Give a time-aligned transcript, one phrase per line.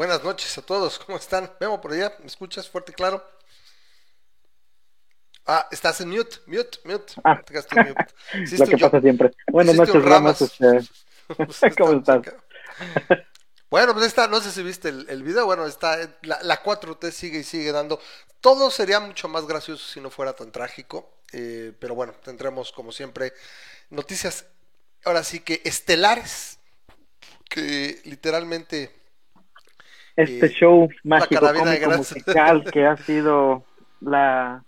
[0.00, 0.98] buenas noches a todos.
[0.98, 1.52] ¿Cómo están?
[1.60, 2.14] Memo por allá.
[2.20, 3.22] ¿Me escuchas fuerte y claro?
[5.44, 7.12] Ah, estás en mute, mute, mute.
[7.22, 7.34] Ah.
[7.36, 7.66] Mute.
[8.56, 9.30] Lo que yo- pasa siempre.
[9.48, 10.58] Buenas noches, Ramos.
[10.58, 10.88] Ramas.
[11.36, 12.22] Pues ¿Cómo estás?
[13.68, 17.10] Bueno, pues está, no sé si viste el, el video, bueno, está, la, la 4T
[17.10, 18.00] sigue y sigue dando.
[18.40, 22.90] Todo sería mucho más gracioso si no fuera tan trágico, eh, pero bueno, tendremos como
[22.90, 23.34] siempre
[23.90, 24.46] noticias,
[25.04, 26.58] ahora sí que estelares,
[27.50, 28.99] que literalmente
[30.16, 33.64] Este Eh, show mágico, cómico, musical que ha sido
[34.00, 34.64] la,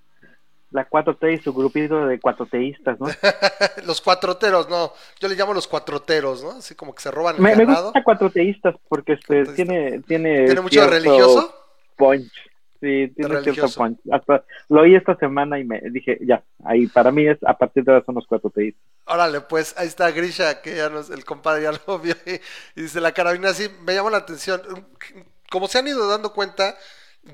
[0.71, 3.09] la 4T y su grupito de cuatroteístas, ¿no?
[3.87, 6.53] los cuatroteros, no, yo le llamo los cuatroteros, ¿no?
[6.53, 7.85] Así como que se roban el Me, me ganado.
[7.85, 11.55] gusta cuatroteístas porque este, tiene, tiene, ¿Tiene mucho cierto religioso?
[11.97, 12.33] punch.
[12.81, 13.75] Sí, tiene cierto religioso.
[13.75, 13.99] punch.
[14.11, 17.85] Hasta lo oí esta semana y me dije, ya, ahí para mí es, a partir
[17.85, 18.83] de ahora son los cuatroteístas.
[19.07, 22.33] Órale, pues ahí está Grisha, que ya nos, el compadre ya lo vio y,
[22.79, 24.63] y dice la carabina así, me llama la atención.
[25.53, 26.77] Como se han ido dando cuenta,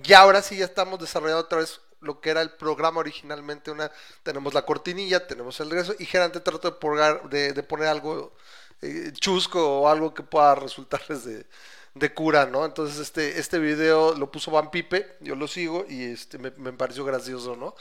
[0.02, 3.70] ya ahora sí ya estamos desarrollando otra vez lo que era el programa originalmente.
[3.70, 3.90] Una,
[4.24, 8.34] tenemos la cortinilla, tenemos el regreso, y generalmente trato de, poner- algo
[8.82, 11.46] eh, chusco o algo que pueda resultarles de,
[11.94, 12.64] de cura, ¿no?
[12.64, 16.72] Entonces este, este video lo puso Van Pipe, yo lo sigo y este me, me
[16.72, 17.74] pareció gracioso, ¿no?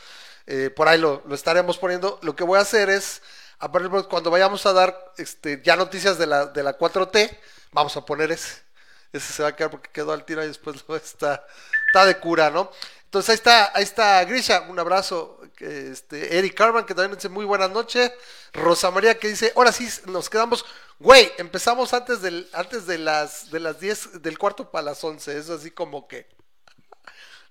[0.47, 2.19] Eh, por ahí lo, lo estaremos poniendo.
[2.21, 3.21] Lo que voy a hacer es,
[3.59, 7.37] a partir cuando vayamos a dar este, ya noticias de la, de la 4T,
[7.71, 8.66] vamos a poner ese.
[9.13, 11.45] Ese se va a quedar porque quedó al tiro y después lo está,
[11.87, 12.71] está de cura, ¿no?
[13.05, 15.39] Entonces ahí está, ahí está Grisha, un abrazo.
[15.59, 18.11] Este, Eric Carman, que también dice muy buenas noches.
[18.53, 20.65] Rosa María que dice, ahora sí nos quedamos,
[20.99, 25.37] güey, empezamos antes del, antes de las, de las 10, del cuarto para las 11,
[25.37, 26.27] es así como que.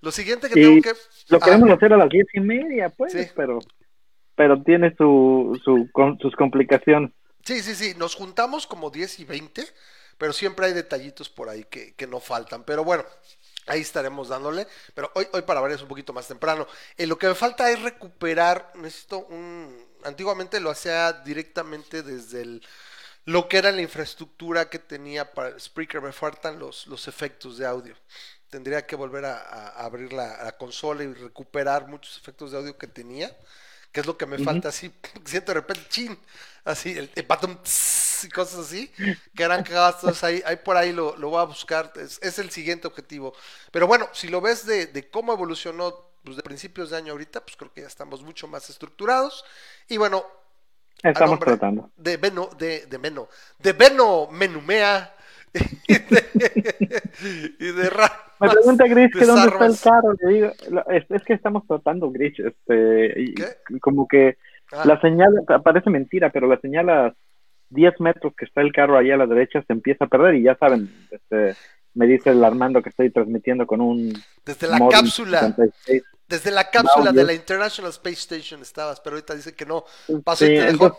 [0.02, 0.92] Lo siguiente que tengo que.
[1.28, 3.26] Lo Ah, queremos hacer a las diez y media, pues, Sí.
[3.34, 3.58] pero,
[4.34, 7.12] pero tiene su, su, con, sus complicaciones.
[7.44, 9.64] Sí, sí, sí, nos juntamos como 10 y 20,
[10.18, 12.64] pero siempre hay detallitos por ahí que, que no faltan.
[12.64, 13.04] Pero bueno,
[13.66, 14.66] ahí estaremos dándole.
[14.94, 16.66] Pero hoy, hoy para varios un poquito más temprano.
[16.96, 19.84] Eh, lo que me falta es recuperar, necesito un...
[20.04, 22.66] Antiguamente lo hacía directamente desde el...
[23.24, 27.66] Lo que era la infraestructura que tenía para Spreaker, me faltan los, los efectos de
[27.66, 27.96] audio.
[28.50, 33.36] Tendría que volver a, abrir la consola y recuperar muchos efectos de audio que tenía,
[33.96, 34.92] que es lo que me falta así.
[35.24, 36.18] Siento de repente, chin,
[36.66, 37.26] así, el, el
[37.62, 38.92] tss, y cosas así,
[39.34, 39.94] que eran cagadas.
[39.94, 43.32] Entonces ahí, ahí por ahí lo, lo voy a buscar, es, es el siguiente objetivo.
[43.70, 47.40] Pero bueno, si lo ves de, de cómo evolucionó pues, de principios de año ahorita,
[47.40, 49.46] pues creo que ya estamos mucho más estructurados.
[49.88, 50.26] Y bueno,
[51.02, 51.90] Estamos tratando.
[51.96, 53.28] De Beno, de, de Meno,
[53.58, 55.14] de Beno Menumea
[55.88, 57.02] y de,
[57.58, 60.14] y de Ra- Me pregunta Gris que dónde está el carro.
[60.20, 60.52] Le digo,
[60.90, 62.34] es, es que estamos tratando, Gris.
[62.38, 63.34] Este,
[63.80, 64.36] como que
[64.72, 65.32] Ah, la señal,
[65.62, 67.14] parece mentira, pero la señal a
[67.70, 70.34] 10 metros que está el carro ahí a la derecha se empieza a perder.
[70.34, 71.54] Y ya saben, este,
[71.94, 74.12] me dice el Armando que estoy transmitiendo con un.
[74.44, 76.02] desde la cápsula, 56.
[76.28, 79.84] desde la cápsula de la International Space Station estabas, pero ahorita dice que no.
[80.24, 80.72] Pasó Sí, y te dejó.
[80.72, 80.98] entonces,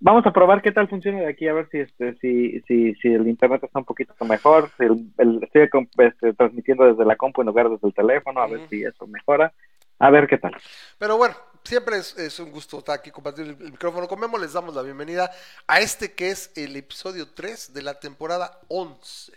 [0.00, 3.08] Vamos a probar qué tal funciona de aquí, a ver si este, si, si, si
[3.08, 5.68] el internet está un poquito mejor, si el, el- estoy
[5.98, 9.52] este, transmitiendo desde la compu en lugar desde el teléfono, a ver si eso mejora,
[9.98, 10.56] a ver qué tal.
[10.98, 11.34] Pero bueno,
[11.64, 14.38] siempre es, es un gusto estar aquí compartir el, el micrófono con Memo.
[14.38, 15.32] Les damos la bienvenida
[15.66, 19.32] a este que es el episodio 3 de la temporada 11.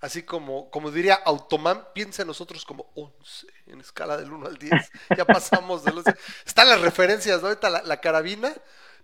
[0.00, 4.58] Así como, como diría Automan, piensa en nosotros como 11, en escala del 1 al
[4.58, 4.90] 10.
[5.16, 6.04] Ya pasamos de los...
[6.44, 7.48] Están las referencias, ¿no?
[7.48, 8.52] Ahorita la, la carabina.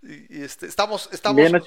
[0.03, 1.59] Y, y este, estamos, estamos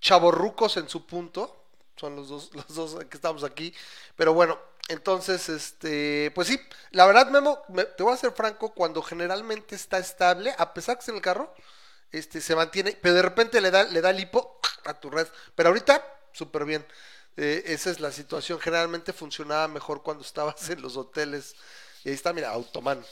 [0.00, 1.56] chavorrucos en su punto.
[1.96, 3.74] Son los dos, los dos que estamos aquí.
[4.16, 4.58] Pero bueno,
[4.88, 9.74] entonces, este, pues sí, la verdad, Memo, me- te voy a ser franco, cuando generalmente
[9.74, 11.54] está estable, a pesar que es en el carro,
[12.12, 15.26] este, se mantiene, pero de repente le da, le da el hipo a tu red.
[15.54, 16.86] Pero ahorita, súper bien.
[17.36, 18.60] Eh, esa es la situación.
[18.60, 21.56] Generalmente funcionaba mejor cuando estabas en los hoteles.
[22.04, 23.04] Y ahí está, mira, Automan.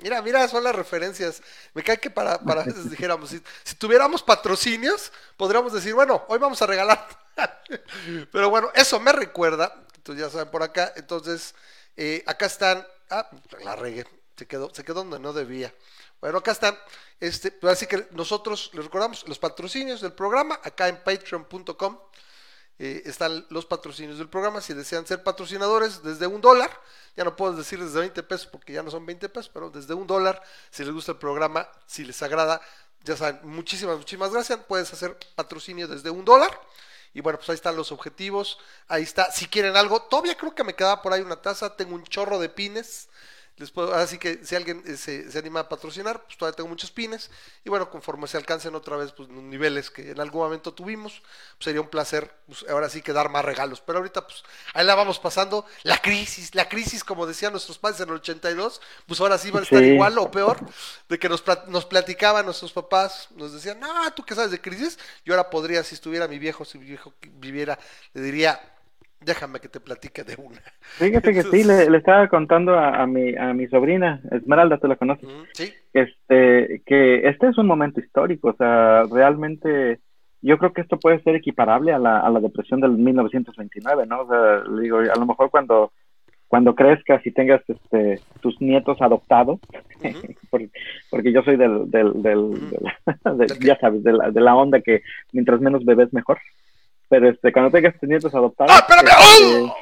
[0.00, 1.42] Mira, mira, son las referencias.
[1.74, 6.38] Me cae que para, para veces dijéramos, si, si tuviéramos patrocinios, podríamos decir, bueno, hoy
[6.38, 7.08] vamos a regalar.
[8.32, 11.54] Pero bueno, eso me recuerda, entonces ya saben por acá, entonces
[11.96, 13.28] eh, acá están, ah,
[13.64, 14.06] la regué,
[14.36, 15.72] se quedó, se quedó donde no debía.
[16.20, 16.76] Bueno, acá están,
[17.20, 21.98] este, pues así que nosotros les recordamos los patrocinios del programa, acá en patreon.com.
[22.78, 24.60] Eh, están los patrocinios del programa.
[24.60, 26.70] Si desean ser patrocinadores desde un dólar,
[27.16, 29.94] ya no puedo decir desde 20 pesos porque ya no son 20 pesos, pero desde
[29.94, 30.40] un dólar,
[30.70, 32.60] si les gusta el programa, si les agrada,
[33.02, 34.60] ya saben, muchísimas, muchísimas gracias.
[34.68, 36.50] Puedes hacer patrocinio desde un dólar.
[37.14, 38.58] Y bueno, pues ahí están los objetivos.
[38.86, 39.32] Ahí está.
[39.32, 41.74] Si quieren algo, todavía creo que me quedaba por ahí una taza.
[41.74, 43.08] Tengo un chorro de pines.
[43.58, 46.68] Les puedo, así que si alguien eh, se, se, anima a patrocinar, pues todavía tengo
[46.68, 47.28] muchos pines.
[47.64, 51.20] Y bueno, conforme se alcancen otra vez pues, los niveles que en algún momento tuvimos,
[51.20, 53.80] pues, sería un placer pues, ahora sí que dar más regalos.
[53.80, 54.44] Pero ahorita, pues
[54.74, 55.66] ahí la vamos pasando.
[55.82, 59.58] La crisis, la crisis, como decían nuestros padres en el 82, pues ahora sí va
[59.58, 60.58] a estar igual o peor,
[61.08, 65.00] de que nos, nos platicaban nuestros papás, nos decían, no, tú qué sabes de crisis.
[65.24, 67.76] Yo ahora podría, si estuviera mi viejo, si mi viejo viviera,
[68.14, 68.60] le diría,
[69.20, 70.60] Déjame que te platique de una.
[70.80, 75.28] Fíjate que sí, le, estaba contando a, mi, a mi sobrina, Esmeralda, tú la conoces.
[75.52, 75.72] Sí.
[75.92, 80.00] Este, que este es un momento histórico, o sea, realmente
[80.40, 84.22] yo creo que esto puede ser equiparable a la, a la depresión del 1929, ¿no?
[84.22, 85.92] O sea, digo, a lo mejor cuando
[86.48, 89.60] cuando crezcas y tengas este, tus nietos adoptados,
[90.50, 92.58] porque, yo soy del, del, del,
[93.60, 96.38] ya sabes, de la, de la onda que mientras menos bebés mejor.
[97.08, 98.72] Pero este, cuando tengas tus nietos adoptados.
[98.74, 99.72] ¡Ah, espérame!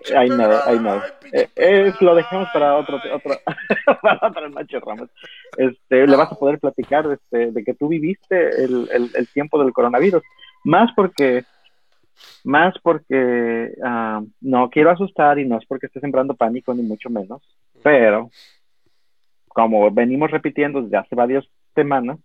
[0.00, 1.02] Este, ay, no, ay, no.
[1.32, 3.34] Eh, lo dejamos para otro, otro
[4.02, 5.08] para otra noche, Ramos.
[5.56, 9.62] Este, le vas a poder platicar este, de que tú viviste el, el, el tiempo
[9.62, 10.22] del coronavirus.
[10.64, 11.44] Más porque,
[12.44, 17.08] más porque uh, no quiero asustar y no es porque esté sembrando pánico, ni mucho
[17.08, 17.42] menos.
[17.82, 18.30] Pero,
[19.48, 21.44] como venimos repitiendo desde hace varias
[21.74, 22.18] semanas,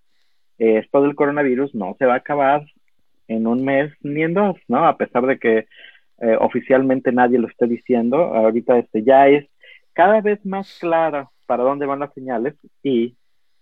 [0.57, 2.63] esto del coronavirus no se va a acabar
[3.33, 4.85] en un mes ni en dos, ¿no?
[4.85, 5.67] A pesar de que
[6.19, 9.47] eh, oficialmente nadie lo esté diciendo, ahorita este ya es
[9.93, 13.15] cada vez más clara para dónde van las señales y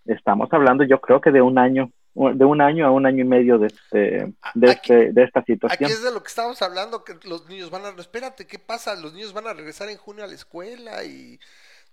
[0.05, 3.27] estamos hablando yo creo que de un año de un año a un año y
[3.27, 5.85] medio de este de, este, de esta situación.
[5.85, 8.95] Aquí es de lo que estamos hablando, que los niños van a, espérate, ¿qué pasa?
[8.95, 11.39] Los niños van a regresar en junio a la escuela y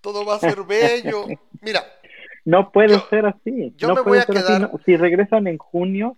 [0.00, 1.26] todo va a ser bello.
[1.62, 1.84] Mira.
[2.44, 3.74] No puede ser así.
[3.80, 4.70] no puede voy a quedar...
[4.86, 6.16] Si regresan en junio,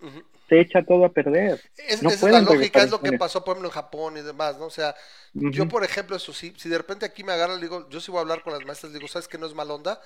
[0.50, 1.60] se echa todo a perder.
[1.76, 4.58] Es, esa es la lógica, es lo que pasó, por ejemplo, en Japón y demás,
[4.58, 4.66] ¿no?
[4.66, 4.96] O sea,
[5.32, 8.18] yo, por ejemplo, eso sí, si de repente aquí me agarran, digo, yo sí voy
[8.18, 10.00] a hablar con las maestras, digo, ¿sabes que no es mal onda?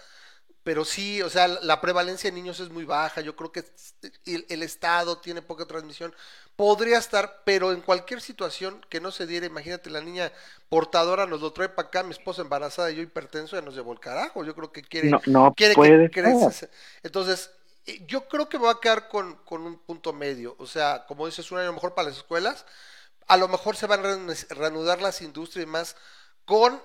[0.63, 3.65] Pero sí, o sea, la prevalencia de niños es muy baja, yo creo que
[4.27, 6.15] el, Estado tiene poca transmisión,
[6.57, 10.31] podría estar, pero en cualquier situación que no se diera, imagínate, la niña
[10.69, 13.95] portadora nos lo trae para acá, mi esposa embarazada y yo hipertenso, ya nos llevó
[13.95, 16.23] el carajo, yo creo que quiere, no, quiere que, que
[17.03, 17.51] entonces
[18.07, 20.57] yo creo que me va a quedar con, un punto medio.
[20.59, 22.64] O sea, como dices, un año mejor para las escuelas.
[23.26, 25.97] A lo mejor se van a reanudar las industrias y más
[26.45, 26.81] con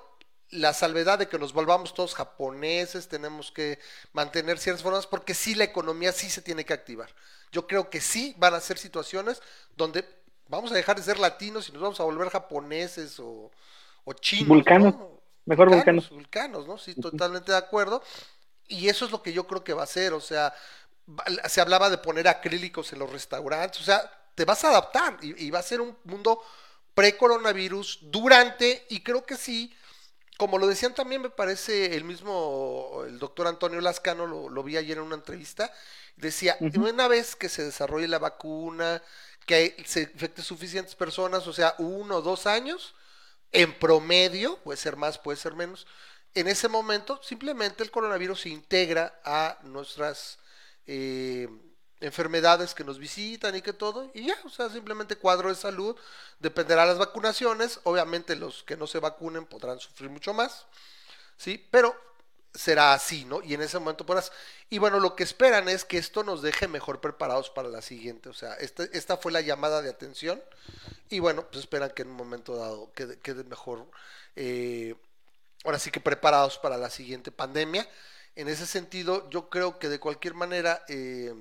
[0.51, 3.79] la salvedad de que nos volvamos todos japoneses, tenemos que
[4.13, 7.13] mantener ciertas formas, porque sí la economía sí se tiene que activar.
[7.51, 9.41] Yo creo que sí van a ser situaciones
[9.75, 10.05] donde
[10.47, 13.51] vamos a dejar de ser latinos y nos vamos a volver japoneses o,
[14.21, 14.47] chinos.
[14.47, 14.95] Vulcanos,
[15.45, 16.09] mejor vulcanos.
[16.09, 16.77] Vulcanos, ¿no?
[16.79, 18.01] Sí, totalmente de acuerdo.
[18.67, 20.53] Y eso es lo que yo creo que va a ser, o sea,
[21.47, 25.49] se hablaba de poner acrílicos en los restaurantes, o sea, te vas a adaptar y,
[25.49, 26.41] va a ser un mundo
[26.93, 29.75] pre-coronavirus, durante, y creo que sí,
[30.37, 34.97] como lo decían también, me parece el mismo, el doctor Antonio Lascano, lo, vi ayer
[34.97, 35.71] en una entrevista,
[36.15, 39.01] decía, una vez que se desarrolle la vacuna,
[39.45, 42.95] que se infecte suficientes personas, o sea, uno o dos años,
[43.51, 45.87] en promedio, puede ser más, puede ser menos,
[46.35, 50.37] en ese momento simplemente el coronavirus se integra a nuestras
[50.91, 51.47] eh,
[51.99, 55.95] enfermedades que nos visitan y que todo, y ya, o sea, simplemente cuadro de salud,
[56.39, 60.65] dependerá de las vacunaciones, obviamente los que no se vacunen podrán sufrir mucho más,
[61.37, 61.63] ¿sí?
[61.69, 61.95] Pero
[62.55, 63.43] será así, ¿no?
[63.43, 64.31] Y en ese momento podrás,
[64.67, 68.29] y bueno, lo que esperan es que esto nos deje mejor preparados para la siguiente,
[68.29, 70.41] o sea, esta, esta fue la llamada de atención,
[71.07, 73.85] y bueno, pues esperan que en un momento dado quede, quede mejor,
[74.35, 74.95] eh,
[75.65, 77.87] ahora sí que preparados para la siguiente pandemia,
[78.35, 81.33] en ese sentido, yo creo que de cualquier manera eh,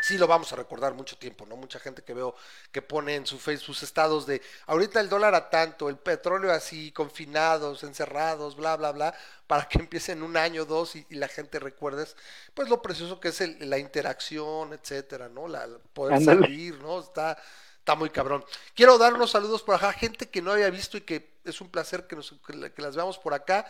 [0.00, 1.56] sí lo vamos a recordar mucho tiempo, ¿no?
[1.56, 2.34] Mucha gente que veo
[2.70, 6.52] que pone en su Facebook sus estados de ahorita el dólar a tanto, el petróleo
[6.52, 9.14] así, confinados, encerrados, bla, bla, bla,
[9.46, 12.06] para que empiecen un año, dos y, la gente recuerde
[12.54, 15.48] pues lo precioso que es la interacción, etcétera, ¿no?
[15.48, 17.00] La, poder salir, ¿no?
[17.00, 17.36] Está,
[17.78, 18.44] está muy cabrón.
[18.74, 21.70] Quiero dar unos saludos por acá, gente que no había visto y que es un
[21.70, 23.66] placer que, nos, que las veamos por acá.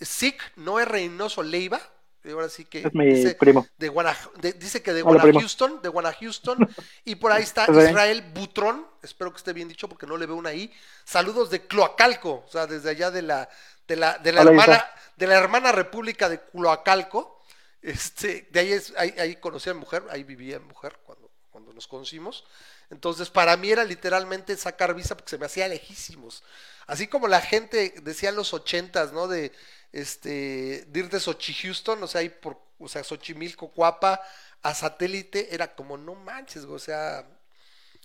[0.00, 1.80] Sic Noé Reynoso Leiva,
[2.28, 3.66] ahora sí que dice, primo.
[3.78, 3.90] De
[4.58, 6.68] dice que de Houston, de Houston,
[7.04, 10.36] y por ahí está Israel Butrón, espero que esté bien dicho porque no le veo
[10.36, 10.72] una ahí.
[11.04, 13.48] Saludos de Cloacalco, o sea, desde allá de la
[13.88, 17.38] de la, de la hermana de la hermana República de Cloacalco.
[17.82, 21.30] Este, de ahí es ahí, ahí conocí a mi mujer, ahí vivía mi mujer cuando
[21.50, 22.44] cuando nos conocimos.
[22.90, 26.42] Entonces, para mí era literalmente sacar visa porque se me hacía lejísimos.
[26.86, 29.28] Así como la gente decía en los ochentas, ¿no?
[29.28, 29.52] De
[29.92, 31.18] este, de ir de
[32.02, 34.20] o sea, por, o sea, Xochimilco, Cuapa,
[34.62, 37.26] a satélite, era como, no manches, o sea,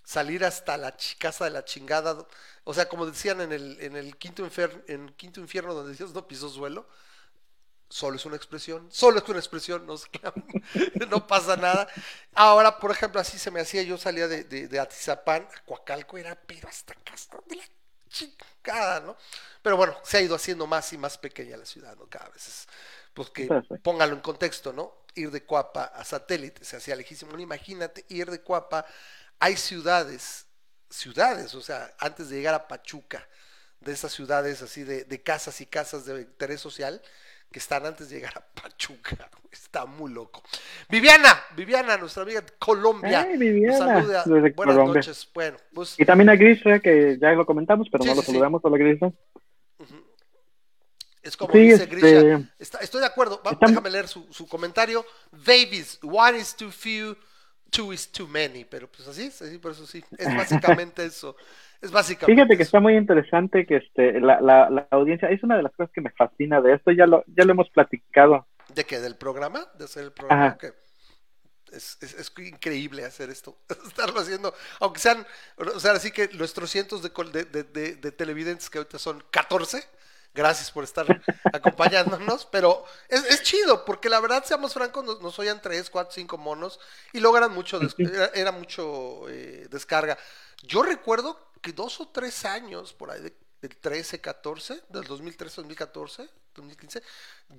[0.04, 2.27] salir hasta la casa de la chingada,
[2.63, 6.13] o sea, como decían en el, en el quinto infierno, en quinto infierno donde Dios
[6.13, 6.88] no pisó suelo,
[7.89, 9.96] solo es una expresión, solo es una expresión, no,
[11.10, 11.88] no pasa nada.
[12.34, 16.68] Ahora, por ejemplo, así se me hacía, yo salía de, de, Atizapán a era pero
[16.68, 17.63] hasta casa de la
[18.15, 19.17] chingada, ¿no?
[19.62, 22.07] Pero bueno, se ha ido haciendo más y más pequeña la ciudad, ¿no?
[22.07, 22.67] Cada vez es,
[23.13, 23.48] pues que
[23.84, 24.93] póngalo en contexto, ¿no?
[25.15, 27.38] Ir de Cuapa a satélite se hacía lejísimo.
[27.38, 28.86] imagínate ir de Cuapa,
[29.39, 30.45] hay ciudades,
[30.89, 33.27] ciudades, o sea, antes de llegar a Pachuca,
[33.79, 37.01] de esas ciudades así de, de casas y casas de interés social,
[37.52, 39.30] que están antes de llegar a Pachuca.
[39.52, 40.44] Está muy loco.
[40.90, 43.25] Viviana, Viviana, nuestra amiga de Colombia.
[43.25, 44.04] Viviana,
[44.56, 45.30] Buenas noches.
[45.34, 45.98] Bueno, pues...
[45.98, 48.64] Y también a Grisha, que ya lo comentamos, pero no lo saludamos.
[48.66, 49.12] a la Grisha.
[51.25, 52.48] Es como dice Grisha.
[52.60, 53.42] Este, estoy de acuerdo.
[53.60, 55.04] Déjame leer su, su comentario.
[55.32, 57.18] Davis, one is too few,
[57.72, 58.64] two is too many.
[58.64, 60.04] Pero pues así, así por eso sí.
[60.20, 61.36] Es básicamente eso.
[61.92, 65.92] Fíjate que está muy interesante que este, la, la, audiencia, es una de las cosas
[65.94, 68.48] que me fascina de esto, ya lo, ya lo hemos platicado.
[68.74, 69.00] ¿De qué?
[69.00, 69.65] ¿Del programa?
[69.77, 70.58] ¿De hacer el programa?
[71.72, 75.25] Es, es, increíble hacer esto, estarlo haciendo, aunque sean,
[75.58, 77.10] o sea, así que nuestros cientos de,
[77.44, 79.84] de, de, de televidentes que ahorita son 14,
[80.36, 81.06] gracias por estar
[81.54, 86.13] acompañándonos, pero es, es, chido, porque la verdad, seamos francos, nos, nos oían 3, 4,
[86.13, 86.80] 5 monos
[87.13, 87.80] y logran mucho,
[88.36, 90.18] era, mucho eh, descarga.
[90.62, 93.22] Yo recuerdo que dos o tres años por ahí,
[93.60, 96.24] del 13, 14, del 2013, 2014,
[96.55, 97.01] 2015,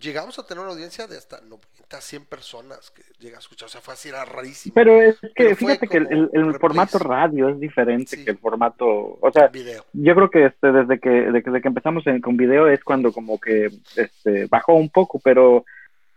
[0.00, 3.66] llegamos a tener una audiencia de hasta 90, 100 personas que llega a escuchar.
[3.66, 4.74] O sea, fue así, era rarísimo.
[4.74, 9.30] Pero es que fíjate que el, el, formato radio es diferente que el formato, o
[9.32, 9.84] sea, video.
[9.92, 13.72] yo creo que este, desde que desde que empezamos con video es cuando como que
[13.96, 15.64] este, bajó un poco, pero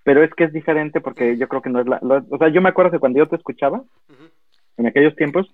[0.03, 2.61] pero es que es diferente porque yo creo que no es la, o sea, yo
[2.61, 3.83] me acuerdo que cuando yo te escuchaba,
[4.77, 5.51] en aquellos tiempos,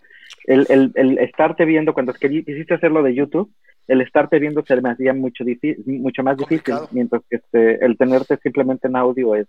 [0.47, 3.51] el, el, el estarte viendo, cuando quisiste hacerlo de YouTube,
[3.87, 5.43] el estarte viendo se me hacía mucho,
[5.85, 9.47] mucho más difícil, mientras que este, el tenerte simplemente en audio es,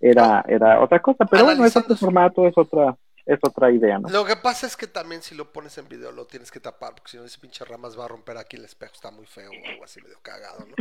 [0.00, 2.96] era, era otra cosa, pero bueno, es otro formato, es otra,
[3.28, 4.08] es otra idea, ¿no?
[4.08, 6.94] Lo que pasa es que también si lo pones en video lo tienes que tapar,
[6.94, 9.50] porque si no ese pinche ramas va a romper aquí el espejo, está muy feo
[9.50, 10.74] o algo así medio cagado, ¿no?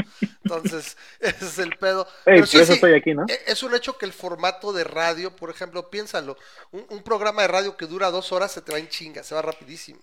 [0.43, 2.07] Entonces, ese es el pedo.
[2.23, 3.25] Pero sí, eso estoy aquí, ¿no?
[3.27, 6.37] E, es un hecho que el formato de radio, por ejemplo, piénsalo,
[6.71, 9.41] un, programa de radio que dura dos horas se te va en chinga, se va
[9.41, 9.99] rapidísimo.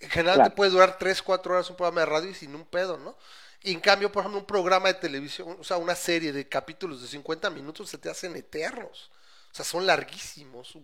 [0.00, 2.66] En general te puede durar tres, cuatro horas un programa de radio y sin un
[2.66, 3.16] pedo, ¿no?
[3.62, 7.00] Y en cambio, por ejemplo, un programa de televisión, o sea, una serie de capítulos
[7.00, 9.10] de 50 minutos se te hacen eternos.
[9.50, 10.78] O sea, son larguísimos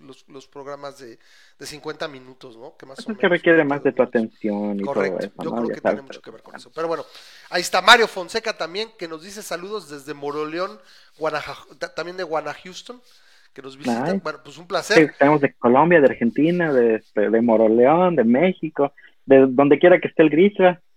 [0.00, 1.18] los, los programas de,
[1.58, 2.76] de 50 minutos, ¿no?
[2.76, 5.18] Que más o menos, que requiere más de tu atención y Correcto.
[5.18, 5.42] todo eso.
[5.42, 6.70] Yo creo que tiene mucho que ver con eso.
[6.72, 7.04] Pero bueno,
[7.50, 10.78] ahí está Mario Fonseca también, que nos dice saludos desde Moroleón,
[11.96, 13.02] también de Guana Houston,
[13.52, 14.14] que nos visita.
[14.22, 15.10] Bueno, pues un placer.
[15.10, 18.92] estamos de Colombia, de Argentina, de, este, de Moroleón, de México,
[19.26, 20.30] de donde quiera que esté el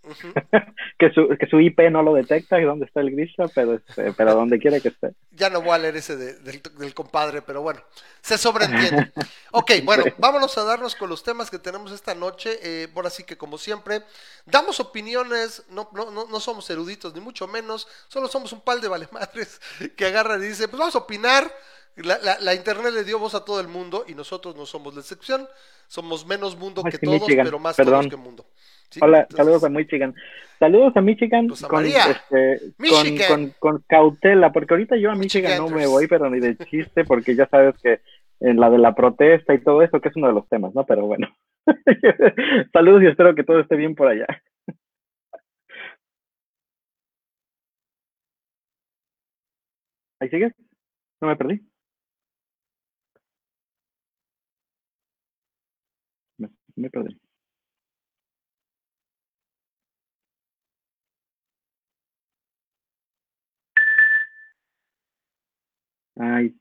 [0.98, 4.14] Que, su, que su IP no lo detecta y dónde está el Grisha, pero, este,
[4.14, 5.16] pero donde quiera que esté.
[5.32, 7.82] Ya no voy a leer ese del, compadre, pero bueno,
[8.22, 9.12] se sobreentiende.
[9.52, 12.60] ok, bueno, vámonos a darnos con los temas que tenemos esta noche.
[12.62, 14.04] Eh, por así que, como siempre,
[14.46, 18.88] damos opiniones, no, no, no, somos eruditos, ni mucho menos, solo somos un pal de
[18.88, 19.60] valemadres
[19.98, 21.52] que agarran y dicen, pues vamos a opinar.
[21.96, 25.02] La, la, internet le dio voz a todo el mundo y nosotros no somos la
[25.02, 25.48] excepción.
[25.88, 28.46] Somos menos mundo que todos, pero más todos que mundo.
[29.00, 30.14] Hola, saludos a Michigan.
[30.60, 32.74] Saludos a Michigan, con, este,
[33.28, 37.04] Con, con, cautela, porque ahorita yo a Michigan no me voy, pero ni de chiste,
[37.06, 38.02] porque ya sabes que
[38.40, 40.86] en la de la protesta y todo eso, que es uno de los temas, ¿no?
[40.86, 41.28] Pero bueno.
[42.74, 44.28] Saludos y espero que todo esté bien por allá.
[50.20, 50.54] ¿Ahí sigues?
[51.22, 51.62] ¿No me perdí?
[56.76, 57.21] me perdí.
[66.18, 66.54] Ay.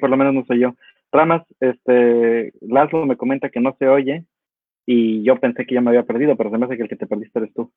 [0.00, 0.74] Por lo menos no soy yo.
[1.12, 4.24] Ramas, este, Laszlo me comenta que no se oye
[4.86, 6.96] y yo pensé que ya me había perdido, pero se me hace que el que
[6.96, 7.72] te perdiste eres tú.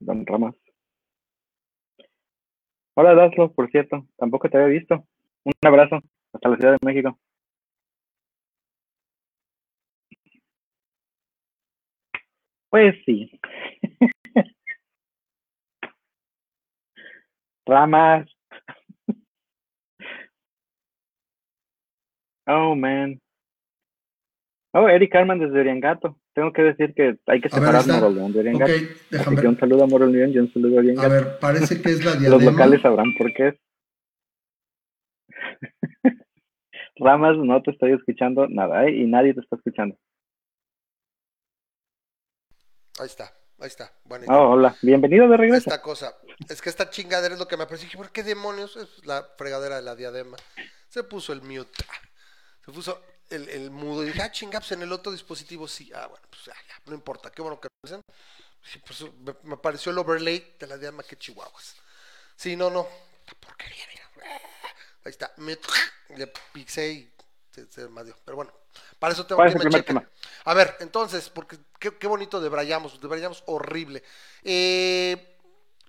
[0.00, 0.54] Don Ramas.
[2.94, 5.06] Hola Laszlo, por cierto, tampoco te había visto.
[5.44, 6.00] Un abrazo,
[6.32, 7.18] hasta la Ciudad de México.
[12.70, 13.30] Pues sí.
[17.66, 18.28] Ramas,
[22.46, 23.20] Oh, man.
[24.74, 26.18] Oh, Eric Carman desde Oriangato.
[26.34, 28.72] Tengo que decir que hay que separar Moro León de Oriangato.
[28.72, 28.78] Ok,
[29.10, 29.48] déjame ver.
[29.48, 31.06] un saludo a Moro León y un saludo a Oriangato.
[31.06, 32.36] A ver, parece que es la diadema.
[32.36, 33.54] Los locales sabrán por qué es.
[36.96, 38.92] Ramas, no te estoy escuchando nada, ¿eh?
[38.92, 39.96] Y nadie te está escuchando.
[42.98, 43.92] Ahí está, ahí está.
[44.04, 45.70] Bueno, oh, hola, bienvenido de regreso.
[45.70, 46.14] Esta cosa,
[46.48, 47.88] es que esta chingadera es lo que me apareció.
[47.98, 50.36] ¿por qué demonios es la fregadera de la diadema?
[50.88, 51.84] Se puso el mute,
[52.64, 54.02] se puso el, el mudo.
[54.02, 55.90] Y dije, ah, chingaps, en el otro dispositivo sí.
[55.94, 58.02] Ah, bueno, pues ya, ya, no importa, qué bueno que lo hacen.
[58.86, 61.76] Pues, me, me, apareció el overlay de la diadema que chihuahuas.
[62.36, 62.88] Sí, no, no,
[63.40, 64.10] porquería, mira.
[65.04, 65.58] Ahí está, me,
[66.16, 67.12] le pixé y
[67.50, 68.16] se, se dio.
[68.24, 68.52] Pero bueno,
[68.98, 70.08] para eso tengo que me chequen.
[70.44, 74.02] A ver, entonces, porque qué, qué bonito debrayamos, debrayamos horrible.
[74.44, 75.38] Eh,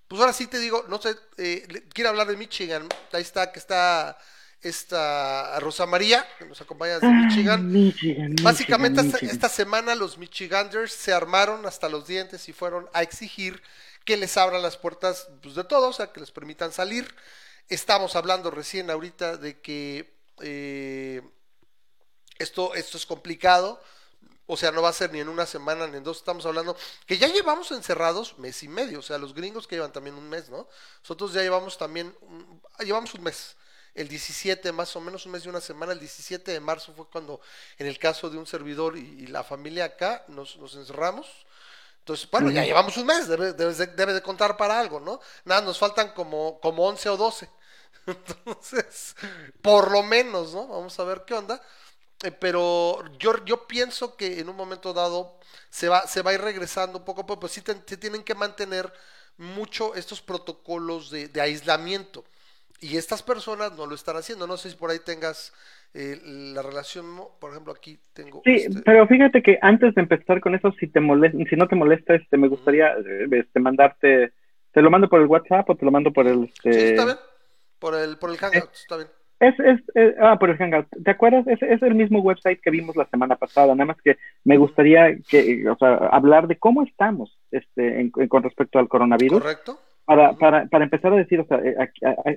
[0.07, 2.88] pues ahora sí te digo, no sé, eh, quiero hablar de Michigan.
[3.12, 4.17] Ahí está, que está
[4.63, 7.71] esta Rosa María, que nos acompaña desde Michigan.
[7.71, 12.89] Michigan Básicamente Michigan, esta, esta, semana los Michiganders se armaron hasta los dientes y fueron
[12.93, 13.62] a exigir
[14.06, 17.13] que les abran las puertas pues, de todo, o sea, que les permitan salir.
[17.69, 21.21] Estamos hablando recién ahorita de que eh,
[22.39, 23.82] esto, esto es complicado,
[24.45, 26.76] o sea, no va a ser ni en una semana ni en dos, estamos hablando
[27.06, 30.28] que ya llevamos encerrados mes y medio, o sea, los gringos que llevan también un
[30.28, 30.67] mes, ¿no?
[31.02, 32.13] Nosotros ya llevamos también,
[32.80, 33.56] llevamos un mes,
[33.95, 37.08] el 17 más o menos, un mes y una semana, el 17 de marzo fue
[37.08, 37.41] cuando
[37.77, 41.27] en el caso de un servidor y, y la familia acá nos, nos encerramos.
[42.03, 45.21] Entonces, bueno, ya llevamos un mes, debe, debe, de, debe, de, contar para algo, ¿no?
[45.45, 47.49] Nada, nos faltan como, como 11 o 12.
[48.08, 49.15] Entonces,
[49.62, 50.67] por lo menos, ¿no?
[50.67, 51.62] Vamos a ver qué onda.
[52.23, 55.38] Eh, pero yo, yo pienso que en un momento dado
[55.69, 58.36] se va, se va a ir regresando un poco, pues sí, te, se tienen que
[58.36, 58.91] mantener
[59.38, 62.25] mucho estos protocolos de, de, aislamiento.
[62.83, 64.45] Y estas personas no lo están haciendo.
[64.45, 65.53] No sé si por ahí tengas
[65.93, 66.17] eh,
[66.53, 67.05] la relación,
[67.39, 68.41] por ejemplo, aquí tengo.
[68.43, 68.81] Sí, este...
[68.83, 72.13] pero fíjate que antes de empezar con eso, si te molesta, si no te molesta,
[72.13, 72.93] este, me gustaría
[73.31, 74.33] este, mandarte,
[74.73, 76.43] te lo mando por el WhatsApp o te lo mando por el.
[76.43, 76.73] Este...
[76.73, 77.17] Sí, está bien.
[77.79, 79.07] Por el, por el Hangout, eh, está bien.
[79.39, 80.87] Es, es, es, ah, por el Hangout.
[81.05, 81.47] ¿Te acuerdas?
[81.47, 83.75] Es, es, el mismo website que vimos la semana pasada.
[83.75, 88.27] Nada más que me gustaría que, o sea, hablar de cómo estamos este, en, en,
[88.27, 89.41] con respecto al coronavirus.
[89.41, 89.79] Correcto.
[90.05, 91.59] Para, para, para empezar a decir, o sea,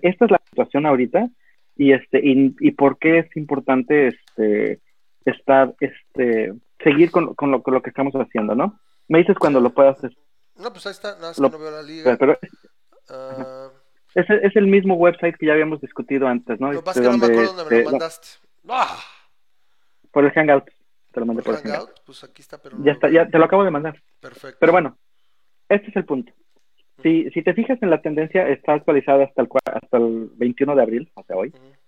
[0.02, 1.28] esta es la situación ahorita
[1.76, 4.80] y este y, y por qué es importante este
[5.24, 8.80] estar este seguir con, con, lo, con lo que estamos haciendo, ¿no?
[9.08, 9.98] Me dices cuando lo puedas.
[10.56, 12.16] No, pues ahí está, nada más lo, que no veo la liga.
[12.16, 12.38] Pero,
[13.10, 13.70] uh...
[14.14, 16.72] es, es, el mismo website que ya habíamos discutido antes, ¿no?
[16.72, 18.28] Lo que pasa es que no me acuerdo dónde me lo mandaste.
[18.68, 18.98] ¡Ah!
[20.10, 20.64] Por el Hangout.
[21.12, 21.90] Te lo mandé por, por el Hangout.
[22.04, 22.76] Pues aquí está, pero.
[22.82, 24.02] Ya está, ya te lo acabo de mandar.
[24.20, 24.58] Perfecto.
[24.60, 24.98] Pero bueno,
[25.68, 26.32] este es el punto.
[27.02, 30.82] Si, si te fijas en la tendencia, está actualizada hasta el, hasta el 21 de
[30.82, 31.48] abril, hasta hoy.
[31.48, 31.86] Uh -huh.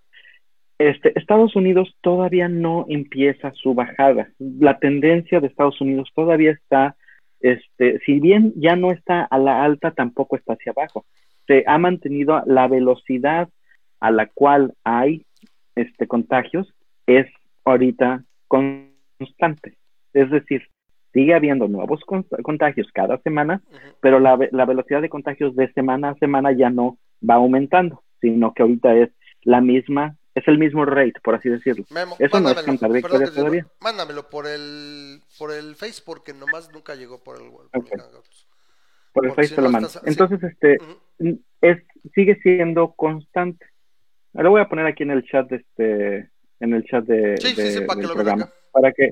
[0.79, 4.31] Este, Estados Unidos todavía no empieza su bajada.
[4.39, 6.97] La tendencia de Estados Unidos todavía está,
[7.41, 11.05] este, si bien ya no está a la alta, tampoco está hacia abajo.
[11.49, 13.49] Se ha mantenido la velocidad
[13.99, 15.27] a la cual hay
[15.75, 16.73] este, contagios
[17.07, 17.27] es
[17.65, 19.75] ahorita constante.
[20.13, 20.63] Es decir,
[21.19, 22.01] sigue habiendo nuevos
[22.43, 23.95] contagios cada semana, uh -huh.
[24.01, 26.97] pero la, la velocidad de contagios de semana a semana ya no
[27.29, 29.11] va aumentando, sino que ahorita es
[29.43, 31.85] la misma es el mismo rate, por así decirlo.
[31.91, 33.67] Memo, Eso no es cantar victoria todavía.
[33.81, 37.99] Mándamelo por el por el Face porque nomás nunca llegó por el, por okay.
[37.99, 38.03] el
[39.13, 39.89] Por el Face si te lo mando.
[39.89, 40.47] Estás, Entonces, sí.
[40.47, 41.43] este uh -huh.
[41.63, 41.79] es
[42.15, 43.67] sigue siendo constante.
[44.35, 47.57] Lo voy a poner aquí en el chat de este en el chat de, sí,
[47.57, 49.11] de sí, para del que programa para que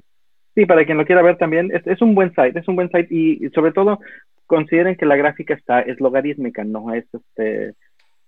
[0.57, 2.91] sí, para quien lo quiera ver también, es, es un buen site, es un buen
[2.91, 4.01] site y, sobre todo
[4.47, 7.75] consideren que la gráfica está es logarítmica, no es este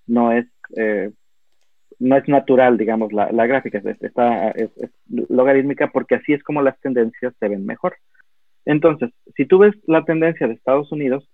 [0.06, 1.10] no es eh,
[2.00, 4.90] no es natural, digamos, la, la gráfica, es, está, es, es,
[5.28, 7.96] logarítmica porque así es como las tendencias se ven mejor.
[8.64, 11.28] Entonces, si tú ves la tendencia de Estados Unidos,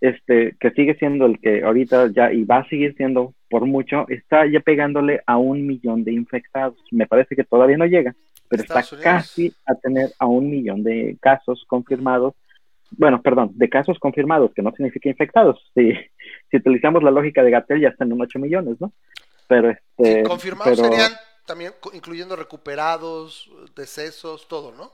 [0.00, 4.06] este, que sigue siendo el que ahorita ya, y va a seguir siendo por mucho,
[4.08, 6.78] está ya pegándole a un millón de infectados.
[6.90, 8.14] Me parece que todavía no llega,
[8.50, 9.00] pero está Unidos.
[9.02, 12.34] casi a tener a un millón de casos confirmados.
[12.90, 15.58] Bueno, perdón, de casos confirmados, que no significa infectados.
[15.74, 15.94] Si,
[16.50, 18.92] si utilizamos la lógica de Gatel, ya están en 8 millones, ¿no?
[19.50, 21.12] pero este sí, confirmados pero, serían
[21.44, 24.92] también incluyendo recuperados decesos todo no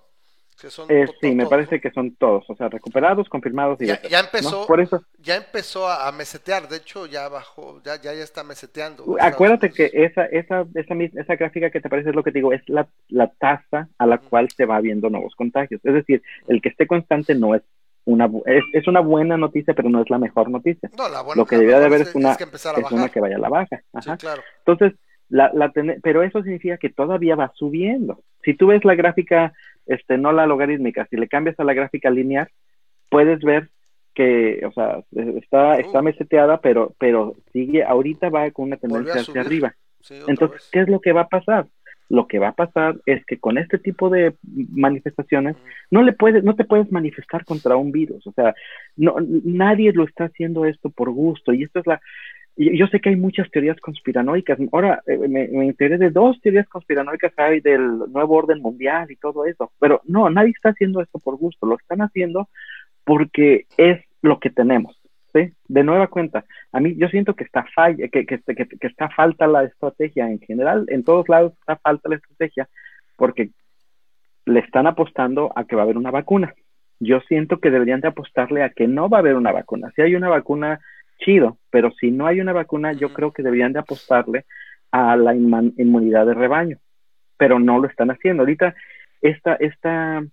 [0.60, 4.20] que son eh, sí me parece que son todos o sea recuperados confirmados y ya,
[4.20, 4.66] empezó ¿no?
[4.66, 9.16] por eso ya empezó a mesetear de hecho ya bajó ya ya, ya está meseteando
[9.20, 12.52] acuérdate que esa esa esa esa gráfica que te parece es lo que te digo
[12.52, 16.62] es la, la tasa a la cual se va viendo nuevos contagios es decir el
[16.62, 17.62] que esté constante no es
[18.06, 20.88] una es, es, una buena noticia, pero no es la mejor noticia.
[20.96, 23.20] No, la buena, Lo que debería de haber es, una, es, que es una que
[23.20, 23.82] vaya a la baja.
[24.00, 24.42] Sí, claro.
[24.64, 24.96] Entonces,
[25.28, 28.22] La, la pero eso significa que todavía va subiendo.
[28.44, 29.52] Si tú ves la gráfica,
[29.86, 32.48] este, no la logarítmica, si le cambias a la gráfica lineal,
[33.08, 33.68] puedes ver
[34.14, 35.02] que, o sea,
[35.36, 35.80] está, uh.
[35.80, 39.74] está meseteada, pero, pero sigue, ahorita va con una tendencia hacia arriba.
[40.26, 41.66] Entonces, ¿qué es lo que va a pasar?
[42.08, 45.56] Lo que va a pasar es que con este tipo de manifestaciones
[45.90, 48.26] no le puedes, no te puedes manifestar contra un virus.
[48.26, 48.54] O sea,
[48.96, 51.52] no, nadie lo está haciendo esto por gusto.
[51.52, 52.00] Y esto es la,
[52.56, 54.58] yo sé que hay muchas teorías conspiranoicas.
[54.72, 59.16] Ahora eh, me, me, enteré de dos teorías conspiranoicas hay del nuevo orden mundial y
[59.16, 59.72] todo eso.
[59.78, 61.66] Pero no, nadie está haciendo esto por gusto.
[61.66, 62.48] Lo están haciendo
[63.04, 64.98] porque es lo que tenemos.
[65.32, 65.52] ¿sí?
[65.68, 69.46] De nueva cuenta, a mí yo siento que está, falla, que, que, que, está falta
[69.46, 72.68] la estrategia en general, en todos lados está falta la estrategia,
[73.16, 73.50] porque
[74.46, 76.54] le están apostando a que va a haber una vacuna.
[76.98, 79.92] Yo siento que deberían de apostarle a que no va a haber una vacuna.
[79.94, 80.80] Si hay una vacuna,
[81.18, 84.44] chido, pero si no hay una vacuna, yo creo que deberían de apostarle
[84.90, 86.78] a la inmunidad de rebaño,
[87.36, 88.42] pero no lo están haciendo.
[88.42, 88.74] Ahorita
[89.20, 90.24] esta, esta,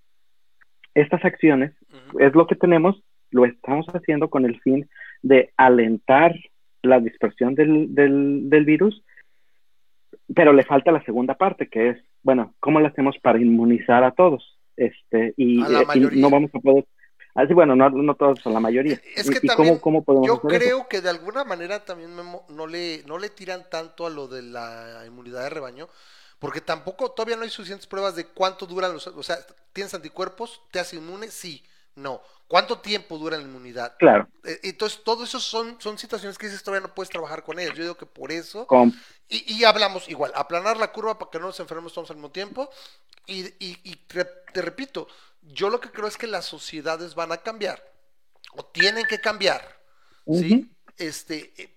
[0.93, 1.74] estas acciones
[2.19, 4.88] es lo que tenemos lo estamos haciendo con el fin
[5.22, 6.34] de alentar
[6.82, 9.04] la dispersión del, del, virus,
[10.34, 14.12] pero le falta la segunda parte, que es, bueno, ¿cómo lo hacemos para inmunizar a
[14.12, 14.60] todos?
[14.78, 16.86] Este, y, eh, no vamos a poder...
[17.36, 19.00] Así, ah, bueno, no, no todos, la mayoría.
[19.15, 23.17] Es que también, cómo, podemos yo creo que de alguna manera también no, le, no
[23.17, 25.88] le tiran tanto a lo de la inmunidad de rebaño,
[26.38, 29.08] porque tampoco todavía no hay suficientes pruebas de cuánto duran los...
[29.08, 29.38] O sea,
[29.72, 30.62] ¿tienes anticuerpos?
[30.72, 31.30] ¿Te hace inmune?
[31.30, 31.63] Sí.
[31.96, 32.22] No.
[32.48, 33.96] ¿Cuánto tiempo dura la inmunidad?
[33.98, 34.28] Claro.
[34.43, 37.76] Eh, entonces, todo eso son, son situaciones que dices todavía no puedes trabajar con ellas.
[37.76, 38.67] Yo digo que por eso.
[39.30, 42.69] Y, hablamos igual, aplanar la curva para que no nos enfermemos todos al mismo tiempo.
[43.26, 43.50] Y,
[44.06, 45.08] te, repito,
[45.51, 47.82] yo lo que creo es que las sociedades van a cambiar,
[48.56, 49.62] o tienen que cambiar,
[50.27, 50.69] ¿sí?
[50.97, 51.69] Este, eh,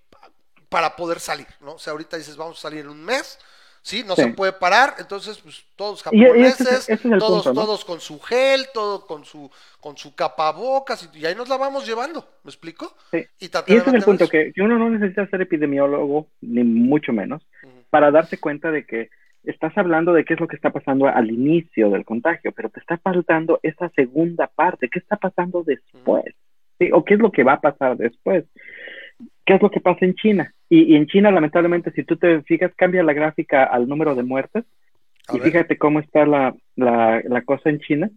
[0.68, 1.74] para poder salir, ¿no?
[1.74, 3.38] O sea, ahorita dices, vamos a salir en un mes,
[3.82, 4.04] ¿sí?
[4.04, 6.86] No se puede parar, entonces pues todos japoneses,
[7.18, 9.50] todos, todos con su gel, todo con su,
[9.80, 12.96] con su capabocas y, ahí nos la vamos llevando, ¿me explico?
[13.10, 13.24] Sí.
[13.38, 17.42] Y, ese es el punto, que, uno no necesita ser epidemiólogo, ni mucho menos,
[17.90, 19.08] para darse cuenta de que
[19.46, 22.80] estás hablando de qué es lo que está pasando al inicio del contagio, pero te
[22.80, 26.34] está faltando esa segunda parte, ¿qué está pasando después?
[26.78, 26.90] ¿Sí?
[26.92, 28.44] ¿O qué es lo que va a pasar después?
[29.44, 30.52] ¿Qué es lo que pasa en China?
[30.68, 34.64] Y, en China, lamentablemente, si tú te fijas, cambia la gráfica al número de muertes.
[35.32, 38.10] y fíjate cómo está la, la, la cosa en China.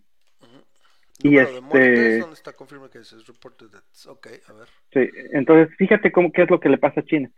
[1.22, 2.20] Y este...
[2.20, 4.68] ¿Dónde está que es Ok, a ver.
[4.94, 7.30] Sí, entonces fíjate cómo, qué es lo que le pasa a China.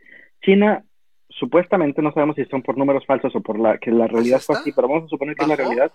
[0.41, 0.83] China,
[1.39, 4.55] supuestamente, no sabemos si son por números falsos o por la que la realidad fue
[4.55, 5.91] así, pero vamos a suponer que es la realidad.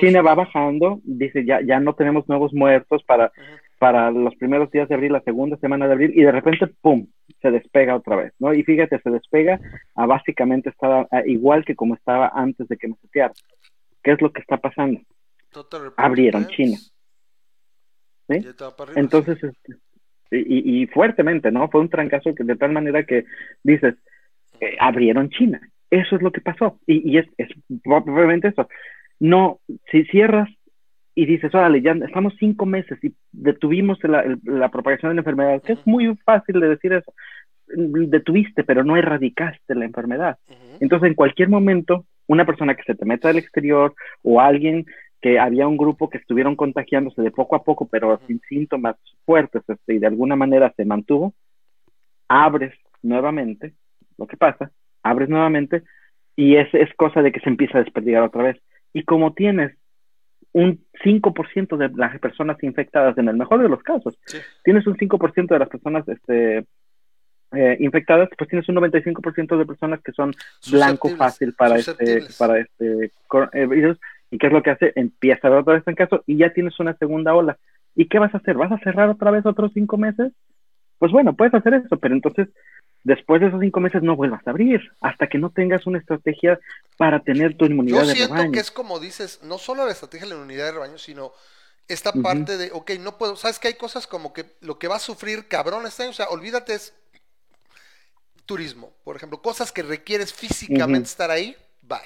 [0.00, 3.32] China va bajando, dice ya, ya no tenemos nuevos muertos para
[3.78, 7.06] para los primeros días de abril, la segunda semana de abril, y de repente, ¡pum!,
[7.42, 8.54] se despega otra vez, ¿no?
[8.54, 9.60] Y fíjate, se despega
[9.94, 13.34] a básicamente estaba igual que como estaba antes de que me seteara.
[14.02, 15.00] ¿Qué es lo que está pasando?
[15.96, 16.78] Abrieron China.
[18.28, 18.46] ¿Sí?
[18.96, 19.74] Entonces, este,
[20.30, 21.68] y, y, fuertemente, ¿no?
[21.68, 23.24] Fue un trancazo que de tal manera que
[23.62, 23.94] dices,
[24.60, 25.60] eh, abrieron China.
[25.90, 26.78] Eso es lo que pasó.
[26.86, 27.48] Y, y es, es
[27.82, 28.68] probablemente eso.
[29.18, 30.48] No, si cierras
[31.16, 35.72] y dices, órale, ya estamos cinco meses y detuvimos la, propagación de la enfermedad, que
[35.72, 37.12] es muy fácil de decir eso,
[37.66, 40.38] detuviste, pero no erradicaste la enfermedad.
[40.78, 44.84] Entonces, en cualquier momento, una persona que se te meta del exterior o alguien
[45.22, 49.62] que había un grupo que estuvieron contagiándose de poco a poco, pero sin síntomas fuertes,
[49.66, 51.32] este, y de alguna manera se mantuvo,
[52.28, 53.72] abres nuevamente,
[54.18, 54.70] lo que pasa,
[55.02, 55.82] abres nuevamente,
[56.34, 58.60] y es, es cosa de que se empieza a desperdigar otra vez.
[58.92, 59.76] Y como tienes
[60.56, 64.18] un 5% de las personas infectadas, en el mejor de los casos.
[64.64, 66.64] Tienes un 5% de las personas este,
[67.52, 70.32] eh, infectadas, pues tienes un 95% de personas que son
[70.70, 73.10] blanco fácil para este, para este
[73.52, 73.98] eh, virus.
[74.30, 74.92] ¿Y qué es lo que hace?
[74.96, 77.58] Empieza a ver otra vez en caso y ya tienes una segunda ola.
[77.94, 78.56] ¿Y qué vas a hacer?
[78.56, 80.32] ¿Vas a cerrar otra vez otros cinco meses?
[80.98, 82.48] Pues bueno, puedes hacer eso, pero entonces
[83.06, 86.58] después de esos cinco meses no vuelvas a abrir hasta que no tengas una estrategia
[86.96, 88.28] para tener tu inmunidad de rebaño.
[88.28, 90.98] Yo siento que es como dices, no solo la estrategia de la inmunidad de rebaño,
[90.98, 91.32] sino
[91.86, 94.96] esta parte de, ok, no puedo, sabes que hay cosas como que lo que va
[94.96, 96.94] a sufrir cabrón este año, o sea, olvídate es
[98.44, 101.98] turismo, por ejemplo, cosas que requieres físicamente estar ahí, bye,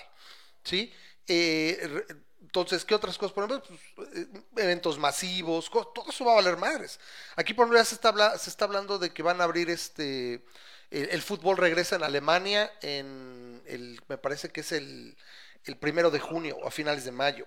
[0.64, 0.92] ¿sí?
[1.26, 2.04] Eh,
[2.42, 3.32] entonces, ¿qué otras cosas?
[3.32, 6.98] Por ejemplo, pues, eh, eventos masivos, todo eso va a valer madres.
[7.36, 10.44] Aquí por ejemplo ya se está, se está hablando de que van a abrir este
[10.90, 15.16] el, fútbol regresa en Alemania en el, me parece que es el,
[15.64, 17.46] el primero de junio o a finales de mayo.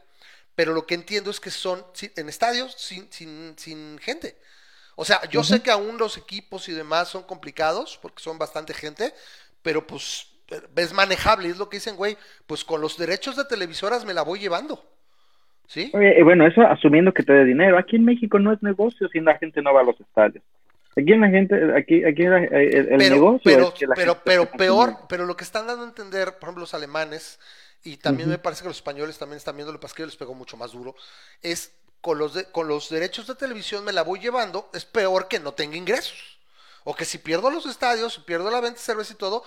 [0.56, 4.40] Pero lo que entiendo es que son en estadios sin, sin, sin gente.
[4.96, 8.74] O sea, yo sé que aún los equipos y demás son complicados porque son bastante
[8.74, 9.14] gente,
[9.64, 10.28] pero pues
[10.76, 14.22] es manejable, es lo que dicen, güey, pues con los derechos de televisoras me la
[14.22, 14.84] voy llevando.
[15.68, 15.92] ¿Sí?
[16.24, 17.78] bueno, eso asumiendo que te dé dinero.
[17.78, 20.44] Aquí en México no es negocio si la gente no va a los estadios.
[20.96, 24.94] Aquí en la gente, aquí, aquí el, negocio pero, es que la pero, pero peor,
[25.10, 27.40] pero lo que están dando a entender, por ejemplo, los alemanes,
[27.84, 30.36] y también me parece que los españoles también están viendo, lo que que les pegó
[30.36, 30.96] mucho más duro,
[31.42, 35.28] es con los, de, con los derechos de televisión me la voy llevando, es peor
[35.28, 36.38] que no tenga ingresos.
[36.84, 39.44] O que si pierdo los estadios, pierdo la venta de cerveza y todo,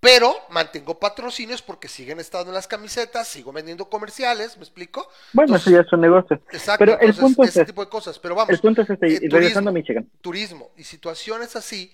[0.00, 5.08] pero mantengo patrocinios porque siguen estando en las camisetas, sigo vendiendo comerciales, ¿me explico?
[5.32, 6.40] Bueno, eso ya es un negocio.
[6.52, 8.18] Exacto, pero el punto ese es tipo de cosas.
[8.18, 10.08] Pero vamos, el punto es este, eh, regresando a Michigan.
[10.20, 11.92] Turismo y situaciones así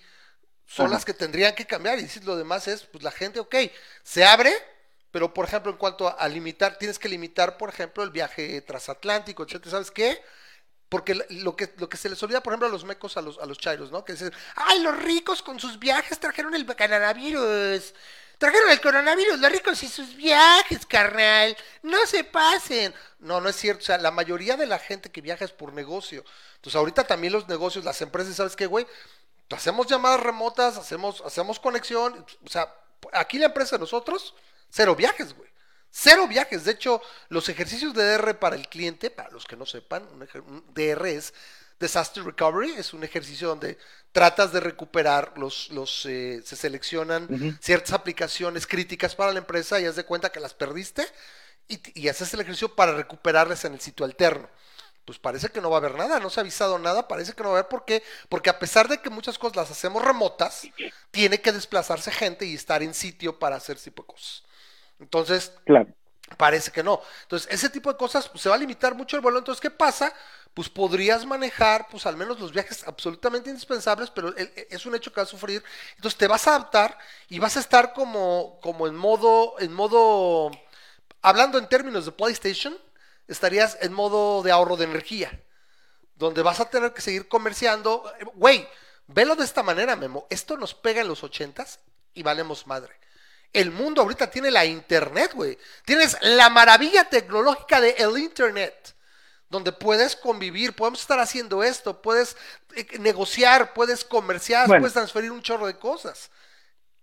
[0.67, 1.97] son las que tendrían que cambiar.
[1.99, 3.55] Y lo demás es, pues la gente, ok,
[4.03, 4.51] se abre,
[5.11, 9.43] pero por ejemplo, en cuanto a, limitar, tienes que limitar, por ejemplo, el viaje transatlántico,
[9.43, 9.71] etcétera.
[9.71, 10.21] ¿Sabes qué?
[10.89, 13.39] Porque lo que, lo que se les olvida, por ejemplo, a los mecos, a los,
[13.39, 14.05] a los chairos, ¿no?
[14.05, 17.93] Que dicen, ay, los ricos con sus viajes trajeron el coronavirus.
[18.37, 21.55] Trajeron el coronavirus, los ricos y sus viajes, carnal.
[21.81, 22.93] No se pasen.
[23.19, 23.81] No, no es cierto.
[23.81, 26.23] O sea, la mayoría de la gente que viaja es por negocio.
[26.55, 28.85] Entonces, ahorita también los negocios, las empresas, ¿sabes qué, güey?
[29.49, 32.25] Hacemos llamadas remotas, hacemos, hacemos conexión.
[32.45, 32.73] O sea,
[33.13, 34.35] aquí la empresa de nosotros,
[34.69, 35.49] cero viajes, güey.
[35.97, 36.65] Cero viajes.
[36.65, 40.65] De hecho, los ejercicios de DR para el cliente, para los que no sepan, un,
[40.73, 41.33] DR es
[41.79, 43.77] Disaster Recovery, es un ejercicio donde
[44.11, 49.85] tratas de recuperar los, los eh, se seleccionan ciertas aplicaciones críticas para la empresa y
[49.85, 51.07] haz de cuenta que las perdiste
[51.69, 54.49] y, y haces el ejercicio para recuperarlas en el sitio alterno
[55.05, 57.43] pues parece que no va a haber nada, no se ha avisado nada, parece que
[57.43, 60.03] no va a haber por qué, porque a pesar de que muchas cosas las hacemos
[60.03, 60.67] remotas,
[61.11, 64.44] tiene que desplazarse gente y estar en sitio para hacer ese tipo de cosas.
[64.99, 65.53] Entonces,
[66.37, 67.01] parece que no.
[67.23, 69.37] Entonces, ese tipo de cosas pues, se va a limitar mucho el vuelo.
[69.37, 70.13] Entonces, ¿qué pasa?
[70.53, 75.19] Pues podrías manejar, pues al menos los viajes absolutamente indispensables, pero es un hecho que
[75.19, 75.63] vas a sufrir.
[75.95, 80.51] Entonces, te vas a adaptar y vas a estar como, como en modo, en modo,
[81.21, 82.77] hablando en términos de PlayStation,
[83.27, 85.43] estarías en modo de ahorro de energía,
[86.15, 88.03] donde vas a tener que seguir comerciando.
[88.35, 88.67] Güey,
[89.07, 90.25] velo de esta manera, Memo.
[90.29, 91.79] Esto nos pega en los ochentas
[92.13, 92.95] y valemos madre.
[93.53, 95.57] El mundo ahorita tiene la internet, güey.
[95.85, 98.93] Tienes la maravilla tecnológica del el internet,
[99.49, 102.37] donde puedes convivir, podemos estar haciendo esto, puedes
[102.75, 106.31] eh, negociar, puedes comerciar, puedes transferir un chorro de cosas.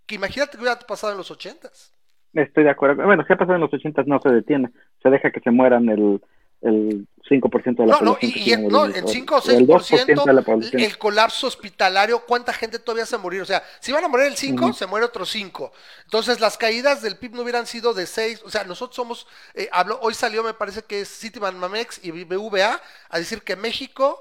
[0.05, 1.91] Que imagínate que hubiera pasado en los ochentas.
[2.33, 3.03] Estoy de acuerdo.
[3.03, 5.87] Bueno, si ha pasado en los ochentas no se detiene, se deja que se mueran
[5.89, 6.21] el
[6.63, 8.13] el 5% de la no, población.
[8.13, 13.05] No, y, el, no, el 5 o 6% el, el, colapso hospitalario, ¿cuánta gente todavía
[13.05, 13.41] se morir?
[13.41, 15.71] O sea, si van a morir el 5, se muere otro 5.
[16.05, 18.41] Entonces, las caídas del PIB no hubieran sido de 6.
[18.45, 22.11] O sea, nosotros somos, eh, hablo, hoy salió, me parece que es Citibank Mamex y
[22.11, 24.19] BVA a decir que México,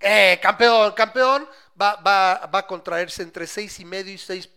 [0.00, 1.48] eh, campeón, campeón,
[1.80, 4.48] va, va, va a contraerse entre 6,5 y 6,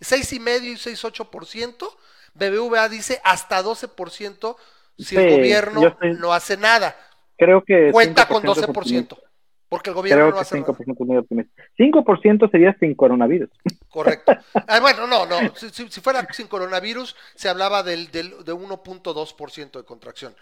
[0.00, 1.96] 6,5 y 6,8%.
[2.34, 4.56] BBVA dice hasta 12%
[5.02, 6.96] si el gobierno no hace nada.
[7.36, 9.18] Creo que cuenta con 12%.
[9.68, 11.46] Porque el gobierno no hace 5% nada.
[11.78, 13.48] 5% sería sin coronavirus.
[13.88, 14.32] Correcto.
[14.68, 15.38] Ah, bueno, no, no.
[15.56, 20.34] Si, fuera sin coronavirus, se hablaba del, del de 1.2% de contracción.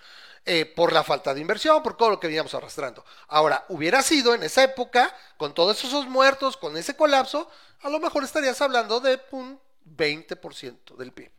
[0.46, 3.04] Eh, por la falta de inversión, por todo lo que veníamos arrastrando.
[3.28, 7.48] Ahora, hubiera sido en esa época, con todos esos muertos, con ese colapso,
[7.82, 9.60] a lo mejor estarías hablando de un
[9.96, 11.30] 20% del PIB.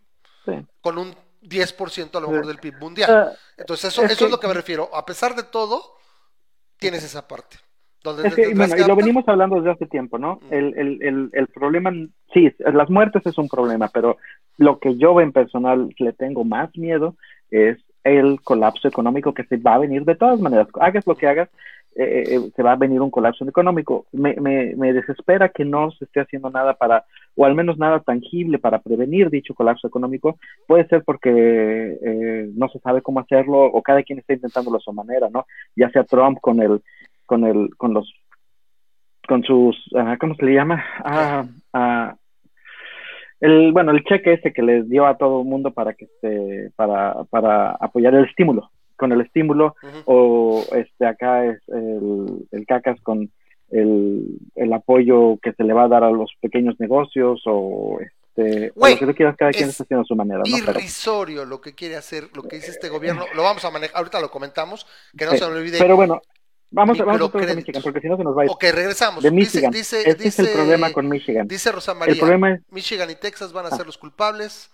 [0.45, 0.53] Sí.
[0.79, 3.09] Con un 10% a lo mejor del PIB mundial.
[3.11, 4.89] Ah, Entonces, eso, es, eso es lo que me refiero.
[4.93, 5.95] A pesar de todo,
[6.77, 7.57] tienes esa parte.
[8.03, 10.39] Donde bueno, y lo venimos hablando desde hace tiempo, ¿no?
[10.41, 10.53] Mm.
[10.53, 11.91] El, el, el, el, problema,
[12.33, 14.17] sí, las muertes es un problema, pero
[14.57, 17.15] lo que yo en personal le tengo más miedo
[17.51, 20.67] es el colapso económico que se va a venir de todas maneras.
[20.79, 21.49] Hagas lo que hagas,
[21.95, 24.05] eh, se va a venir un colapso económico.
[24.11, 27.99] Me, me, me, desespera que no se esté haciendo nada para, o al menos nada
[27.99, 30.37] tangible para prevenir dicho colapso económico.
[30.67, 34.81] Puede ser porque eh, no se sabe cómo hacerlo o cada quien está intentándolo a
[34.81, 35.45] su manera, ¿no?
[35.75, 36.81] Ya sea Trump con el,
[37.25, 38.13] con el, con los,
[39.27, 40.83] con sus, ah, ¿cómo se le llama?
[41.03, 42.15] Ah, ah,
[43.39, 46.71] el, bueno, el cheque ese que les dio a todo el mundo para que se,
[46.75, 48.69] para, para apoyar el estímulo,
[49.01, 53.31] con el estímulo, o este acá es el, el cacas con
[53.71, 58.71] el, el, apoyo que se le va a dar a los pequeños negocios, o este,
[58.75, 60.43] lo que tú quieras, cada quien está haciendo a su manera.
[60.45, 60.55] ¿no?
[60.55, 64.21] Irrisorio lo que quiere hacer, lo que dice este gobierno, lo vamos a manejar, ahorita
[64.21, 64.85] lo comentamos,
[65.17, 65.79] que no se me olvide.
[65.79, 66.21] Pero bueno,
[66.73, 68.51] Vamos, a vamos a Michigan, porque si no se nos va a ir.
[68.51, 69.21] Ok, regresamos.
[69.21, 69.71] De Michigan.
[69.71, 71.45] Dice, dice, es el problema con Michigan.
[71.45, 72.61] Dice Rosa María, el problema es...
[72.69, 73.87] Michigan y Texas van a ser ah.
[73.87, 74.71] los culpables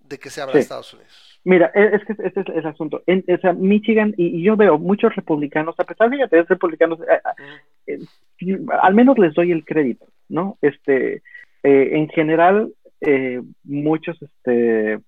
[0.00, 1.27] de que se abra Estados Unidos.
[1.44, 3.02] Mira, e, es que este es el asunto.
[3.06, 6.98] En, o sea, Michigan, y, yo veo muchos republicanos, a pesar de que ser republicanos,
[7.00, 7.98] eh,
[8.40, 10.58] eh, al menos les doy el crédito, ¿no?
[10.60, 11.22] Este,
[11.62, 14.98] eh, en general, eh, muchos este,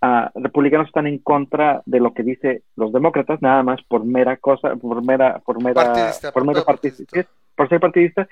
[0.00, 4.36] ah, republicanos están en contra de lo que dice los demócratas, nada más por mera
[4.36, 7.30] cosa, por mera, por mera, Partidista, por partidista, partidista.
[7.56, 8.28] por ser partidista,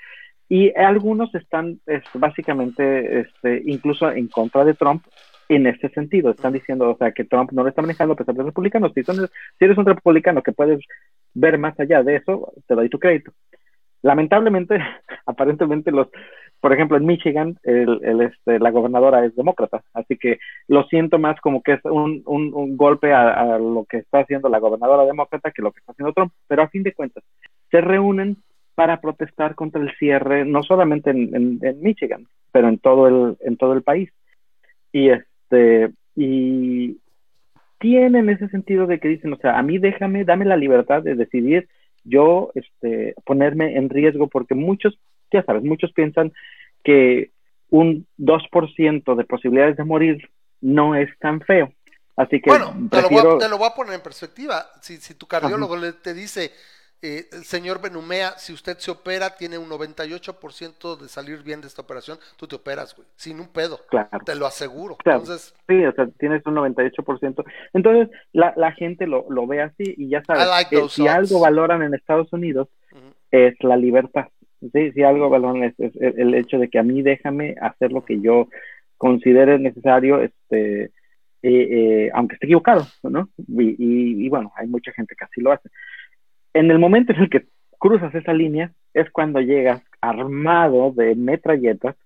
[0.49, 5.05] y algunos están es, básicamente este, incluso en contra de Trump
[5.49, 6.31] en ese sentido.
[6.31, 8.93] Están diciendo, o sea, que Trump no lo está manejando a pesar de los republicanos.
[8.95, 9.17] Si, son-
[9.59, 10.81] si eres un republicano que puedes
[11.35, 13.33] ver más allá de eso, te doy tu crédito.
[14.03, 14.79] Lamentablemente,
[15.27, 16.09] aparentemente los,
[16.61, 21.19] por ejemplo, en Michigan, el, el, este, la gobernadora es demócrata, así que lo siento
[21.19, 25.05] más como que es un, un, un golpe a, lo que está haciendo la gobernadora
[25.05, 27.25] demócrata que lo que está haciendo Trump, pero a fin de cuentas,
[27.71, 28.37] se reúnen
[28.75, 33.37] para protestar contra el cierre, no solamente en, en, en Michigan, pero en todo el,
[33.41, 34.11] en todo el país.
[34.93, 35.11] Y
[35.55, 36.99] este, y
[37.79, 41.15] tienen ese sentido de que dicen, o sea, a mí déjame, dame la libertad de
[41.15, 41.69] decidir
[42.05, 44.99] yo este, ponerme en riesgo, porque muchos,
[45.33, 46.33] ya sabes, muchos piensan
[46.83, 47.31] que
[47.71, 51.73] un 2% de posibilidades de morir no es tan feo.
[52.17, 54.67] Así que Bueno, te lo, voy a, te lo voy a poner en perspectiva.
[54.81, 56.53] Si, si tu cardiólogo te dice,
[57.07, 61.67] eh, el señor Benumea, si usted se opera, tiene un 98% de salir bien de
[61.67, 63.79] esta operación, tú te operas, güey, sin un pedo.
[63.91, 64.09] Claro.
[64.25, 64.97] Te lo aseguro.
[64.97, 65.21] Claro.
[65.21, 67.45] Entonces, Sí, o sea, tienes un 98%.
[67.73, 71.83] Entonces, la, la gente lo, lo ve así y ya sabes, like si algo valoran
[71.83, 72.69] en Estados Unidos
[73.31, 74.27] es la libertad.
[74.73, 77.93] Sí, si algo valoran es, es el el hecho de que a mí déjame hacer
[77.93, 78.49] lo que yo
[78.97, 80.91] considere necesario, este, eh,
[81.43, 83.29] eh, aunque esté equivocado, ¿no?
[83.37, 85.69] Y, y- y bueno, hay mucha gente que así lo hace.
[86.55, 87.45] En el momento en el que
[87.79, 91.97] cruzas esa línea es cuando llegas armado de metralletas,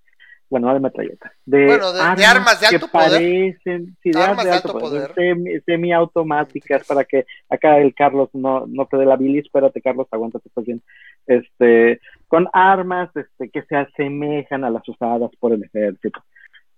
[0.50, 3.10] bueno, no de metralletas, de, Bueno, de- de armas de que alto poder.
[3.10, 8.66] parecen, sí, de Armas de alto poder, semi- semiautomáticas para que acá el Carlos no,
[8.66, 10.80] no te dé la bilis, espérate Carlos, aguántate, estás bien,
[11.26, 16.24] este, con armas este, que se asemejan a las usadas por el ejército,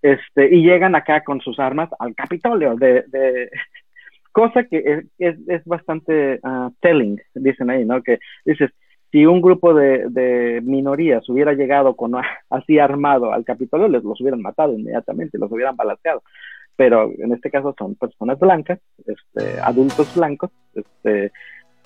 [0.02, 3.50] este, y llegan acá con sus armas al Capitolio, de, de
[4.40, 8.02] cosa que es, es, es bastante ah, telling, dicen ahí, ¿no?
[8.02, 8.70] Que dices,
[9.12, 12.12] si un grupo de, de minorías hubiera llegado con
[12.48, 16.22] así armado al Capitolio, les los hubieran matado inmediatamente, los hubieran balanceado.
[16.76, 21.32] Pero en este caso son personas blancas, este, adultos blancos, este,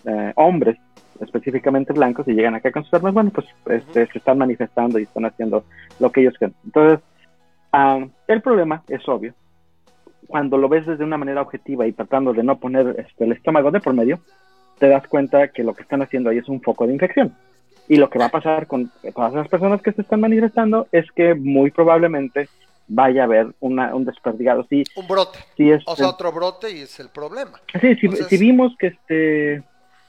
[0.04, 0.76] eh, hombres
[1.20, 5.04] específicamente blancos, y llegan acá con sus armas, bueno, pues este, se están manifestando y
[5.04, 5.64] están haciendo
[5.98, 6.56] lo que ellos quieren.
[6.64, 7.00] Entonces,
[7.72, 9.34] ah, el problema es obvio.
[10.26, 13.70] Cuando lo ves desde una manera objetiva y tratando de no poner este, el estómago
[13.70, 14.20] de por medio,
[14.78, 17.34] te das cuenta que lo que están haciendo ahí es un foco de infección.
[17.88, 21.10] Y lo que va a pasar con todas las personas que se están manifestando es
[21.12, 22.48] que muy probablemente
[22.88, 24.66] vaya a haber una, un desperdigado.
[24.68, 25.38] Sí, un brote.
[25.56, 27.60] sí, este, O sea, otro brote y es el problema.
[27.80, 29.62] sí, entonces- sí vimos que este,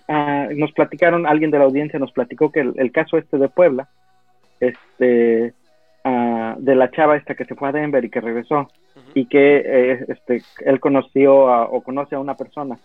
[0.08, 3.50] ah, nos platicaron, alguien de la audiencia nos platicó que el, el caso este de
[3.50, 3.90] Puebla,
[4.60, 5.54] este,
[6.04, 8.70] ah, de la chava esta que se fue a Denver y que regresó.
[9.16, 12.78] Y que eh, este, él conoció a- o conoce a una persona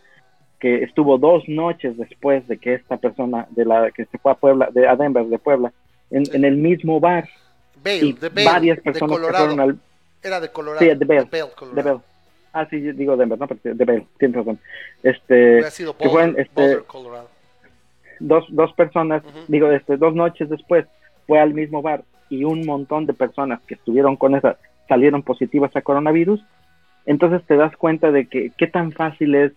[0.60, 4.36] que estuvo dos noches después de que esta persona de la que se fue a
[4.36, 5.72] Puebla, de a Denver de Puebla,
[6.10, 7.28] en, el mismo bar
[7.82, 9.44] Bale, y de Bale, varias de personas Colorado.
[9.46, 9.78] fueron al
[10.22, 10.80] Era de Colorado.
[10.86, 11.74] Sí, de Bale, Colorado.
[11.74, 12.00] de Bell.
[12.52, 14.58] Ah, sí, digo Denver, no, pero de Bell, tienes razón.
[15.02, 17.28] Este, sido que fueron, este, Boulder, Colorado.
[18.20, 19.38] dos, dos personas, Ujú.
[19.48, 20.86] digo, este, dos noches después
[21.26, 24.56] fue al mismo bar y un montón de personas que estuvieron con esa
[24.90, 26.44] salieron positivas a coronavirus.
[27.06, 29.52] Entonces te das cuenta de que qué tan fácil es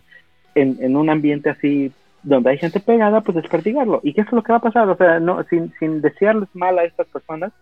[0.54, 4.00] en, un ambiente así donde hay gente pegada, pues desperdigarlo.
[4.04, 4.88] ¿Y qué es lo que va a pasar?
[4.88, 7.52] O sea, no, sin, sin desearles mal a estas personas,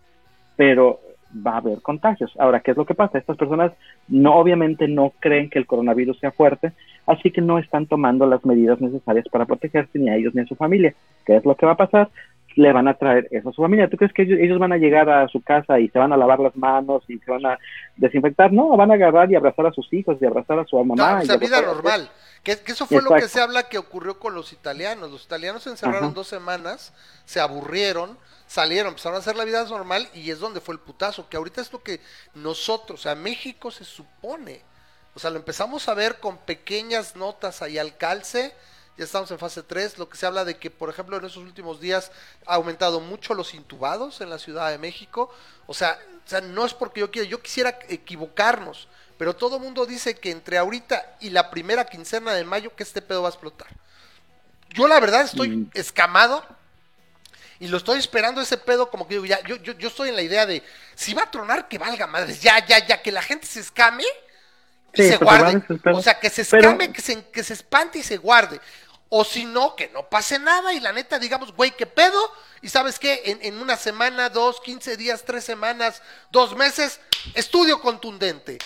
[0.55, 0.99] pero
[1.35, 2.31] va a haber contagios.
[2.37, 3.17] Ahora, ¿qué es lo que pasa?
[3.17, 3.71] Estas personas
[4.07, 6.73] no, obviamente no creen que el coronavirus sea fuerte,
[7.07, 10.45] así que no están tomando las medidas necesarias para protegerse ni a ellos ni a
[10.45, 10.93] su familia.
[11.25, 12.09] ¿Qué es lo que va a pasar?
[12.55, 13.89] Le van a traer eso a su familia.
[13.89, 16.17] ¿Tú crees que ellos, ellos van a llegar a su casa y se van a
[16.17, 17.57] lavar las manos y se van a
[17.95, 18.51] desinfectar?
[18.51, 21.15] No, van a agarrar y abrazar a sus hijos y abrazar a su mamá.
[21.15, 22.09] No, y sea, vida normal.
[22.43, 25.11] Que, que eso fue lo que se habla que ocurrió con los italianos.
[25.11, 26.13] Los italianos se encerraron Ajá.
[26.13, 26.93] dos semanas,
[27.25, 31.29] se aburrieron, salieron, empezaron a hacer la vida normal y es donde fue el putazo.
[31.29, 32.01] Que ahorita es lo que
[32.35, 34.61] nosotros, o sea, México se supone.
[35.15, 38.53] O sea, lo empezamos a ver con pequeñas notas ahí al calce.
[38.97, 41.41] Ya estamos en fase 3, lo que se habla de que, por ejemplo, en estos
[41.43, 42.11] últimos días
[42.45, 45.33] ha aumentado mucho los intubados en la Ciudad de México.
[45.65, 48.87] O sea, o sea no es porque yo quiera, yo quisiera equivocarnos,
[49.17, 52.83] pero todo el mundo dice que entre ahorita y la primera quincena de mayo que
[52.83, 53.67] este pedo va a explotar.
[54.69, 55.69] Yo la verdad estoy Mm.
[55.73, 56.43] escamado
[57.59, 60.15] y lo estoy esperando ese pedo como que digo, ya, yo, yo, yo estoy en
[60.15, 60.61] la idea de,
[60.95, 64.03] si va a tronar, que valga madres, ya, ya, ya, que la gente se escame
[64.95, 65.63] y Sí, se a guarde.
[65.91, 68.59] O sea, que se Pero- escame, que, se, que se espante y se guarde.
[69.15, 72.17] O si no, que no pase nada y la neta digamos, güey, ¿qué pedo?
[72.63, 76.01] Y sabes qué, en, en una semana, dos, quince días, tres semanas,
[76.31, 76.99] dos meses,
[77.35, 78.57] estudio contundente.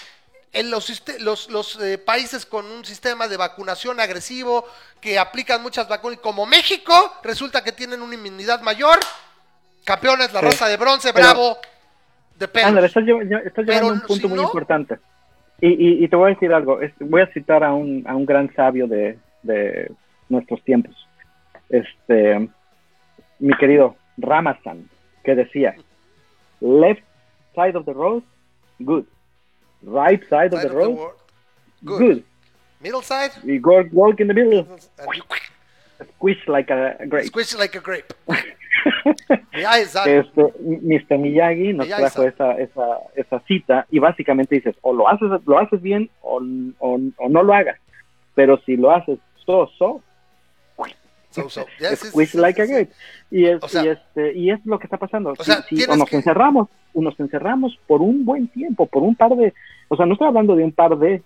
[0.53, 4.65] En los, los, los eh, países con un sistema de vacunación agresivo,
[5.01, 6.93] que aplican muchas vacunas, como México,
[7.23, 8.99] resulta que tienen una inmunidad mayor.
[9.83, 11.57] Campeones, la raza de bronce, bravo.
[12.39, 12.85] Depende.
[12.85, 14.97] estás, llevando un punto muy importante.
[15.59, 16.79] Y, y, te voy a decir algo.
[17.01, 19.91] Voy a citar a un, a un gran sabio de, de
[20.29, 20.95] nuestros tiempos.
[21.69, 22.49] Este,
[23.39, 24.89] mi querido Ramasan,
[25.23, 25.75] que decía,
[26.61, 27.03] left
[27.55, 28.23] side of the road,
[28.79, 29.05] good.
[29.83, 30.97] Right side, of the road,
[31.83, 32.23] good.
[32.81, 34.65] Middle side, we go walk in the middle.
[36.17, 37.27] Squish like a grape.
[37.27, 38.13] Squish like a grape.
[39.51, 41.17] este, Mr.
[41.17, 45.81] Miyagi nos trajo esa, esa, esa cita y básicamente dices, o lo haces, lo haces
[45.81, 46.41] bien o,
[46.79, 47.79] o, o no lo hagas.
[48.35, 50.01] Pero si lo haces so, so,
[51.95, 52.91] squish like a grape.
[53.31, 55.33] Y es, y, este, y es lo que está pasando.
[55.37, 59.35] O, sea, si, o nos encerramos, nos encerramos por un buen tiempo, por un par
[59.35, 59.53] de,
[59.87, 61.21] o sea, no estoy hablando de un par de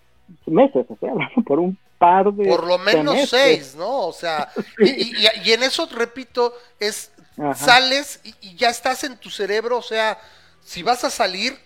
[0.45, 4.07] meses, estoy hablando por un par de por lo menos seis, ¿no?
[4.07, 4.49] O sea,
[4.79, 7.11] y, y, en eso repito es
[7.55, 10.19] sales y, ya estás en tu cerebro, o sea,
[10.61, 11.57] si vas a salir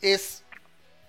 [0.00, 0.42] es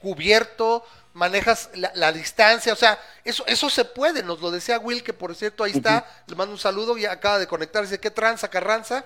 [0.02, 0.84] cubierto,
[1.16, 5.34] manejas la, distancia, o sea, eso, eso se puede, nos lo decía Will, que por
[5.34, 9.06] cierto ahí está, le mando un saludo y acaba de conectar, dice, ¿qué tranza, Carranza?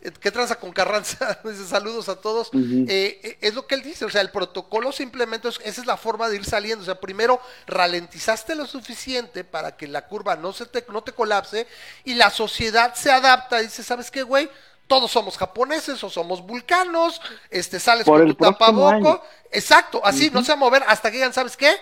[0.00, 1.40] Eh, ¿Qué tranza con Carranza?
[1.44, 2.50] dice, saludos a todos.
[2.54, 5.86] Eh, eh, es lo que él dice, o sea, el protocolo simplemente, es, esa es
[5.88, 10.36] la forma de ir saliendo, o sea, primero ralentizaste lo suficiente para que la curva
[10.36, 11.66] no, se te, no te colapse
[12.04, 14.48] y la sociedad se adapta, dice, ¿sabes qué, güey?
[14.90, 19.22] Todos somos japoneses o somos vulcanos, este, sales con tu tapaboco.
[19.52, 21.76] Exacto, así, no se va a mover hasta que digan, ¿sabes qué?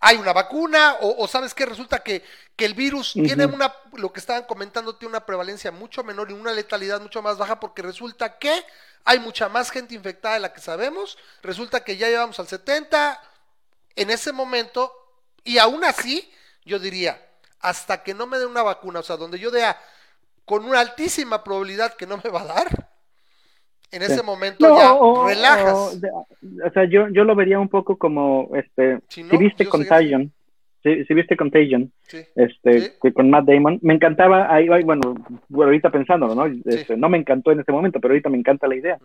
[0.00, 2.22] Hay una vacuna, o, sabes qué, resulta que,
[2.56, 6.34] que el virus tiene una, lo que estaban comentando, tiene una prevalencia mucho menor y
[6.34, 8.66] una letalidad mucho más baja, porque resulta que
[9.04, 13.18] hay mucha más gente infectada de la que sabemos, resulta que ya llevamos al 70
[13.96, 14.92] en ese momento,
[15.42, 16.30] y aún así,
[16.66, 17.26] yo diría,
[17.60, 19.80] hasta que no me den una vacuna, o sea, donde yo vea
[20.50, 22.66] con una altísima probabilidad que no me va a dar,
[23.92, 24.98] en ese momento ya
[25.28, 26.02] relajas.
[26.66, 30.32] O, sea, yo, yo lo vería un poco como, este, si, viste Contagion,
[30.82, 31.92] si, si, viste Contagion,
[32.34, 35.14] este, con Matt Damon, me encantaba, ahí, bueno,
[35.54, 36.46] ahorita pensándolo, ¿no?
[36.64, 38.98] Este, no me encantó en ese momento, pero ahorita me encanta la idea.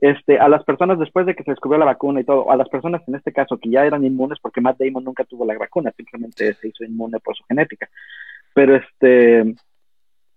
[0.00, 2.70] Este, a las personas después de que se descubrió la vacuna y todo, a las
[2.70, 5.92] personas en este caso que ya eran inmunes porque Matt Damon nunca tuvo la vacuna,
[5.94, 7.90] simplemente se hizo inmune por su genética.
[8.54, 9.54] Pero este,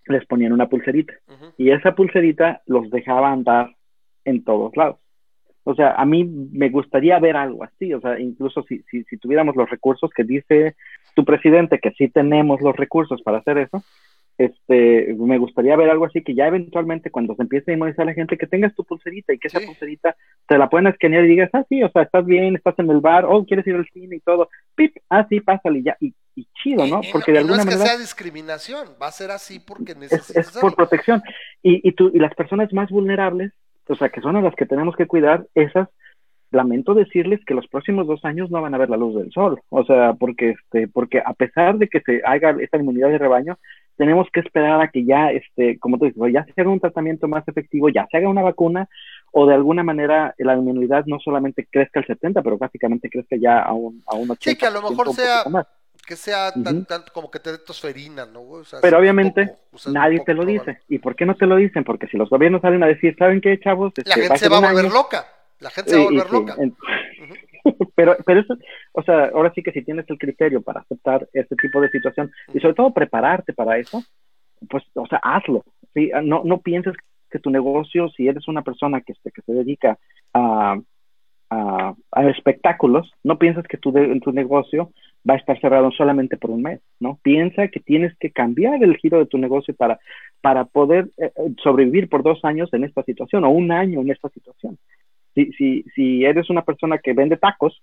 [0.07, 1.13] les ponían una pulserita.
[1.57, 3.75] Y esa pulserita los dejaba andar
[4.25, 4.97] en todos lados.
[5.63, 9.17] O sea, a mí me gustaría ver algo así, o sea, incluso si, si, si
[9.17, 10.75] tuviéramos los recursos que dice
[11.15, 13.83] tu presidente, que sí tenemos los recursos para hacer eso,
[14.37, 18.05] este, me gustaría ver algo así que ya eventualmente cuando se empiece a inmunizar a
[18.05, 20.15] la gente, que tengas tu pulserita y que esa pulserita
[20.47, 23.01] te la puedan escanear y digas, ah, sí, o sea, estás bien, estás en el
[23.01, 26.13] bar, oh, quieres ir al cine y todo, pip, ah, sí, pásale y ya, y,
[26.61, 27.01] chido, ¿no?
[27.11, 30.55] Porque de alguna no es que sea discriminación, va a ser así porque necesitas.
[30.55, 31.21] Es, por protección.
[31.61, 33.51] Y, y, tú, y las personas más vulnerables,
[33.87, 35.89] o sea, que son a las que tenemos que cuidar, esas
[36.51, 39.61] lamento decirles que los próximos dos años no van a ver la luz del sol,
[39.69, 43.57] o sea, porque este, porque a pesar de que se haga esta inmunidad de rebaño,
[43.95, 47.27] tenemos que esperar a que ya, este, como tú dices, ya se haga un tratamiento
[47.27, 48.89] más efectivo, ya se haga una vacuna,
[49.31, 53.59] o de alguna manera la inmunidad no solamente crezca al 70, pero básicamente crezca ya
[53.59, 54.37] a un, a un 80%.
[54.41, 55.43] Sí, que a lo mejor sea,
[56.11, 58.41] que sea tan, como que te dé tosferina, ¿no?
[58.81, 59.55] pero obviamente
[59.87, 60.79] nadie te lo dice.
[60.89, 61.85] ¿Y por qué no te lo dicen?
[61.85, 63.93] Porque si los gobiernos salen a decir, ¿saben qué, chavos?
[63.95, 65.25] la este, gente se va a volver loca.
[65.61, 66.57] La gente se va a volver loca.
[67.95, 68.57] pero, pero eso,
[68.91, 72.29] o sea, ahora sí que si tienes el criterio para aceptar este tipo de situación
[72.53, 74.03] y sobre todo prepararte para eso,
[74.69, 75.63] pues, o sea, hazlo.
[75.93, 76.11] ¿sí?
[76.23, 76.93] No, no pienses
[77.29, 79.97] que tu negocio, si eres una persona que, que se dedica
[80.33, 80.77] a,
[81.51, 81.95] a,
[82.29, 84.91] espectáculos, no pienses que tu, de, tu negocio
[85.29, 87.19] va a estar cerrado solamente por un mes, ¿no?
[87.21, 89.99] Piensa que tienes que cambiar el giro de tu negocio para,
[90.41, 94.11] para poder eh, eh, sobrevivir por dos años en esta situación o un año en
[94.11, 94.77] esta situación
[95.33, 97.81] si, si, si eres una persona que vende tacos,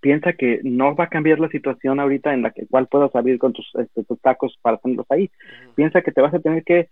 [0.00, 3.38] piensa que no va a cambiar la situación ahorita en la que cual puedas abrir
[3.38, 5.30] con tus, este, tus tacos para tenerlos ahí.
[5.74, 6.88] Piensa que te vas a tener que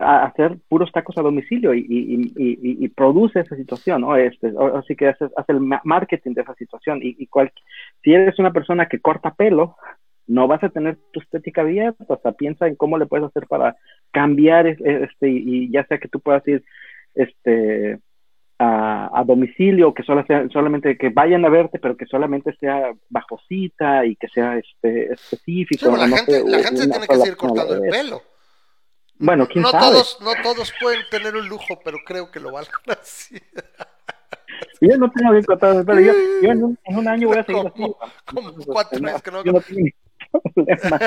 [0.00, 4.16] hacer puros tacos a domicilio y, y, y, y produce esa situación, ¿no?
[4.16, 7.00] Este, así que hace, hace el marketing de esa situación.
[7.02, 7.52] Y, cual,
[8.02, 9.76] si eres una persona que corta pelo,
[10.26, 13.46] no vas a tener tu estética abierta, o sea, piensa en cómo le puedes hacer
[13.46, 13.76] para
[14.10, 16.64] cambiar este, y, ya sea que tú puedas ir
[17.14, 17.98] este,
[18.58, 23.38] a, domicilio, que solo sea, solamente que vayan a verte, pero que solamente sea bajo
[23.48, 25.96] cita y que sea este específico.
[25.96, 28.22] la, gente, la gente se tiene que seguir cortando el pelo.
[29.20, 29.92] Bueno, quién no sabe.
[29.92, 33.36] Todos, no todos pueden tener un lujo, pero creo que lo valen así.
[34.80, 36.00] Yo no tengo bien cortado el pelo.
[36.00, 36.12] Yo,
[36.42, 37.82] yo en, un, año voy a seguir así.
[38.24, 39.44] Como cuatro este, meses que no.
[39.44, 39.90] Yo no tengo
[40.54, 40.98] problema.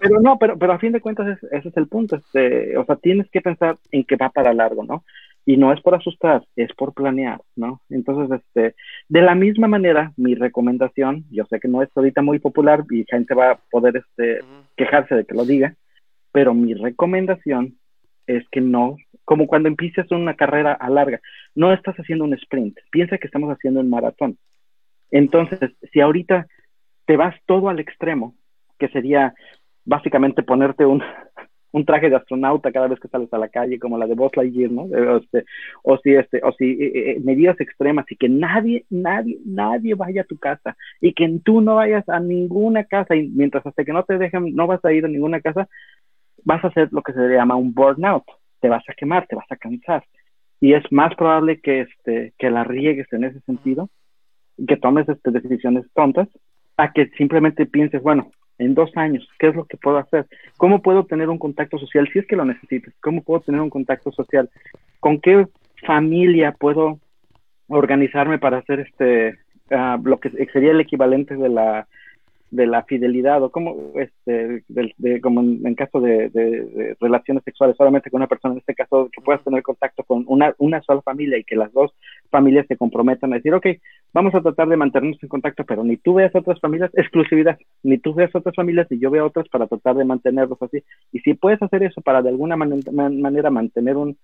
[0.00, 2.16] Pero, no, pero, pero a fin de cuentas ese es el punto.
[2.16, 5.04] Este, o sea, tienes que pensar en que va para largo, ¿no?
[5.46, 7.80] Y no es por asustar, es por planear, ¿no?
[7.88, 8.74] Entonces, este,
[9.08, 13.06] de la misma manera, mi recomendación, yo sé que no es ahorita muy popular y
[13.08, 14.40] gente va a poder este,
[14.76, 15.74] quejarse de que lo diga,
[16.32, 17.76] pero mi recomendación
[18.26, 21.20] es que no, como cuando empiezas una carrera a larga,
[21.54, 24.38] no estás haciendo un sprint, piensa que estamos haciendo un maratón.
[25.10, 26.46] Entonces, si ahorita
[27.06, 28.34] te vas todo al extremo,
[28.78, 29.34] que sería
[29.84, 31.02] básicamente ponerte un,
[31.72, 34.36] un traje de astronauta cada vez que sales a la calle, como la de Buzz
[34.36, 34.82] Lightyear, ¿no?
[34.82, 35.44] O, este,
[35.82, 40.22] o si, este, o si eh, eh, medidas extremas y que nadie, nadie, nadie vaya
[40.22, 43.92] a tu casa y que tú no vayas a ninguna casa y mientras hasta que
[43.92, 45.68] no te dejen, no vas a ir a ninguna casa,
[46.44, 48.24] vas a hacer lo que se llama un burnout,
[48.60, 50.04] te vas a quemar, te vas a cansar
[50.60, 53.88] y es más probable que, este, que la riegues en ese sentido,
[54.68, 56.28] que tomes este, decisiones tontas,
[56.76, 60.26] a que simplemente pienses, bueno, en dos años, ¿qué es lo que puedo hacer?
[60.58, 62.92] ¿Cómo puedo tener un contacto social si es que lo necesitas?
[63.00, 64.50] ¿Cómo puedo tener un contacto social?
[65.00, 65.46] ¿Con qué
[65.86, 67.00] familia puedo
[67.68, 69.38] organizarme para hacer este,
[69.70, 71.88] uh, lo que sería el equivalente de la
[72.50, 78.18] de la fidelidad o como este de, como en, caso de, relaciones sexuales solamente con
[78.18, 81.44] una persona en este caso que puedas tener contacto con una, una sola familia y
[81.44, 81.92] que las dos
[82.28, 83.66] familias se comprometan a decir ok
[84.12, 87.98] vamos a tratar de mantenernos en contacto pero ni tú veas otras familias exclusividad ni
[87.98, 90.82] tú veas otras familias ni yo veo otras para tratar de mantenerlos así
[91.12, 94.18] y si puedes hacer eso para de alguna manera mantener un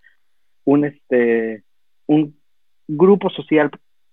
[0.64, 1.62] un este
[2.07, 2.37] un
[2.89, 3.70] grupo social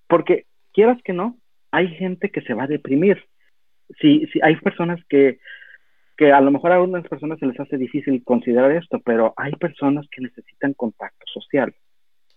[0.08, 1.36] porque quieras que no
[1.72, 3.26] hay gente que se va a deprimir
[4.00, 5.40] sí, sí, hay personas que,
[6.18, 9.52] que a lo mejor a algunas personas se les hace difícil considerar esto, pero hay
[9.54, 11.74] personas que necesitan contacto social.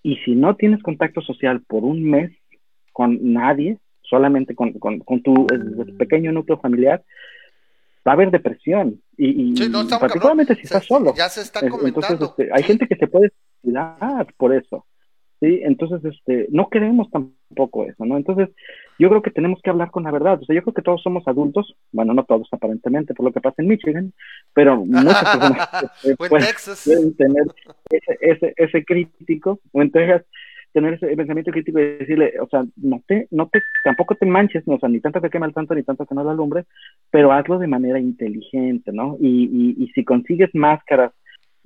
[0.02, 2.32] Y si no tienes contacto social por un mes
[2.92, 5.46] con nadie, solamente con, con, tu
[5.98, 7.02] pequeño núcleo familiar,
[8.06, 9.00] va a haber depresión.
[9.16, 11.12] Y, y particularmente si estás solo.
[11.16, 11.88] Ya se está comentando.
[11.88, 13.32] Entonces, este, hay gente que se puede
[13.62, 14.86] cuidar por eso.
[15.40, 15.60] ¿Sí?
[15.62, 18.16] Entonces, este, no queremos tampoco eso, ¿no?
[18.16, 18.48] Entonces,
[18.98, 20.40] yo creo que tenemos que hablar con la verdad.
[20.40, 23.40] O sea, yo creo que todos somos adultos, bueno, no todos aparentemente, por lo que
[23.40, 24.12] pasa en Michigan,
[24.54, 25.68] pero muchas personas
[26.16, 27.44] pueden, tener
[27.90, 30.24] ese, ese, ese, crítico, o en Texas,
[30.72, 34.62] tener ese pensamiento crítico y decirle, o sea, no te, no te, tampoco te manches,
[34.66, 36.64] o sea, ni tanto que quema el santo, ni tanto que no la alumbre,
[37.10, 39.16] pero hazlo de manera inteligente, ¿no?
[39.20, 41.12] Y, y, y si consigues máscaras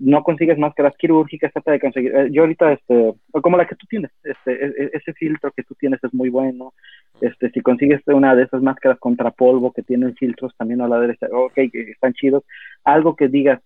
[0.00, 3.86] no consigues máscaras quirúrgicas, trata de conseguir, eh, yo ahorita, este, como la que tú
[3.86, 6.72] tienes, este, e, e, ese filtro que tú tienes es muy bueno,
[7.20, 10.98] este, si consigues una de esas máscaras contra polvo que tienen filtros también a la
[10.98, 12.44] derecha, ok, están chidos,
[12.82, 13.60] algo que digas,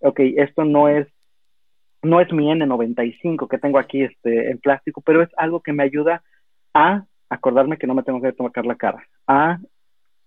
[0.00, 1.08] ok, esto no es,
[2.02, 5.84] no es mi N95 que tengo aquí, este, en plástico, pero es algo que me
[5.84, 6.22] ayuda
[6.74, 9.58] a acordarme que no me tengo que tocar la cara, a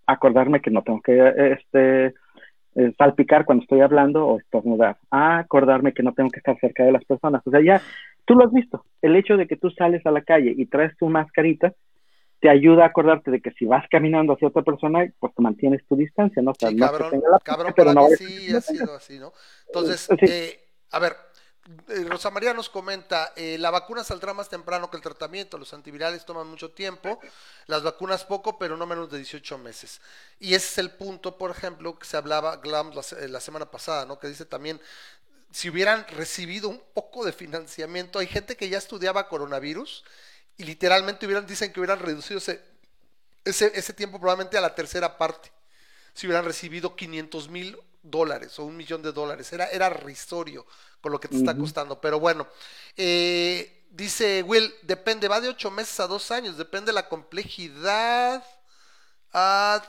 [0.07, 2.15] acordarme que no tengo que, este,
[2.75, 6.83] eh, salpicar cuando estoy hablando o estornudar, a acordarme que no tengo que estar cerca
[6.83, 7.41] de las personas.
[7.45, 7.81] O sea, ya
[8.25, 8.85] tú lo has visto.
[9.01, 11.73] El hecho de que tú sales a la calle y traes tu mascarita
[12.41, 15.85] te ayuda a acordarte de que si vas caminando hacia otra persona, pues te mantienes
[15.87, 16.51] tu distancia, ¿no?
[16.51, 19.31] O sea, cabrón, cabrón, pero no sí ha sido así, ¿no?
[19.67, 20.59] Entonces, eh,
[20.89, 21.15] a ver, eh,
[22.05, 26.25] Rosa María nos comenta, eh, la vacuna saldrá más temprano que el tratamiento, los antivirales
[26.25, 27.19] toman mucho tiempo,
[27.67, 30.01] las vacunas poco, pero no menos de 18 meses.
[30.39, 34.19] Y ese es el punto, por ejemplo, que se hablaba eh, la, semana pasada, ¿no?
[34.19, 34.81] Que dice también,
[35.51, 40.03] si hubieran recibido un poco de financiamiento, hay gente que ya estudiaba coronavirus
[40.57, 42.39] y literalmente hubieran, dicen que hubieran reducido
[43.43, 45.51] ese tiempo probablemente a la tercera parte,
[46.13, 50.65] si hubieran recibido 500 mil dólares o un millón de dólares, era, era risorio
[51.01, 51.99] con lo que te está costando.
[51.99, 52.47] Pero bueno,
[52.95, 58.43] eh, dice Will, depende, va de ocho meses a dos años, depende de la complejidad
[59.33, 59.83] ah,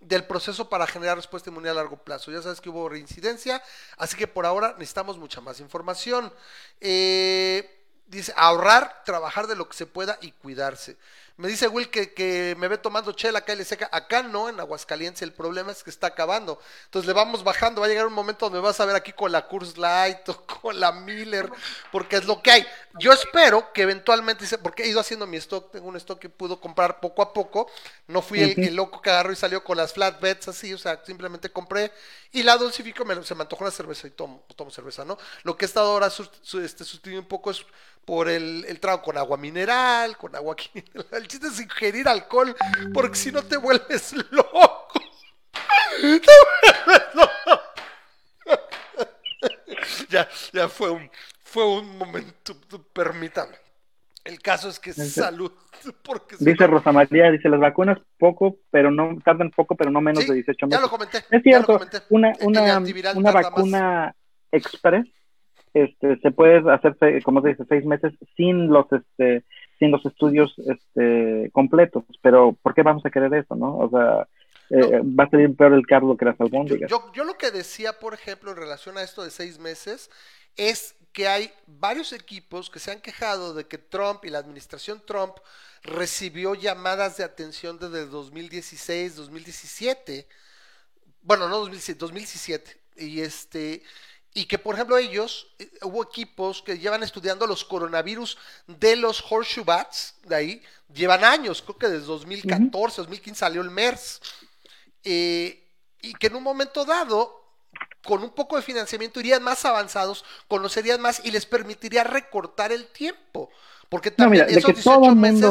[0.00, 2.30] del proceso para generar respuesta inmune a largo plazo.
[2.30, 3.62] Ya sabes que hubo reincidencia,
[3.96, 6.32] así que por ahora necesitamos mucha más información.
[6.80, 10.96] Eh, dice, ahorrar, trabajar de lo que se pueda y cuidarse.
[11.36, 13.88] Me dice Will que, me ve tomando chela acá y le seca.
[13.90, 16.60] Acá no, en Aguascalientes, el problema es que está acabando.
[16.84, 17.80] Entonces le vamos bajando.
[17.80, 20.46] Va a llegar un momento donde vas a ver aquí con la Curse Light o
[20.60, 21.50] con la Miller,
[21.90, 22.66] porque es lo que hay.
[22.98, 26.60] Yo espero que eventualmente, porque he ido haciendo mi stock, tengo un stock que puedo
[26.60, 27.70] comprar poco a poco.
[28.06, 31.50] No fui el, loco que agarró y salió con las flatbeds así, o sea, simplemente
[31.50, 31.92] compré.
[32.32, 35.18] Y la dulcifico, me, se me antojó una cerveza y tomo, tomo cerveza, ¿no?
[35.42, 37.64] Lo que he estado ahora este, sustituyendo un poco es
[38.04, 41.06] por el, el trago con agua mineral, con agua mineral.
[41.12, 42.54] El chiste es ingerir alcohol,
[42.92, 45.00] porque si no te vuelves loco.
[46.00, 47.60] Te vuelves loco.
[50.08, 51.10] ya, ya fue un,
[51.44, 52.56] fue un momento,
[52.92, 53.56] permítame.
[54.24, 55.52] El caso es que es salud.
[56.04, 60.26] Porque dice Rosa María, dice las vacunas poco, pero no tardan poco, pero no menos
[60.28, 60.78] de 18 meses.
[60.78, 61.24] Ya lo comenté.
[61.28, 61.80] Es cierto,
[62.10, 62.80] una, una,
[63.14, 64.14] una vacuna
[64.52, 65.06] express
[65.74, 69.44] este, se puede hacer, como se dice, seis meses sin los, este,
[69.78, 72.04] sin los estudios este, completos.
[72.20, 73.78] Pero, ¿por qué vamos a querer eso, no?
[73.78, 74.28] O sea,
[74.70, 76.90] eh, va a salir peor el cargo que las albóndigas.
[76.90, 80.10] Yo, yo, yo lo que decía, por ejemplo, en relación a esto de seis meses,
[80.56, 85.02] es que hay varios equipos que se han quejado de que Trump y la administración
[85.04, 85.34] Trump
[85.82, 90.26] recibió llamadas de atención desde 2016, 2017.
[91.22, 92.76] Bueno, no 2017, 2017.
[92.96, 93.82] Y este
[94.34, 99.22] y que por ejemplo ellos, eh, hubo equipos que llevan estudiando los coronavirus de los
[99.28, 100.62] horseshoe bats, de ahí,
[100.92, 104.20] llevan años, creo que desde 2014, 2015 salió el MERS,
[105.04, 105.62] eh,
[106.00, 107.42] y que en un momento dado,
[108.04, 112.86] con un poco de financiamiento, irían más avanzados, conocerían más y les permitiría recortar el
[112.86, 113.50] tiempo,
[113.88, 115.50] porque también esos 18 meses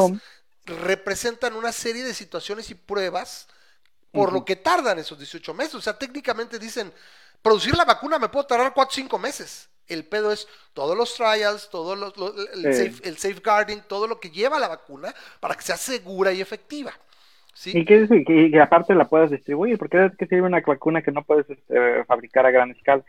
[0.66, 3.48] representan una serie de situaciones y pruebas
[4.12, 6.92] por lo que tardan esos 18 meses, o sea, técnicamente dicen
[7.42, 9.70] Producir la vacuna me puedo tardar 4 o 5 meses.
[9.88, 15.14] El pedo es todos los trials, todo el, safeguarding, todo lo que lleva la vacuna
[15.40, 16.94] para que sea segura y efectiva.
[17.54, 17.78] ¿sí?
[17.78, 21.24] Y que, que, aparte la puedas distribuir, porque es que sirve una vacuna que no
[21.24, 23.04] puedes este, fabricar a gran escala.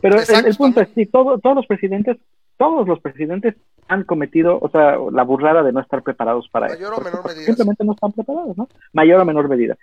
[0.00, 2.18] Pero el, punto es, sí, todos los presidentes,
[2.56, 3.56] todos los presidentes
[3.88, 7.46] han cometido, o sea, la burrada de no estar preparados para Mayor o menor medida.
[7.46, 8.68] Simplemente no están preparados, ¿no?
[8.92, 9.76] Mayor o menor medida.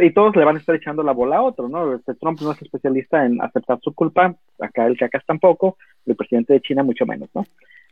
[0.00, 1.94] Y todos le van a estar echando la bola a otro, ¿no?
[1.94, 5.76] Este, Trump no es especialista en aceptar su culpa, acá el cacas tampoco,
[6.06, 7.44] el presidente de China mucho menos, ¿no?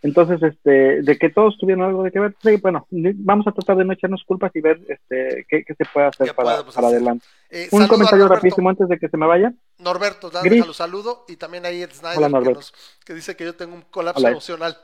[0.02, 3.76] Entonces, este, de que todos tuvieron algo de que ver, sí, bueno, vamos a tratar
[3.76, 7.26] de no echarnos culpas y ver este, qué, se puede hacer para, para adelante.
[7.50, 9.52] Eh, Un comentario rapidísimo antes de que se me vaya.
[9.78, 12.60] Norberto, déjalo saludo, y también ahí Ed Snyder, que,
[13.04, 14.76] que, dice que yo tengo un colapso emocional.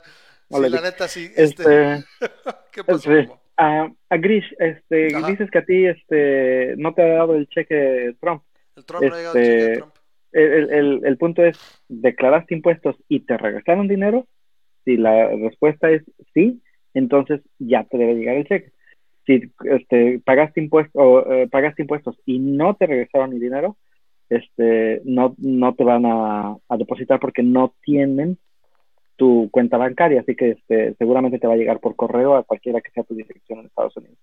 [0.49, 1.31] Sí, la neta, sí.
[1.35, 2.03] Este...
[2.71, 3.11] ¿Qué pasó?
[3.11, 7.47] Este, a, a Grish, este, dices que a ti este, no te ha dado el
[7.47, 8.43] cheque Trump.
[8.75, 9.93] El Trump no ha llegado el cheque de este, Trump.
[10.31, 14.27] El, el, el, punto es, ¿declaraste impuestos y te regresaron dinero?
[14.85, 16.03] Si la respuesta es
[16.33, 16.61] sí,
[16.93, 18.71] entonces ya te debe llegar el cheque.
[19.25, 23.77] Si este, pagaste, impuestos, o, eh, pagaste impuestos y no te regresaron el dinero,
[24.29, 28.37] este, no, no te van a, a depositar porque no tienen
[29.17, 32.81] tu cuenta bancaria, así que este, seguramente te va a llegar por correo a cualquiera
[32.81, 34.17] que sea tu dirección en Estados Unidos.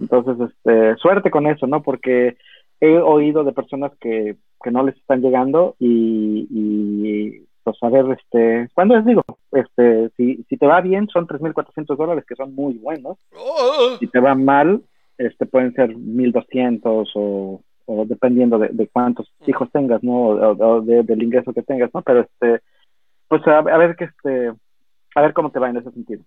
[0.00, 1.82] Entonces, este, suerte con eso, ¿no?
[1.82, 2.36] Porque
[2.80, 8.06] he oído de personas que, que no les están llegando y, y pues a ver,
[8.18, 12.54] este, cuando les digo, este, si, si te va bien son 3.400 dólares que son
[12.54, 13.18] muy buenos.
[13.36, 13.96] Oh.
[13.98, 14.82] Si te va mal,
[15.18, 20.28] este, pueden ser 1.200 o, o dependiendo de, cuántos hijos tengas, ¿no?
[20.28, 22.02] O, del ingreso que tengas, ¿no?
[22.02, 22.62] Pero este,
[23.30, 24.52] pues a, ver que este,
[25.14, 26.24] a ver cómo te va en ese sentido.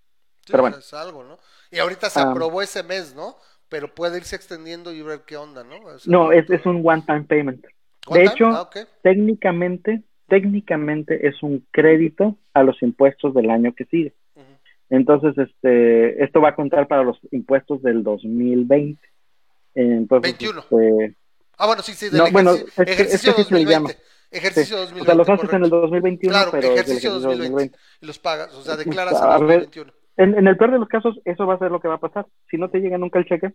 [0.47, 0.77] Pero bueno.
[0.77, 1.37] Es algo, ¿no?
[1.69, 2.31] Y ahorita se ah.
[2.31, 3.35] aprobó ese mes, ¿no?
[3.67, 5.75] Pero puede irse extendiendo y ver qué onda, ¿no?
[6.05, 7.65] no, es, es un one-time payment.
[8.09, 8.69] de hecho, ah,
[9.01, 14.13] técnicamente, técnicamente es un crédito a los impuestos del año que sigue.
[14.89, 19.01] Entonces, este, esto va a contar para los impuestos del 2020.
[19.75, 20.59] Entonces, 21.
[20.61, 21.15] Este,
[21.57, 23.97] ah, bueno, sí, sí, del no, bueno, ejercicio es 2020.
[24.33, 25.01] Ejercicio 2020.
[25.01, 27.77] O sea, los haces en el 2021, claro, pero ejercicio 2020.
[28.01, 29.93] Y los pagas, o sea, declaras en el 2021.
[30.15, 31.99] En, en, el peor de los casos, eso va a ser lo que va a
[31.99, 32.25] pasar.
[32.49, 33.53] Si no te llega nunca el cheque,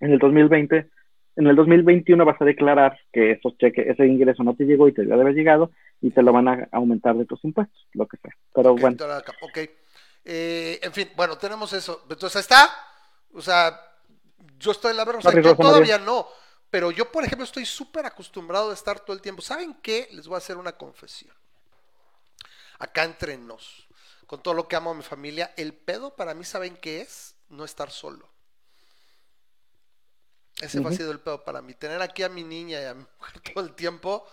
[0.00, 0.90] en el 2020,
[1.36, 4.92] en el 2021 vas a declarar que esos cheques, ese ingreso no te llegó y
[4.92, 5.70] te debe haber llegado
[6.00, 8.32] y te lo van a aumentar de tus impuestos, lo que sea.
[8.54, 8.96] Pero bueno.
[9.42, 9.58] Ok.
[10.24, 12.04] Eh, en fin, bueno, tenemos eso.
[12.10, 12.68] Entonces, está.
[13.32, 13.80] O sea,
[14.58, 15.22] yo estoy en la verdad.
[15.24, 16.26] O sea, yo todavía no
[16.72, 19.42] pero yo, por ejemplo, estoy súper acostumbrado a estar todo el tiempo.
[19.42, 20.08] ¿Saben qué?
[20.12, 21.36] Les voy a hacer una confesión.
[22.78, 23.86] Acá entre nos,
[24.26, 27.34] con todo lo que amo a mi familia, el pedo para mí, ¿saben qué es?
[27.50, 28.26] No estar solo.
[30.62, 31.74] Ese ha sido el pedo para mí.
[31.74, 34.26] Tener aquí a mi niña y a mi mujer todo el tiempo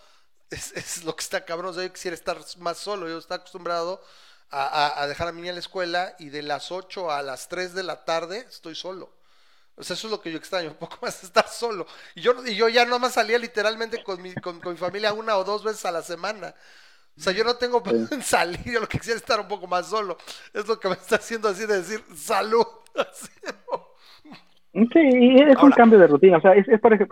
[0.50, 1.76] es, lo que está cabrón.
[1.76, 3.10] yo quisiera estar más solo.
[3.10, 4.02] Yo estoy acostumbrado
[4.50, 7.50] a, a, dejar a mi niña en la escuela y de las 8 a las
[7.50, 9.19] 3 de la tarde estoy solo.
[9.80, 11.88] O sea, eso es lo que yo extraño, un poco más estar solo.
[12.14, 15.44] Y yo, y yo ya más salía literalmente con mi, con, mi familia una o
[15.44, 16.54] dos veces a la semana.
[17.18, 19.68] O sea, yo no tengo en salir, yo lo que quisiera es estar un poco
[19.68, 20.18] más solo.
[20.54, 22.66] Es lo que me está haciendo así de decir salud.
[24.72, 27.04] Sí, es un cambio de rutina, o sea, es, es por, eso,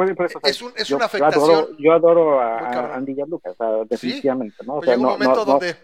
[0.43, 1.75] es, un, es una afectación.
[1.79, 4.75] Yo adoro, a, Andy o sea, definitivamente, ¿no?
[4.75, 5.75] O sea, un momento donde...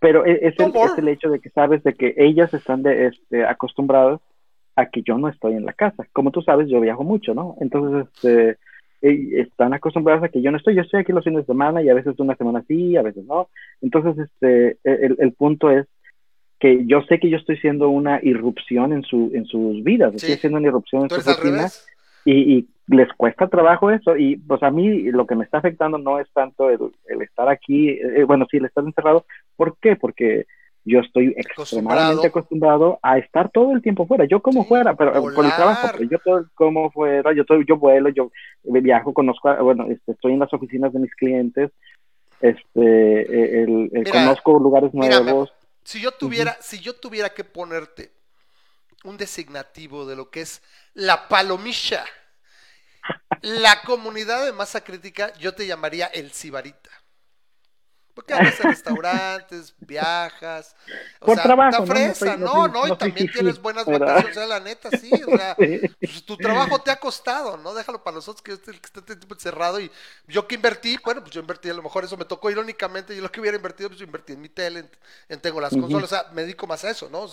[0.00, 3.08] pero e, es, el, es, el, hecho de que sabes de que ellas están de,
[3.08, 4.18] este, acostumbradas
[4.76, 6.06] a que yo no estoy en la casa.
[6.12, 7.56] Como tú sabes, yo viajo mucho, ¿no?
[7.60, 8.58] Entonces, este,
[9.02, 10.74] e, están acostumbradas a que yo no estoy.
[10.74, 13.24] Yo estoy aquí los fines de semana y a veces una semana sí, a veces
[13.24, 13.48] no.
[13.80, 15.86] Entonces, este, e, el, el punto es
[16.58, 20.34] que yo sé que yo estoy siendo una irrupción en, su, en sus vidas, estoy
[20.34, 21.86] haciendo una irrupción en sus rutinas
[22.24, 25.98] y, y, les cuesta trabajo eso y pues a mí lo que me está afectando
[25.98, 29.96] no es tanto el, el estar aquí, eh, bueno, sí, el estar encerrado, ¿por qué?
[29.96, 30.46] Porque
[30.86, 34.24] yo estoy extremadamente acostumbrado a estar todo el tiempo fuera.
[34.24, 37.76] Yo como fuera, pero por el trabajo, pero yo todo como fuera, yo todo, yo
[37.76, 38.30] vuelo, yo
[38.62, 41.72] viajo, conozco, bueno, este, estoy en las oficinas de mis clientes,
[42.40, 45.52] este, el, conozco lugares nuevos.
[45.82, 48.12] Si yo tuviera, si yo tuviera que ponerte
[49.02, 50.62] un designativo de lo que es
[50.94, 52.04] la palomilla,
[53.42, 56.90] la comunidad de masa crítica, yo te llamaría el sibarita.
[58.16, 60.74] Porque abres restaurantes, viajas.
[61.20, 64.58] O Por trabajo, está fresa, no, no, y también tienes buenas vacaciones, o sea, la
[64.58, 65.54] neta, sí, o sea,
[66.00, 67.74] pues, tu trabajo te ha costado, ¿no?
[67.74, 69.90] Déjalo para nosotros que este, que esté encerrado y
[70.28, 73.20] yo que invertí, bueno, pues yo invertí, a lo mejor eso me tocó irónicamente, yo
[73.20, 74.88] lo que hubiera invertido, pues yo invertí en mi tele,
[75.28, 77.28] en, tengo las consolas, o sea, me dedico más a eso, ¿no?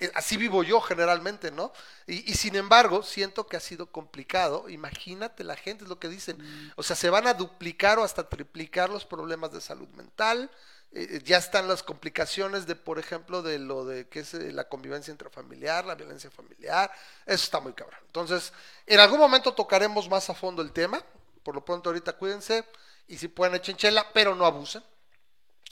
[0.00, 1.72] Eh, así vivo yo generalmente, ¿no?
[2.08, 4.68] Y, y, sin embargo, siento que ha sido complicado.
[4.68, 6.36] Imagínate la gente, es lo que dicen.
[6.74, 11.08] O sea, se van a duplicar o hasta triplicar los problemas de salud mental eh,
[11.10, 14.68] eh, ya están las complicaciones de, por ejemplo, de lo de que es eh, la
[14.68, 16.90] convivencia intrafamiliar, la violencia familiar,
[17.26, 17.98] eso está muy cabrón.
[18.06, 18.52] Entonces,
[18.86, 21.02] en algún momento tocaremos más a fondo el tema,
[21.42, 22.64] por lo pronto ahorita cuídense
[23.08, 24.82] y si pueden echen chela, pero no abusen.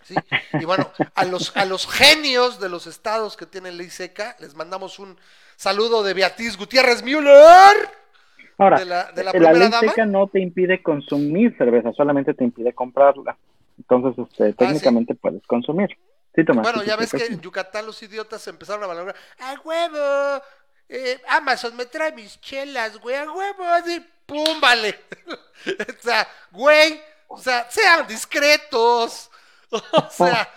[0.03, 0.17] ¿sí?
[0.55, 4.57] Y bueno, a los, a los genios de los estados que tienen ley seca, les
[4.57, 5.17] mandamos un
[5.57, 7.91] saludo de Beatriz Gutiérrez Müller.
[8.59, 12.43] Ahora, de la, de la, la ley seca no te impide consumir cerveza, solamente te
[12.43, 13.39] impide comprarla.
[13.79, 15.89] Entonces, este, ah, técnicamente puedes consumir.
[16.35, 20.43] Sí, bueno, ya ves que en Yucatán los idiotas empezaron a valorar, ¡a huevo!
[20.89, 24.99] Eh, Amazon me trae mis chelas, güey, a huevo, así, pum, vale.
[25.67, 29.31] o sea, güey, o sea, sean discretos.
[29.71, 30.51] o sea,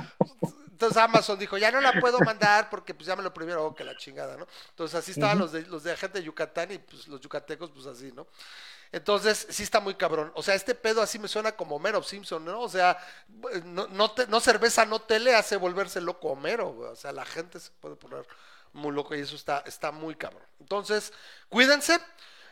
[0.69, 3.75] entonces Amazon dijo, ya no la puedo mandar porque pues ya me lo prohibieron, oh,
[3.75, 4.45] que la chingada, ¿no?
[4.71, 7.85] Entonces así estaban los de los de gente de Yucatán y pues los yucatecos pues
[7.85, 8.27] así, ¿no?
[8.95, 10.31] Entonces, sí está muy cabrón.
[10.35, 12.61] O sea, este pedo así me suena como Homero Simpson, ¿no?
[12.61, 12.97] O sea,
[13.65, 17.71] no, no, no cerveza, no tele hace volverse loco Homero, O sea, la gente se
[17.81, 18.25] puede poner
[18.71, 20.43] muy loco y eso está, está muy cabrón.
[20.61, 21.11] Entonces,
[21.49, 21.99] cuídense.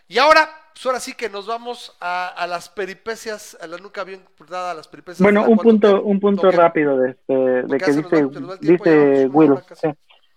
[0.09, 4.25] Y ahora, pues ahora sí que nos vamos a, las peripecias, a la nunca bien
[4.51, 5.23] a las peripecias.
[5.23, 8.27] Bueno, un punto, un punto rápido de, este, de que dice,
[8.59, 9.55] dice Will.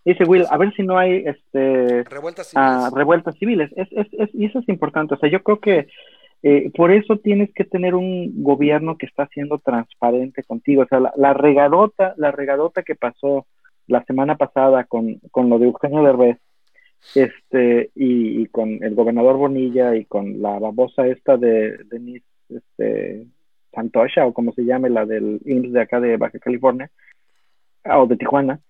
[0.06, 2.94] Dice Will, a ver si no hay este, revueltas ah, civiles.
[2.94, 3.70] revueltas civiles.
[3.74, 5.14] Es, es, es, y eso es importante.
[5.14, 5.88] O sea, yo creo que
[6.44, 10.82] eh, por eso tienes que tener un gobierno que está siendo transparente contigo.
[10.82, 13.48] O sea, la, regadota, la regadota que pasó
[13.88, 16.38] la semana pasada con, con lo de Eugenio Derbez,
[17.16, 23.26] este, y, con el gobernador Bonilla y con la babosa esta de Denise este,
[23.72, 26.92] Santosha, o como se llame, la del IMSS de acá de Baja California,
[27.84, 28.60] o de Tijuana,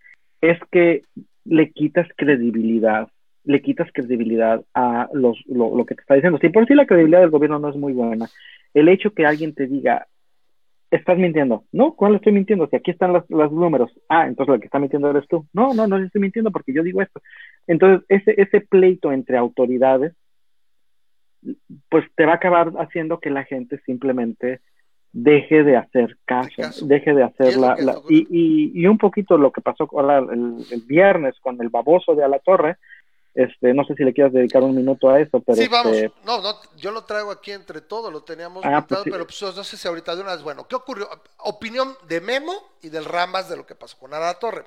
[0.51, 1.03] es que
[1.45, 3.09] le quitas credibilidad,
[3.45, 6.39] le quitas credibilidad a los, lo, que te está diciendo.
[6.41, 8.27] Si por sí la credibilidad del gobierno no es muy buena,
[8.75, 10.07] el hecho que alguien te diga,
[10.91, 11.95] estás mintiendo, ¿no?
[11.95, 12.69] ¿Cuál estoy mintiendo?
[12.69, 15.47] Si aquí están los, números, ah, entonces lo que está mintiendo eres tú.
[15.53, 17.21] No, no, no estoy mintiendo porque yo digo esto.
[17.67, 20.15] Entonces, ese, ese pleito entre autoridades,
[21.89, 24.61] pues te va a acabar haciendo que la gente simplemente
[25.17, 27.75] deje de hacer caso, deje de hacer la...
[28.11, 32.23] y, y, y, un poquito lo que pasó el, el, viernes con el baboso de
[32.23, 32.77] a la torre,
[33.35, 35.57] este, no sé si le quieras dedicar un minuto a eso, pero...
[35.57, 39.01] Sí, vamos, este no, no, yo lo traigo aquí entre todos, lo teníamos ah, pues
[39.05, 41.09] pero pues, no sé si ahorita de una vez, bueno, ¿qué ocurrió?
[41.39, 42.53] Opinión de Memo
[42.83, 44.65] y del Rambas de lo que pasó con a la torre.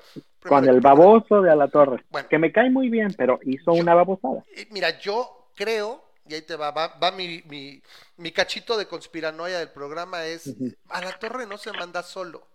[0.48, 3.94] con el baboso de a la torre, que me cae muy bien, pero hizo una
[3.94, 4.42] babosada.
[4.72, 7.42] Mira, yo creo y ahí te va, va, mi,
[8.16, 10.52] mi, cachito de conspiranoia del programa es,
[10.88, 12.46] a la torre no se manda solo.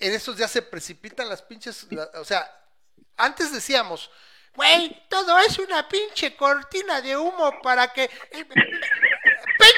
[0.00, 2.48] En esos días se precipitan las pinches, o sea,
[3.16, 4.10] antes decíamos,
[4.54, 8.10] güey, todo es una pinche cortina de humo para que...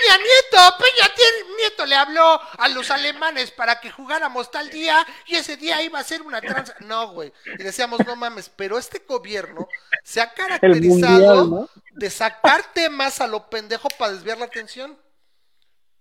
[0.09, 1.15] Peña Nieto, Peña
[1.57, 5.99] Nieto le habló a los alemanes para que jugáramos tal día y ese día iba
[5.99, 6.75] a ser una tranza.
[6.81, 7.33] No, güey.
[7.59, 9.69] Y decíamos, no mames, pero este gobierno
[10.03, 14.99] se ha caracterizado de sacar temas a lo pendejo para desviar la atención.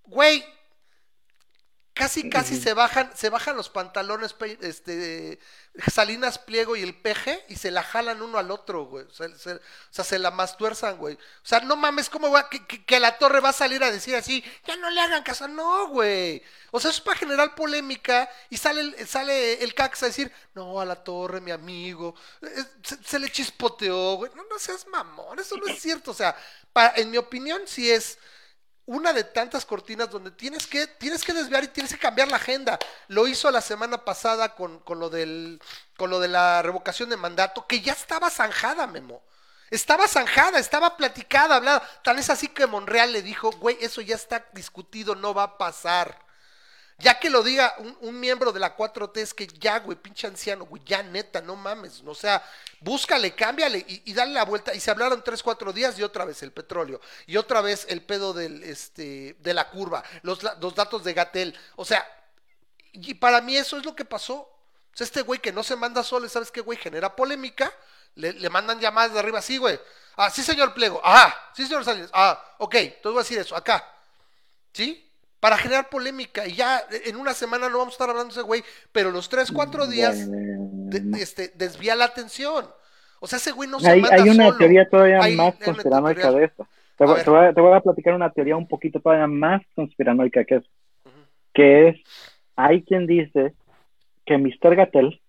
[0.04, 0.46] Güey,
[1.98, 5.40] casi casi se bajan, se bajan los pantalones, este,
[5.92, 9.06] Salinas Pliego y el peje, y se la jalan uno al otro, güey.
[9.06, 11.16] O sea, se, la mastuerzan, güey.
[11.16, 12.50] O sea, no mames, ¿cómo va?
[12.50, 15.48] Que, que, la torre va a salir a decir así, ya no le hagan caso,
[15.48, 16.42] no, güey.
[16.72, 20.80] O sea, eso es para generar polémica, y sale, sale el cax a decir, no,
[20.80, 22.16] a la torre, mi amigo,
[23.04, 24.32] se, le chispoteó, güey.
[24.36, 26.12] No, no seas mamón, eso no es cierto.
[26.12, 26.36] O sea,
[26.96, 28.20] en mi opinión, sí es
[28.88, 32.38] una de tantas cortinas donde tienes que, tienes que desviar y tienes que cambiar la
[32.38, 32.80] agenda.
[33.10, 35.62] Lo hizo la semana pasada con, con, lo, del,
[35.98, 39.22] con lo de la revocación de mandato, que ya estaba zanjada, Memo.
[39.70, 41.84] Estaba zanjada, estaba platicada, hablada.
[42.02, 45.58] Tal es así que Monreal le dijo, güey, eso ya está discutido, no va a
[45.58, 46.27] pasar.
[47.00, 50.66] Ya que lo diga un, miembro de la 4T, es que ya, güey, pinche anciano,
[50.66, 52.02] güey, ya neta, no mames.
[52.06, 52.44] O sea,
[52.80, 54.74] búscale, cámbiale y, dale la vuelta.
[54.74, 57.00] Y se hablaron tres, cuatro días y otra vez el petróleo.
[57.28, 61.56] Y otra vez el pedo del, este, de la curva, los, los datos de Gatel.
[61.76, 62.06] O sea,
[62.94, 64.36] y para mí eso es lo que pasó.
[65.00, 66.80] O este güey que no se manda solo, ¿sabes qué, güey?
[66.80, 67.72] Genera polémica.
[68.16, 69.80] Le, mandan llamadas de arriba, sí, güey.
[70.16, 71.00] Ah, sí, señor Pliego.
[71.04, 72.10] Ah, sí, señor Salinas.
[72.12, 73.88] Ah, ok, entonces voy a decir eso, acá.
[74.74, 75.07] ¿Sí?
[75.40, 76.48] Para generar polémica.
[76.48, 79.30] Y ya en una semana no vamos a estar hablando de ese güey, pero los
[79.30, 80.28] tres, cuatro días
[81.20, 82.66] este, desvía la atención.
[83.20, 86.68] O sea, ese güey no se hay, hay una teoría todavía más conspiranoica de esto.
[86.98, 90.64] Te, voy, a, platicar una teoría un poquito todavía más conspiranoica que es,
[91.54, 91.98] que es,
[92.56, 93.54] hay quien dice
[94.26, 94.76] que Mr.
[94.76, 95.22] Gatel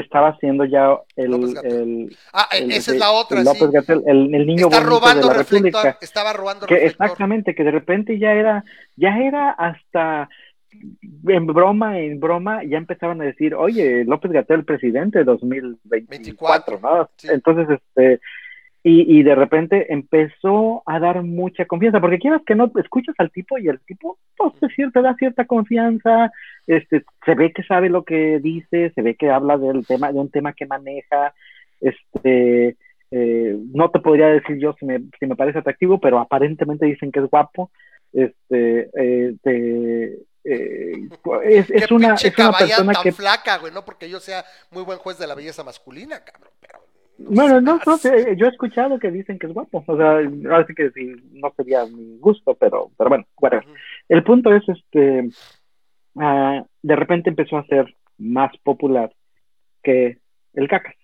[0.00, 1.34] estaba haciendo ya el,
[1.64, 5.34] el ah e, esa es la otra López Gatel, el, el, niño Está robando de
[5.34, 5.98] la República.
[6.00, 8.64] estaba robando que exactamente que de repente ya era
[8.96, 10.28] ya era hasta
[11.28, 17.08] en broma en broma ya empezaban a decir oye López Gatel presidente 2024 ¿no?
[17.24, 18.20] entonces este
[18.88, 23.32] y, y, de repente empezó a dar mucha confianza, porque quieras que no, escuchas al
[23.32, 24.52] tipo y el tipo, pues,
[24.92, 26.30] te da cierta confianza,
[26.68, 30.20] este, se ve que sabe lo que dice, se ve que habla del tema, de
[30.20, 31.34] un tema que maneja,
[31.80, 32.76] este,
[33.10, 37.10] eh, no te podría decir yo si me, si me parece atractivo, pero aparentemente dicen
[37.10, 37.72] que es guapo,
[38.12, 43.10] este, eh, eh, es, es, una, es una persona tan que...
[43.10, 46.85] flaca, güey, no porque yo sea muy buen juez de la belleza masculina, cabrón, pero
[47.18, 50.66] bueno, no, no sé, yo he escuchado que dicen que es guapo, o sea, ahora
[50.66, 53.60] sí que sí, no sería mi gusto, pero, pero bueno, bueno.
[54.08, 55.28] El punto es, este,
[56.14, 59.12] uh, de repente empezó a ser más popular
[59.82, 60.18] que
[60.54, 60.94] el cacas.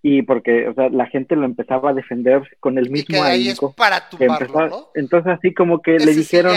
[0.00, 4.08] Y porque, o sea, la gente lo empezaba a defender con el mismo y para
[4.08, 4.88] tumbarlo, ¿no?
[4.94, 6.54] Entonces así como que le dijeron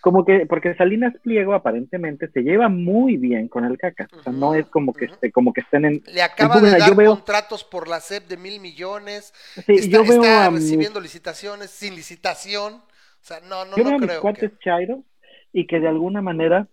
[0.00, 4.32] como que, porque Salinas Pliego aparentemente se lleva muy bien con el caca, o sea,
[4.32, 6.02] no es como que, esté, como que estén en...
[6.06, 9.32] Le acaba de dar contratos por la SEP de mil millones,
[9.66, 12.82] sí, está, yo veo está recibiendo licitaciones sin licitación, o
[13.20, 15.02] sea, no, no, yo no veo creo a mis cuates Chairo
[15.52, 16.68] y que de alguna manera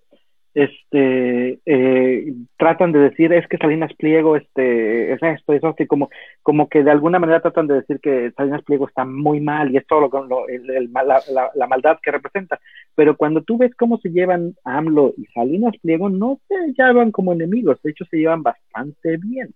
[0.54, 6.10] este eh, tratan de decir es que Salinas Pliego este es esto es como
[6.44, 9.78] como que de alguna manera tratan de decir que Salinas Pliego está muy mal y
[9.78, 11.22] es todo lo, lo el, la,
[11.56, 12.60] la, maldad que representa.
[12.96, 17.34] Pero cuando tú ves cómo se llevan AMLO y Salinas Pliego no se llevan como
[17.34, 19.50] enemigos de hecho se llevan bastante bien.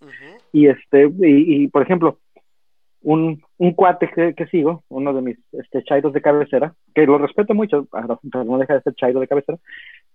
[0.52, 2.18] Y este y, por ejemplo
[3.02, 7.54] un, un cuate que, sigo, uno de mis este, chairos de cabecera, que lo respeto
[7.54, 9.58] mucho, pero no deja de ser chairo de cabecera,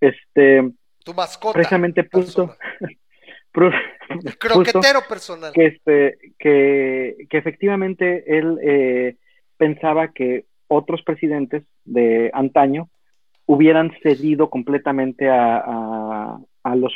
[0.00, 0.72] este,
[1.04, 2.54] tu mascota precisamente puso,
[4.38, 5.52] croquetero personal.
[5.52, 9.16] que este que, que efectivamente él eh,
[9.56, 12.88] pensaba que otros presidentes de antaño
[13.46, 16.92] hubieran cedido completamente a, a, a los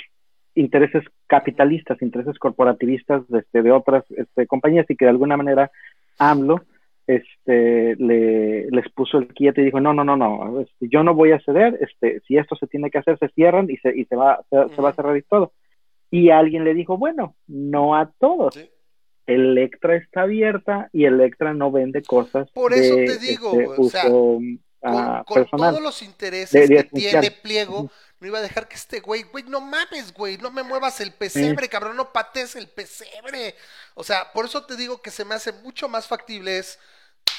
[0.54, 5.70] intereses capitalistas, intereses corporativistas de, este, de otras este, compañías y que de alguna manera
[6.18, 6.62] AMLO
[7.08, 11.14] este, le, les puso el quieto y dijo, no, no, no, no, este, yo no
[11.14, 14.04] voy a ceder, este, si esto se tiene que hacer, se cierran y se, y
[14.04, 15.52] se, va, se, va a cerrar y todo.
[16.10, 18.58] Y alguien le dijo, bueno, no a todos.
[19.26, 22.50] Electra está abierta y Electra no vende cosas.
[22.50, 24.02] Por eso te digo, este, o sea,
[24.82, 27.90] ah, con, todos los intereses que tiene Pliego,
[28.20, 31.12] no iba a dejar que este güey, güey, no mames, güey, no me muevas el
[31.12, 33.54] pesebre, cabrón, no pates el pesebre.
[33.94, 36.78] O sea, por eso te digo que se me hace mucho más factible es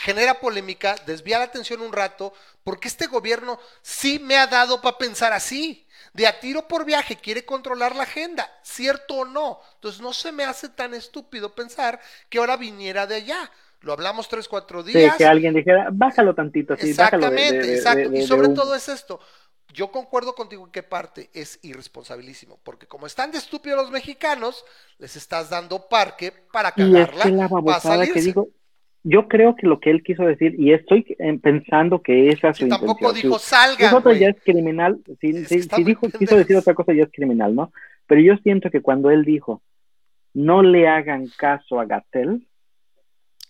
[0.02, 2.34] genera polémica, desvía la atención un rato,
[2.64, 5.86] porque este gobierno sí me ha dado para pensar así.
[6.14, 9.60] De a tiro por viaje quiere controlar la agenda, cierto o no.
[9.76, 13.52] Entonces no se me hace tan estúpido pensar que ahora viniera de allá.
[13.82, 15.14] Lo hablamos tres, cuatro días.
[15.14, 16.76] Sí, que alguien dijera, bájalo tantito.
[16.76, 18.14] Sí, Exactamente, exacto.
[18.14, 19.20] y sobre todo es esto.
[19.72, 24.66] Yo concuerdo contigo en qué parte es irresponsabilísimo, porque como están de estúpidos los mexicanos,
[24.98, 28.50] les estás dando parque para cagarla, y es que la babosada que digo,
[29.04, 31.04] yo creo que lo que él quiso decir, y estoy
[31.41, 33.89] pensando que esa es su tampoco dijo salga.
[33.89, 35.32] Si ya es criminal, si,
[35.84, 37.72] dijo, quiso decir otra cosa ya es criminal, ¿no?
[38.08, 39.62] Pero yo siento que cuando él dijo,
[40.34, 42.45] no le hagan caso a Gatel,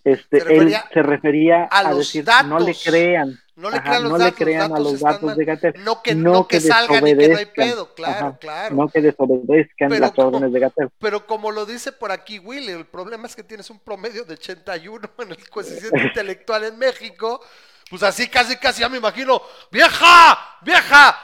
[0.04, 3.40] este, él se refería a, decir, no le crean.
[3.56, 5.74] No le crean, los datos, crean a los datos de Gatel.
[5.84, 8.74] No que, no, que, salgan y que no hay pedo, claro, claro.
[8.74, 10.90] No que desobedezcan las órdenes de Gatel.
[10.98, 14.36] Pero como lo dice por aquí Willy, el problema es que tienes un promedio de
[14.36, 17.42] 81 en el coeficiente intelectual en México.
[17.90, 19.42] Pues así casi, casi ya me imagino,
[19.72, 21.18] vieja, vieja,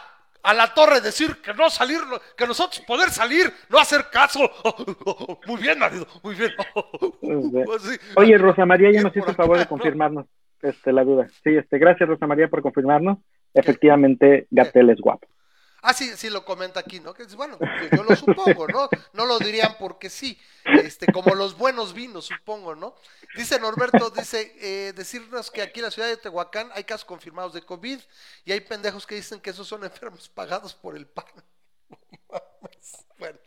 [0.45, 1.99] a la torre decir que no salir,
[2.37, 4.39] que nosotros poder salir, no hacer caso.
[5.47, 6.51] Muy bien, marido, muy bien.
[7.65, 10.27] Pues Oye, Rosa María ya nos hizo el favor de confirmarnos
[10.61, 11.27] este, la duda.
[11.43, 13.17] Sí, este, gracias Rosa María por confirmarnos.
[13.53, 15.27] Efectivamente, Gatel es guapo.
[15.87, 17.13] Ah, sí, sí lo comenta aquí, ¿no?
[17.13, 17.59] Que bueno,
[17.95, 18.89] yo, lo supongo, ¿no?
[19.13, 22.95] No lo dirían porque sí, este, como los buenos vinos, supongo, ¿no?
[23.35, 27.53] Dice Norberto, dice, eh, decirnos que aquí en la ciudad de Tehuacán hay casos confirmados
[27.53, 27.99] de COVID
[28.45, 31.25] y hay pendejos que dicen que esos son enfermos pagados por el pan.
[33.19, 33.37] bueno.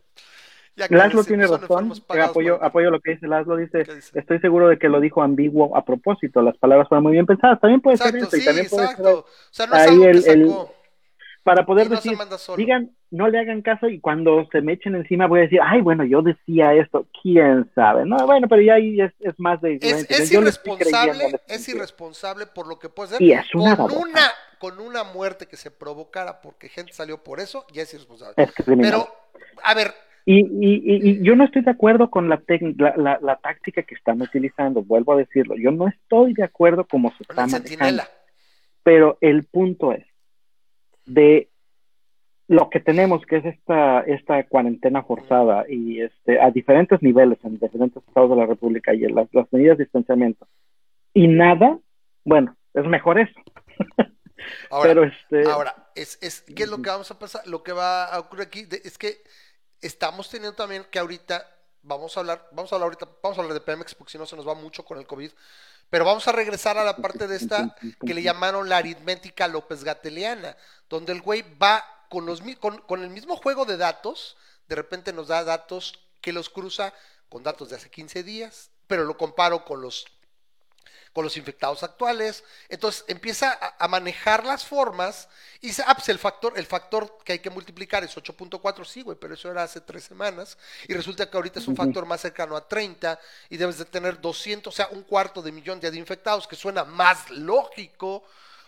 [0.87, 5.01] Laszlo tiene razón, apoyo, apoyo lo que dice Laszlo, dice, estoy seguro de que lo
[5.01, 8.45] dijo ambiguo a propósito, las palabras fueron muy bien pensadas, también puede ser eso, y
[8.45, 10.69] también puede ser o sea, no ahí el,
[11.43, 12.17] para poder decir,
[12.57, 15.81] digan, no le hagan caso y cuando se me echen encima voy a decir, ay,
[15.81, 19.79] bueno, yo decía esto, quién sabe, no, bueno, pero ya ahí es, es más de...
[19.81, 23.21] Es, irresponsable, es irresponsable por lo que puede ser.
[23.21, 27.39] Y es una con, una, con una muerte que se provocara porque gente salió por
[27.39, 28.35] eso, ya es irresponsable.
[28.65, 29.07] pero,
[29.63, 29.93] a ver...
[30.25, 32.39] Y, y, y, yo no estoy de acuerdo con la,
[32.97, 37.09] la, la, táctica que están utilizando, vuelvo a decirlo, yo no estoy de acuerdo como
[37.15, 38.03] se está manejando.
[38.83, 40.05] Pero el punto es,
[41.09, 41.49] de
[42.47, 47.59] lo que tenemos, que es esta, esta cuarentena forzada y este, a diferentes niveles en
[47.59, 50.47] diferentes estados de la República y en las, medidas de distanciamiento.
[51.13, 51.77] Y nada,
[52.23, 53.39] bueno, es mejor eso.
[54.71, 55.51] Ahora, Pero este...
[55.51, 57.45] ahora es, es, ¿qué es lo que vamos a pasar?
[57.45, 59.17] Lo que va a ocurrir aquí es que
[59.81, 61.45] estamos teniendo también que ahorita,
[61.83, 64.25] vamos a hablar, vamos a hablar ahorita, vamos a hablar de Pemex porque si no
[64.25, 65.29] se nos va mucho con el COVID,
[65.89, 67.75] pero vamos a regresar a la parte de esta
[68.05, 70.55] que le llamaron la aritmética López Gateliana,
[70.89, 74.37] donde el güey va con, los, con, el mismo juego de datos,
[74.67, 76.93] de repente nos da datos que los cruza
[77.29, 80.05] con datos de hace 15 días, pero lo comparo con los
[81.13, 82.43] con los infectados actuales.
[82.69, 85.27] Entonces empieza a, manejar las formas
[85.61, 89.01] y dice, ah, pues el factor, el factor que hay que multiplicar es 8.4, sí,
[89.01, 90.57] güey, pero eso era hace tres semanas.
[90.87, 94.21] Y resulta que ahorita es un factor más cercano a 30 y debes de tener
[94.21, 98.23] 200, o sea, un cuarto de millón de infectados, que suena más lógico,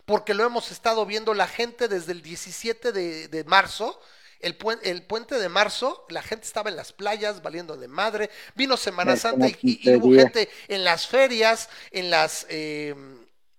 [0.05, 4.01] porque lo hemos estado viendo la gente desde el 17 de, de marzo
[4.41, 9.15] el, puente de marzo, la gente estaba en las playas valiendo de madre, vino Semana
[9.15, 12.95] Santa y, hubo gente en las ferias, en las, eh,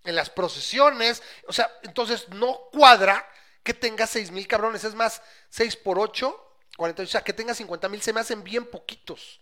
[0.03, 3.27] en las procesiones, o sea, entonces no cuadra
[3.63, 6.35] que tenga seis mil cabrones, es más, 6 por 8,
[6.77, 9.39] 40, o sea, que tenga 50 mil, se me hacen bien poquitos.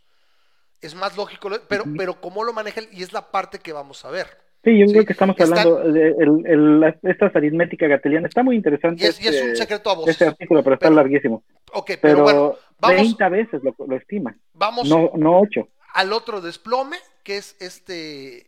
[0.81, 4.09] Es más lógico, pero, pero cómo lo maneja y es la parte que vamos a
[4.09, 4.50] ver.
[4.63, 8.27] Sí, yo creo que estamos hablando de el, esta aritmética gateliana.
[8.27, 9.03] Está muy interesante.
[9.03, 10.11] Y es, un este, secreto a voces.
[10.13, 11.43] Este artículo, pero está larguísimo.
[11.73, 14.35] Ok, pero, bueno, vamos, 30 veces lo, lo estima.
[14.53, 15.67] Vamos no, no 8.
[15.95, 18.45] Al otro desplome, que es este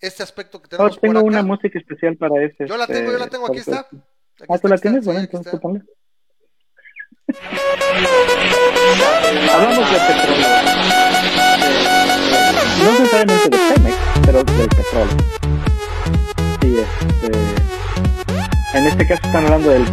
[0.00, 0.96] este aspecto que tenemos.
[0.96, 2.66] Oh, tengo una música especial para ese.
[2.66, 3.86] Yo la tengo, yo la tengo, aquí está.
[4.48, 5.04] ah, ¿tú la tienes?
[5.04, 5.82] bueno, entonces tú ponla.
[9.52, 10.48] Hablamos de petróleo.
[12.84, 15.55] no necesariamente de Pemex, pero del petróleo.
[16.74, 17.30] Este,
[18.74, 19.86] en este caso están hablando del,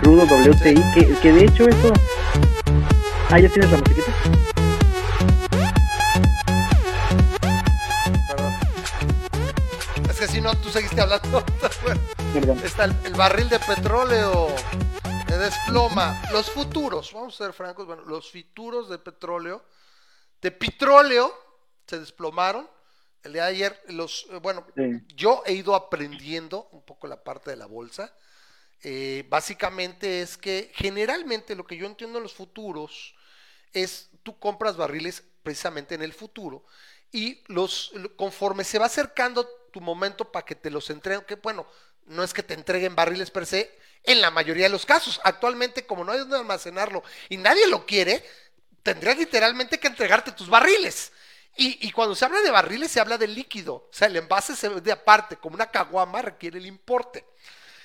[0.00, 1.92] crudo WTI, que, que, de hecho eso...
[3.30, 4.12] Ah, ya tienes la musiquita.
[10.10, 11.42] Es que si no, tú seguiste hablando.
[12.62, 14.48] Está el, barril de petróleo
[15.26, 16.22] de desploma.
[16.30, 19.62] Los futuros, vamos a ser francos, bueno, los futuros de petróleo,
[20.42, 21.32] de petróleo,
[21.86, 22.68] se desplomaron
[23.22, 24.66] el día de ayer, los, eh, bueno,
[25.14, 28.14] yo he ido aprendiendo un poco la parte de la bolsa.
[28.82, 33.14] Eh, básicamente es que generalmente lo que yo entiendo en los futuros
[33.72, 36.64] es tú compras barriles precisamente en el futuro
[37.10, 41.66] y los conforme se va acercando tu momento para que te los entreguen, que bueno,
[42.06, 45.20] no es que te entreguen barriles per se, en la mayoría de los casos.
[45.24, 48.24] Actualmente, como no hay donde almacenarlo y nadie lo quiere,
[48.82, 51.12] tendrías literalmente que entregarte tus barriles.
[51.60, 53.74] Y, cuando se habla de barriles, se habla de líquido.
[53.74, 57.26] O sea, el envase se de aparte, como una caguama requiere el importe.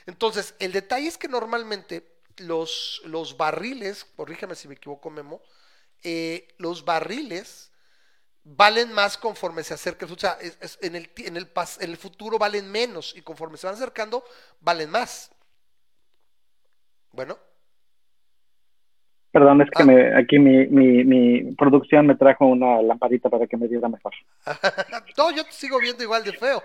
[0.06, 5.42] Entonces, el detalle es que normalmente los, los barriles, corrígeme si me equivoco, Memo,
[6.04, 7.72] eh, los barriles
[8.44, 10.38] valen más conforme se acerca, o sea,
[10.82, 14.24] en, el, en, el, en el futuro valen menos y conforme se van acercando,
[14.60, 15.32] valen más.
[17.12, 17.40] Bueno.
[19.34, 19.86] Perdón, es que ah.
[19.88, 24.14] me, aquí mi, mi, mi, producción me trajo una lamparita para que me diera mejor.
[25.18, 26.62] no, yo te sigo viendo igual de feo.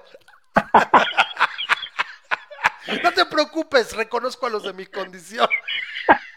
[3.03, 5.49] no te preocupes, reconozco a los de mi condición.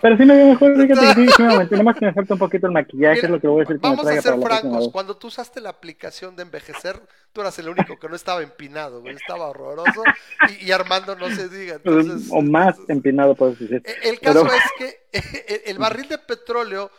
[0.00, 2.66] Pero sí me veo mejor, fíjate, sí, sí, nada más que me falta un poquito
[2.66, 3.80] el maquillaje, es lo que voy a decir.
[3.80, 7.00] Vamos a ser francos, cuando tú usaste la aplicación de envejecer,
[7.32, 10.02] tú eras el único que no estaba empinado, güey, estaba horroroso,
[10.60, 11.76] y, Armando no se diga.
[11.76, 13.82] Entonces, o más empinado, puedes decir.
[13.84, 15.04] E, el caso es que
[15.66, 16.90] el barril de petróleo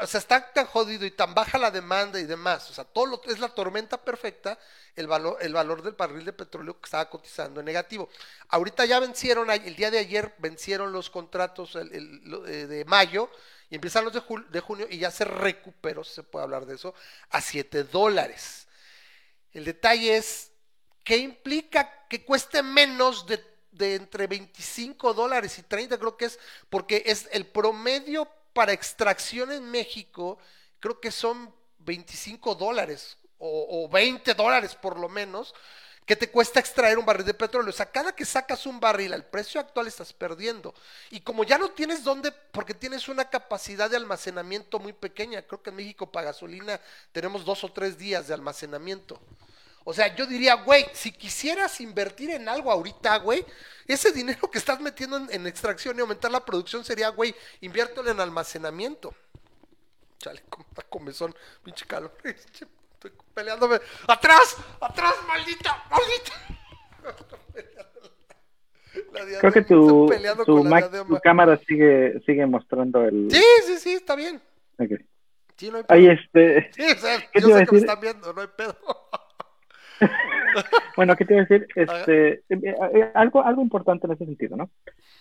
[0.00, 2.68] o sea, está tan jodido y tan baja la demanda y demás.
[2.70, 4.58] O sea, todo lo, es la tormenta perfecta
[4.96, 8.08] el valor, el valor del barril de petróleo que estaba cotizando en negativo.
[8.48, 13.30] Ahorita ya vencieron, el día de ayer vencieron los contratos eh, de mayo
[13.70, 16.92] y empiezan los de, junio y ya se recuperó, si se puede hablar de eso,
[17.30, 18.66] a 7 dólares.
[19.52, 20.50] El detalle es,
[21.04, 25.98] ¿qué implica que cueste menos de, de entre 25 dólares y 30?
[25.98, 30.38] Creo que es porque es el promedio para extracción en México,
[30.80, 35.54] creo que son 25 dólares o, 20 dólares por lo menos,
[36.04, 37.70] que te cuesta extraer un barril de petróleo.
[37.70, 40.74] O sea, cada que sacas un barril al precio actual estás perdiendo.
[41.10, 45.62] Y como ya no tienes dónde, porque tienes una capacidad de almacenamiento muy pequeña, creo
[45.62, 46.80] que en México para gasolina
[47.12, 49.20] tenemos dos o tres días de almacenamiento.
[49.90, 53.44] O sea, yo diría, güey, si quisieras invertir en algo ahorita, güey,
[53.88, 58.20] ese dinero que estás metiendo en, extracción y aumentar la producción sería, güey, inviértelo en
[58.20, 59.12] almacenamiento.
[60.18, 61.34] Chale, como comezón,
[61.64, 62.16] pinche calor.
[62.22, 63.80] Estoy peleándome.
[64.06, 64.58] ¡Atrás!
[64.80, 65.84] ¡Atrás, maldita!
[65.90, 66.32] ¡Maldita!
[69.40, 70.08] Creo que tu,
[70.46, 73.28] tu, cámara sigue, sigue mostrando el.
[73.28, 74.40] Sí, sí, sí, está bien.
[74.78, 74.98] Okay.
[75.56, 75.98] Sí, no hay pedo.
[75.98, 76.70] Ahí este.
[76.74, 78.76] Sí, o sea, yo sé que me están viendo, no hay pedo.
[80.96, 81.66] bueno, ¿qué te iba a decir?
[81.74, 84.70] Este, eh, eh, algo, algo importante en ese sentido, ¿no?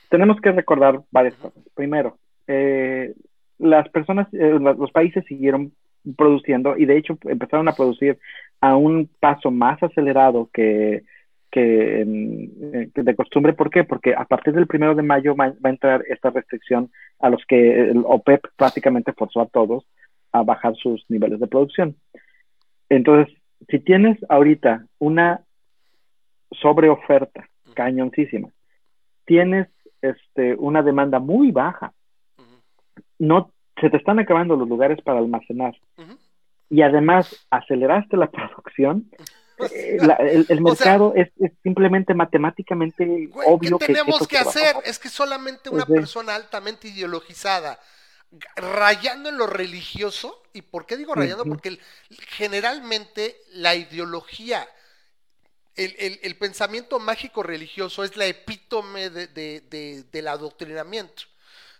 [0.10, 1.64] Tenemos que recordar varias cosas.
[1.76, 2.18] Primero,
[2.48, 3.14] eh,
[3.58, 5.74] las personas, los países siguieron
[6.16, 8.18] produciendo y de hecho empezaron a producir
[8.62, 11.04] a un paso más acelerado que,
[11.52, 13.54] que, de costumbre.
[13.54, 13.84] ¿Por qué?
[13.84, 17.90] Porque a partir del primero de mayo va, a entrar esta restricción a los que
[17.90, 19.86] el OPEP prácticamente forzó a todos
[20.32, 21.96] a bajar sus niveles de producción.
[22.90, 23.36] Entonces,
[23.68, 25.42] si tienes ahorita una
[26.52, 28.50] sobreoferta cañoncísima,
[29.26, 29.68] tienes
[30.02, 31.94] este, una demanda muy baja,
[33.18, 35.76] no se te están acabando los lugares para almacenar.
[36.70, 39.10] Y además aceleraste la producción,
[39.74, 39.98] eh,
[40.48, 41.30] el, mercado es,
[41.64, 44.78] simplemente matemáticamente obvio ¿qué tenemos que, hacer?
[44.86, 47.78] Es que solamente una persona altamente ideologizada
[48.56, 50.44] rayando en lo religioso.
[50.54, 51.46] ¿Y por qué digo rayando?
[51.46, 51.80] Porque
[52.30, 54.68] generalmente la ideología,
[55.76, 61.24] el, pensamiento mágico religioso es la epítome del adoctrinamiento.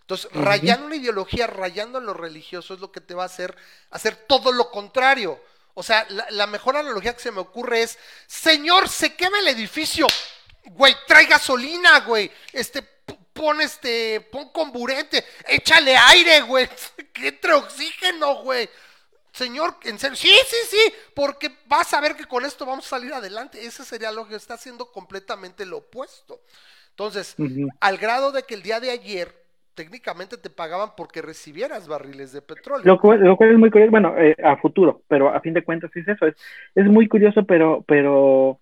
[0.00, 3.56] Entonces, rayando una ideología, rayando en lo religioso es lo que te va a hacer
[3.90, 5.40] hacer todo lo contrario.
[5.74, 7.96] O sea, la, la mejor analogía que se me ocurre es,
[8.26, 10.08] Señor, se quema el edificio.
[10.64, 12.30] Güey, trae gasolina, güey.
[12.52, 12.82] Este,
[13.40, 16.68] pon este, pon comburente, échale aire, güey,
[17.12, 18.68] que entre oxígeno, güey.
[19.32, 22.96] Señor, en serio, sí, sí, sí, porque vas a ver que con esto vamos a
[22.96, 23.64] salir adelante.
[23.64, 26.40] Ese sería lo que está haciendo completamente lo opuesto.
[26.90, 27.36] Entonces,
[27.80, 29.32] al grado de que el día de ayer
[29.74, 32.84] técnicamente te pagaban porque recibieras barriles de petróleo.
[32.84, 36.06] Lo cual, es muy curioso, bueno, eh, a futuro, pero a fin de cuentas es
[36.06, 36.34] eso, es,
[36.74, 38.58] es muy curioso, pero, pero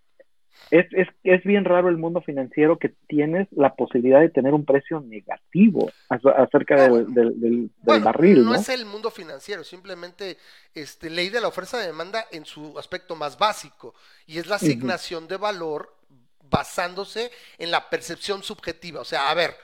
[0.71, 4.65] es, es, es, bien raro el mundo financiero que tienes la posibilidad de tener un
[4.65, 8.45] precio negativo acerca del, del, barril.
[8.45, 10.37] No, es el mundo financiero, simplemente
[10.75, 13.95] este, ley de la oferta de demanda en su aspecto más básico,
[14.27, 15.95] y es la asignación de valor
[16.51, 19.01] basándose en la percepción subjetiva.
[19.01, 19.55] O sea, a ver,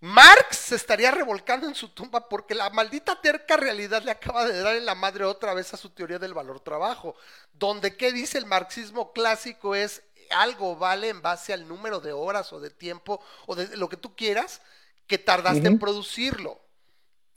[0.00, 4.60] Marx se estaría revolcando en su tumba porque la maldita terca realidad le acaba de
[4.60, 7.16] dar en la madre otra vez a su teoría del valor trabajo,
[7.54, 12.52] donde qué dice el marxismo clásico es algo vale en base al número de horas
[12.52, 14.60] o de tiempo o de lo que tú quieras
[15.06, 16.60] que tardaste en producirlo.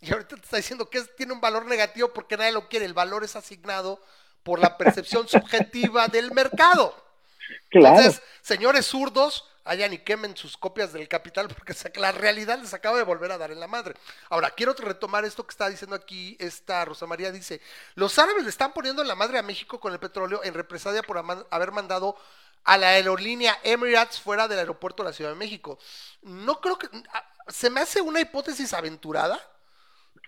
[0.02, 2.94] Y ahorita te está diciendo que tiene un valor negativo porque nadie lo quiere, el
[2.94, 4.02] valor es asignado
[4.44, 6.96] por la percepción subjetiva del mercado.
[7.72, 12.98] Entonces, señores zurdos, hayan y quemen sus copias del capital porque la realidad les acaba
[12.98, 13.94] de volver a dar en la madre.
[14.30, 17.62] Ahora, quiero retomar esto que está diciendo aquí esta Rosa María, dice,
[17.96, 21.04] los árabes le están poniendo en la madre a México con el petróleo en represalia
[21.04, 22.18] por haber mandado
[22.64, 25.80] a la aerolínea Emirates fuera del aeropuerto de la Ciudad de México.
[26.24, 26.88] No creo que...
[27.14, 29.40] Ah, se me hace una hipótesis aventurada.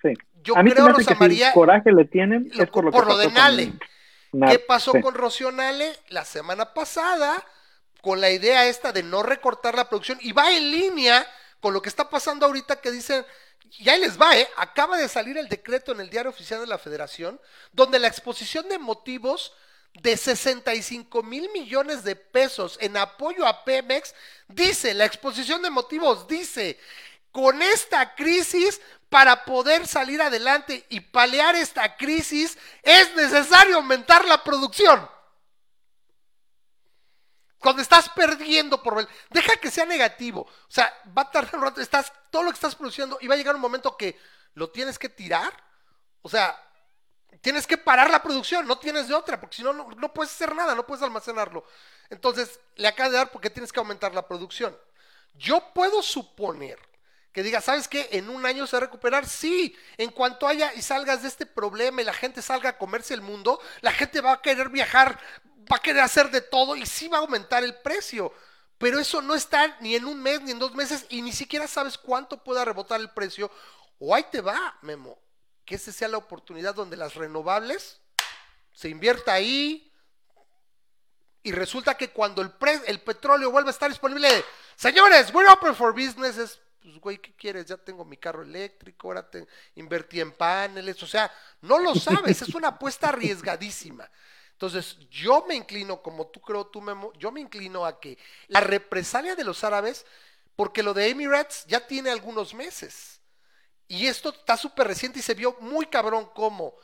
[0.02, 0.14] Sí.
[0.44, 2.92] Yo a mí creo, Rosa que si María, coraje le tienen lo- es por lo,
[2.92, 3.74] por que lo de pasó Nale.
[4.50, 5.02] ¿Qué pasó sí.
[5.02, 7.44] con Rocío Nale la semana pasada?
[8.02, 11.28] Con la idea esta de no recortar la producción y va en línea
[11.60, 13.26] con lo que está pasando ahorita que dicen,
[13.78, 14.50] y ahí les va, ¿eh?
[14.58, 17.40] Acaba de salir el decreto en el diario oficial de la federación,
[17.72, 19.54] donde la exposición de motivos
[19.94, 24.14] de 65 mil millones de pesos en apoyo a Pemex,
[24.48, 26.80] dice, la exposición de motivos dice,
[27.32, 34.42] con esta crisis, para poder salir adelante y paliar esta crisis, es necesario aumentar la
[34.44, 35.10] producción.
[37.62, 39.08] Cuando estás perdiendo por...
[39.30, 40.42] Deja que sea negativo.
[40.42, 41.80] O sea, va a tardar un rato.
[41.80, 44.20] Estás, todo lo que estás produciendo y va a llegar un momento que
[44.56, 45.54] lo tienes que tirar.
[46.24, 46.60] O sea,
[47.40, 48.66] tienes que parar la producción.
[48.66, 51.64] No tienes de otra, porque si no, no, puedes hacer nada, no puedes almacenarlo.
[52.10, 54.76] Entonces, le acaba de dar porque tienes que aumentar la producción.
[55.36, 56.80] Yo puedo suponer
[57.32, 58.10] que diga, ¿sabes qué?
[58.12, 59.28] En un año se va a recuperar.
[59.28, 63.14] Sí, en cuanto haya y salgas de este problema y la gente salga a comerse
[63.14, 65.20] el mundo, la gente va a querer viajar,
[65.72, 68.34] va a querer hacer de todo y sí va a aumentar el precio.
[68.78, 71.68] Pero eso no está ni en un mes ni en dos meses y ni siquiera
[71.68, 73.52] sabes cuánto pueda rebotar el precio.
[74.00, 75.20] O ahí te va, Memo,
[75.66, 78.02] que esa sea la oportunidad donde las renovables
[78.74, 79.92] se invierta ahí
[81.44, 82.52] y resulta que cuando el,
[83.02, 84.28] petróleo vuelve a estar disponible,
[84.76, 87.66] señores, we're open for business, es, pues, güey, ¿qué quieres?
[87.66, 89.28] Ya tengo mi carro eléctrico, ahora
[89.76, 91.32] invertí en paneles, o sea,
[91.62, 94.10] no lo sabes, es una apuesta arriesgadísima.
[94.62, 98.60] Entonces, yo me inclino, como tú creo, tú Memo, yo me inclino a que la
[98.60, 100.06] represalia de los árabes,
[100.56, 103.22] porque lo de Emirates ya tiene algunos meses.
[103.88, 106.76] Y esto está súper reciente y se vio muy cabrón como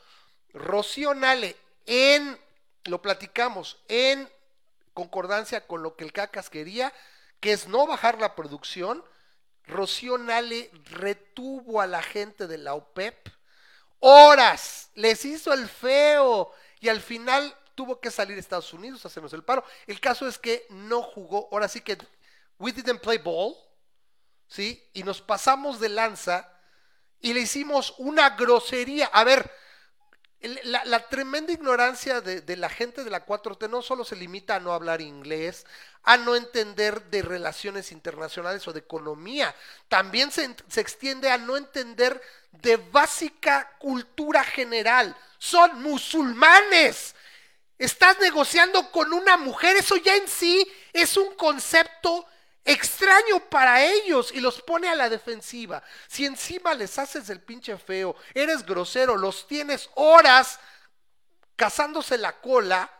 [0.52, 1.54] Rocío Nale
[1.86, 2.36] en,
[2.86, 4.28] lo platicamos, en
[4.92, 6.92] concordancia con lo que el Cacas quería,
[7.38, 9.04] que es no bajar la producción.
[9.68, 13.28] Rocío Nale retuvo a la gente de la OPEP
[14.00, 19.08] horas, les hizo el feo y al final tuvo que salir a Estados Unidos a
[19.08, 19.64] hacernos el paro.
[19.86, 21.96] El caso es que no jugó, ahora sí que
[22.58, 23.54] we didn't play ball,
[24.48, 24.84] ¿sí?
[24.94, 26.52] Y nos pasamos de lanza
[27.20, 29.06] y le hicimos una grosería.
[29.12, 29.48] A ver,
[30.40, 34.72] la, tremenda ignorancia de, la gente de la 4T no solo se limita a no
[34.72, 35.64] hablar inglés,
[36.02, 39.54] a no entender de relaciones internacionales o de economía,
[39.86, 45.16] también se, se extiende a no entender de básica cultura general.
[45.38, 47.14] Son musulmanes.
[47.78, 52.26] Estás negociando con una mujer, eso ya en sí es un concepto
[52.64, 55.82] extraño para ellos y los pone a la defensiva.
[56.08, 60.58] Si encima les haces el pinche feo, eres grosero, los tienes horas
[61.56, 62.90] cazándose la cola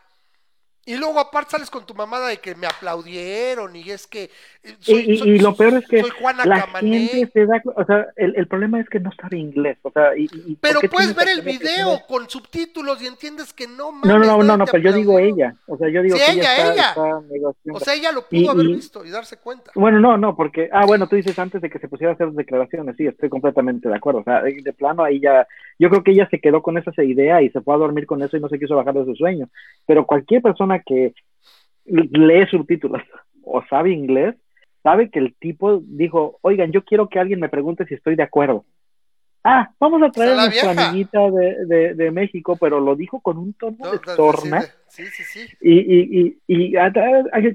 [0.89, 4.23] y luego aparte sales con tu mamada de que me aplaudieron y es que
[4.63, 7.07] eh, Y, y- y lo peor es que soy Juana la Camané.
[7.07, 10.17] gente se da, o sea, el, el problema es que no sabe inglés, o sea,
[10.17, 13.91] y, y- ¿por Pero puedes ver el que video con subtítulos y entiendes que no
[13.91, 14.07] mames.
[14.07, 16.31] No, no, no, no, no, pero yo digo ella, o sea, yo digo Sí, que
[16.39, 16.89] ella, está, ella.
[16.89, 17.73] está.
[17.73, 19.71] O sea, ella lo pudo haber visto y darse cuenta.
[19.75, 22.29] Bueno, no, no, porque, ah, bueno, tú dices antes de que se pusiera a hacer
[22.31, 25.47] declaraciones, sí, estoy completamente de acuerdo, o sea, de, de plano ahí ya,
[25.77, 28.21] yo creo que ella se quedó con esa idea y se fue a dormir con
[28.23, 29.47] eso y no se quiso bajar de su sueño,
[29.85, 31.13] pero cualquier persona que
[31.85, 33.01] lee subtítulos
[33.43, 34.35] o sabe inglés,
[34.83, 38.23] sabe que el tipo dijo, oigan, yo quiero que alguien me pregunte si estoy de
[38.23, 38.65] acuerdo.
[39.41, 40.89] Ah, vamos a traer a nuestra vieja.
[40.89, 45.05] amiguita de, de, de México, pero lo dijo con un tono No, de de- Sí,
[45.07, 45.47] sí, sí.
[45.61, 46.91] Y, y, y, y a-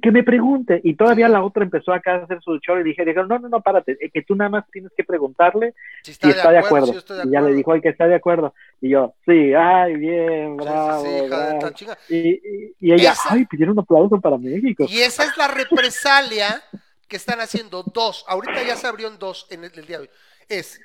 [0.01, 0.81] que me pregunte.
[0.83, 3.49] Y todavía la otra empezó acá a hacer su show y dije, dijeron, no, no,
[3.49, 6.95] no, párate, que tú nada más tienes que preguntarle Si si está de acuerdo.
[7.25, 8.55] y ya le dijo, ay, que está de acuerdo.
[8.81, 11.05] Y yo, sí, ay, bien, bravo.
[11.05, 11.75] sí, hija de bravo".
[12.09, 14.87] Y, y, y ella, Esa- ay, pidieron un aplauso para México.
[14.89, 16.63] Y esa es la represalia
[17.09, 18.25] que están haciendo dos.
[18.29, 20.11] Ahorita ya se abrieron dos en el, el día de hoy.
[20.49, 20.81] Es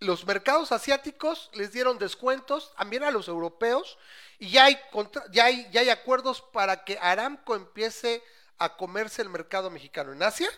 [0.00, 3.98] los mercados asiáticos les dieron descuentos también a los europeos
[4.38, 8.22] y ya hay, contra- ya hay, ya hay acuerdos para que Aramco empiece
[8.58, 10.48] a comerse el mercado mexicano en Asia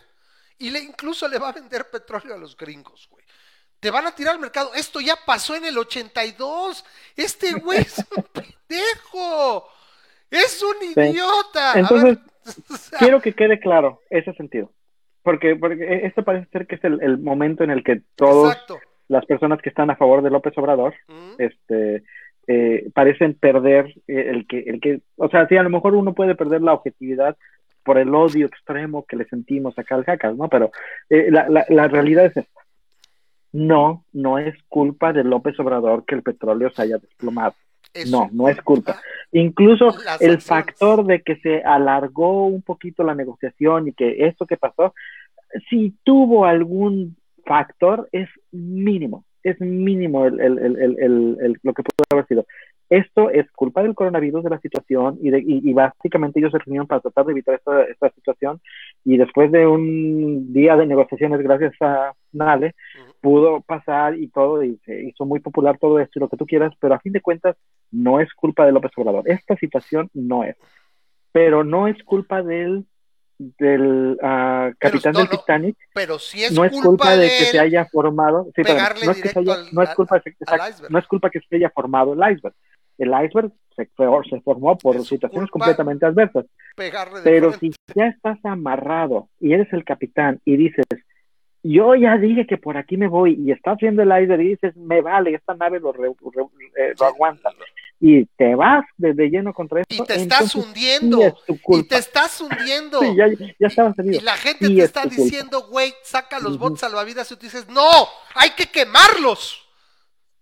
[0.57, 3.25] y le incluso le va a vender petróleo a los gringos, güey.
[3.79, 4.75] Te van a tirar al mercado.
[4.75, 6.85] Esto ya pasó en el 82.
[7.15, 9.67] Este güey es un pendejo.
[10.29, 11.73] Es un idiota.
[11.73, 12.59] A Entonces, ver,
[12.99, 14.71] Quiero que quede claro ese sentido.
[15.23, 18.79] Porque, porque esto parece ser que es el, el momento en el que todas Exacto.
[19.11, 20.93] Las personas que están a favor de López Obrador
[21.37, 22.03] este
[22.47, 26.13] eh, parecen perder eh, el que el que o sea sí a lo mejor uno
[26.13, 27.35] puede perder la objetividad
[27.83, 30.47] por el odio extremo que le sentimos acá al Jacas, ¿no?
[30.49, 30.71] Pero
[31.09, 32.61] eh, la, la, la realidad es esta.
[33.53, 37.53] No, no es culpa de López Obrador que el petróleo se haya desplomado.
[37.93, 38.93] es No, no es culpa.
[38.93, 39.01] culpa.
[39.31, 40.45] Incluso Las el acciones.
[40.45, 44.93] factor de que se alargó un poquito la negociación y que esto que pasó,
[45.69, 52.27] si tuvo algún factor, es mínimo, es mínimo el, el, el, lo que pudo haber
[52.27, 52.45] sido.
[52.89, 56.87] Esto es culpa del coronavirus, de la situación, y, de, y, básicamente ellos se reunieron
[56.87, 58.59] para tratar de evitar esta, esta, situación,
[59.05, 62.75] y después de un día de negociaciones, gracias a Nale,
[63.21, 66.45] pudo pasar y todo, y se hizo muy popular todo esto y lo que tú
[66.45, 67.55] quieras, pero a fin de cuentas
[67.91, 69.23] no es culpa de López Obrador.
[69.25, 70.57] Esta situación no es.
[71.31, 72.85] Pero no es culpa del
[73.57, 77.85] del uh, capitán del Titanic pero si es no es culpa, de, que se haya
[77.85, 80.35] formado sí, no, es que haya, no es culpa de,
[80.89, 82.53] no es culpa que se haya formado el iceberg.
[82.97, 83.89] El iceberg se,
[84.29, 86.45] se formó por situaciones completamente adversas.
[87.23, 90.85] pero si ya estás amarrado y eres el capitán y dices
[91.63, 94.75] yo ya dije que por aquí me voy y estás viendo el iceberg y dices
[94.75, 97.49] me vale esta nave lo, eh, lo aguanta
[98.03, 100.03] y te vas de, lleno contra esto.
[100.03, 101.37] Y te estás hundiendo.
[101.47, 102.99] y te estás hundiendo.
[102.99, 103.27] sí, ya,
[103.59, 107.67] ya Y la gente te está diciendo, güey, saca los bots salvavidas y tú dices,
[107.69, 107.89] no,
[108.33, 109.67] hay que quemarlos.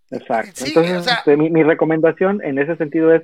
[0.09, 0.65] Exacto.
[0.65, 3.23] Entonces, este, mi, mi, recomendación en ese sentido es,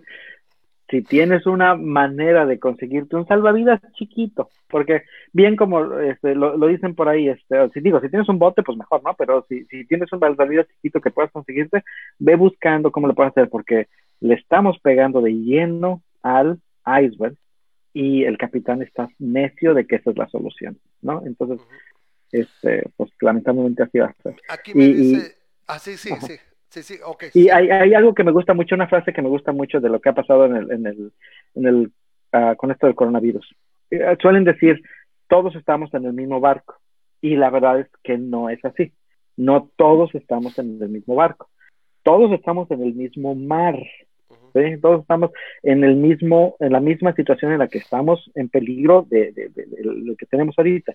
[0.89, 5.03] si tienes una manera de conseguirte un salvavidas chiquito, porque
[5.33, 8.77] bien como este, lo, dicen por ahí, este, si digo, si tienes un bote, pues
[8.77, 9.15] mejor, ¿no?
[9.15, 11.83] Pero si, si tienes un salvavidas chiquito que puedas conseguirte,
[12.19, 13.87] ve buscando cómo lo puedes hacer, porque
[14.19, 17.35] le estamos pegando de lleno al iceberg
[17.93, 21.23] y el capitán está necio de que esa es la solución, ¿no?
[21.25, 21.59] Entonces,
[22.31, 24.35] este, pues lamentablemente así va a ser.
[24.49, 25.35] Aquí me dice,
[25.67, 26.33] ah, sí, sí, sí.
[26.69, 29.29] Sí, sí, okay, y hay, hay, algo que me gusta mucho, una frase que me
[29.29, 31.13] gusta mucho de lo que ha pasado en el, en el,
[31.53, 31.91] en el
[32.33, 33.47] uh, con esto del coronavirus.
[33.91, 34.81] Eh, suelen decir,
[35.27, 36.75] todos estamos en el mismo barco.
[37.21, 38.93] Y la verdad es que no es así.
[39.37, 41.49] No todos estamos en el mismo barco.
[42.03, 43.77] Todos estamos en el mismo mar.
[44.81, 45.31] Todos estamos
[45.63, 49.49] en el mismo, en la misma situación en la que estamos en peligro de, de,
[49.49, 50.93] de, lo que tenemos ahorita.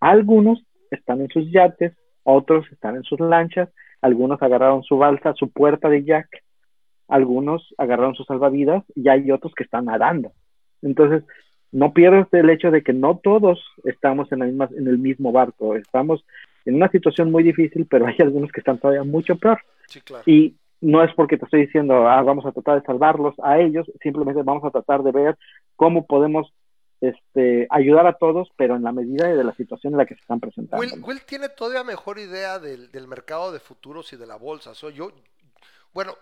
[0.00, 1.92] Algunos están en sus yates,
[2.24, 3.68] otros están en sus lanchas,
[4.00, 6.28] algunos agarraron su balsa, su puerta de jack,
[7.08, 10.32] algunos agarraron sus salvavidas y hay otros que están nadando.
[10.82, 11.22] Entonces,
[11.70, 15.30] no pierdas el hecho de que no todos estamos en, la misma, en el mismo
[15.30, 16.24] barco, estamos
[16.64, 19.60] en una situación muy difícil, pero hay algunos que están todavía mucho peor.
[19.86, 20.24] Sí, claro.
[20.26, 23.86] Y no es porque te estoy diciendo, ah, vamos a tratar de salvarlos a ellos,
[24.02, 25.38] simplemente vamos a tratar de ver
[25.76, 26.52] cómo podemos
[27.00, 30.20] este, ayudar a todos, pero en la medida de la situación en la que se
[30.20, 30.84] están presentando.
[31.06, 34.74] Will, tiene todavía mejor idea del, mercado de futuros y de la bolsa.
[34.74, 35.10] Soy yo,
[35.92, 36.14] bueno,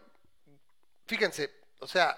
[1.07, 1.51] fíjense,
[1.81, 2.17] o sea,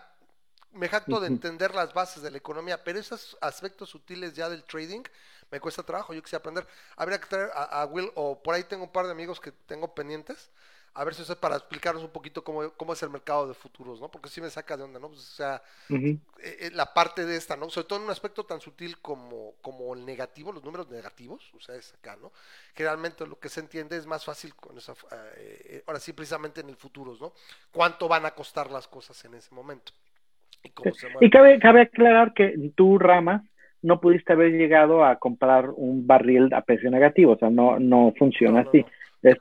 [0.73, 4.65] me jacto de entender las bases de la economía, pero esos aspectos sutiles ya del
[4.65, 5.03] trading
[5.51, 6.13] me cuesta trabajo.
[6.13, 6.67] Yo quisiera aprender.
[6.97, 9.95] Habría que traer a Will, o por ahí tengo un par de amigos que tengo
[9.95, 10.51] pendientes
[10.97, 14.01] a ver si es para explicarnos un poquito cómo, cómo, es el mercado de futuros,
[14.01, 14.11] ¿no?
[14.11, 15.09] Porque sí me saca de onda, ¿no?
[15.09, 17.69] Pues, o sea, eh, eh, la parte de esta, ¿no?
[17.69, 21.61] Sobre todo en un aspecto tan sutil como, como el negativo, los números negativos, o
[21.61, 22.33] sea, es acá, ¿no?
[22.75, 24.95] Que realmente lo que se entiende es más fácil con esa,
[25.37, 27.35] eh, ahora sí, precisamente en el futuros, ¿no?
[27.71, 29.93] ¿Cuánto van a costar las cosas en ese momento?
[30.63, 33.45] Y, cómo se y cabe, cabe aclarar que tu rama
[33.83, 38.15] no pudiste haber llegado a comprar un barril a precio negativo, o sea, no, no
[38.19, 38.85] funciona así.
[39.23, 39.37] Es,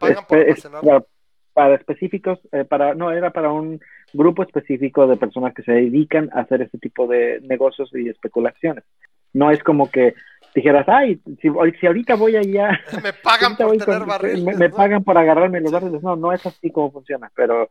[1.56, 3.80] para específicos, eh, para no, era para un
[4.14, 8.84] grupo específico de personas que se dedican a hacer ese tipo de negocios y especulaciones.
[9.32, 10.16] No es como que
[10.54, 11.50] dijeras, ay, si,
[11.80, 12.78] si ahorita voy allá...
[13.04, 16.04] Me pagan por tener barriles, me, pagan por agarrarme los barriles.
[16.04, 17.70] No, no es así como funciona, pero,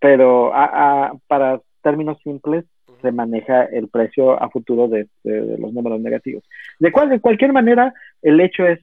[0.00, 2.64] pero a, para términos simples
[3.00, 6.42] se maneja el precio a futuro de, de, los números negativos.
[6.80, 8.80] De, cual, de cualquier manera, el hecho es,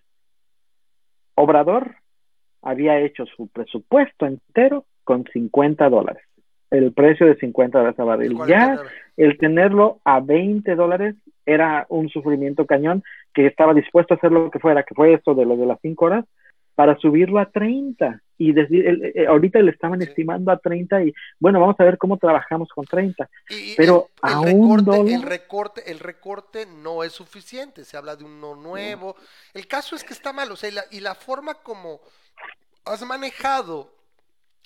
[1.35, 1.95] Obrador
[2.67, 6.21] había hecho su presupuesto entero con 50 dólares.
[6.69, 8.37] El precio de 50 dólares a barril.
[8.45, 8.77] Ya
[9.15, 11.15] el tenerlo a 20 dólares
[11.45, 13.03] era un sufrimiento cañón
[13.33, 15.79] que estaba dispuesto a hacer lo que fuera, que fue esto de lo de las
[15.81, 16.25] 5 horas,
[16.75, 18.21] para subirlo a 30.
[18.37, 18.85] Y decir,
[19.15, 22.85] eh, ahorita le estaban estimando a 30 y bueno, vamos a ver cómo trabajamos con
[22.85, 23.29] 30.
[23.75, 29.15] Pero el, recorte, el, recorte, el recorte no es suficiente, se habla de uno nuevo.
[29.53, 32.01] El caso es que está mal, o sea, y la forma como
[32.85, 33.97] has manejado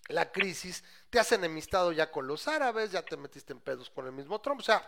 [0.07, 4.05] la crisis, te has enemistado ya con los árabes, ya te metiste en pedos con
[4.05, 4.87] el mismo Trump, o sea,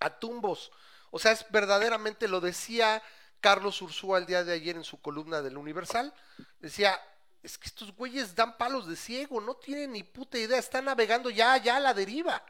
[0.00, 0.72] a tumbos.
[1.10, 3.02] O sea, es verdaderamente, lo decía
[3.40, 6.12] Carlos Ursúa el día de ayer en su columna del Universal,
[6.60, 6.98] decía,
[7.46, 11.30] es que estos güeyes dan palos de ciego, no tienen ni puta idea, están navegando
[11.30, 12.44] ya, ya a la deriva.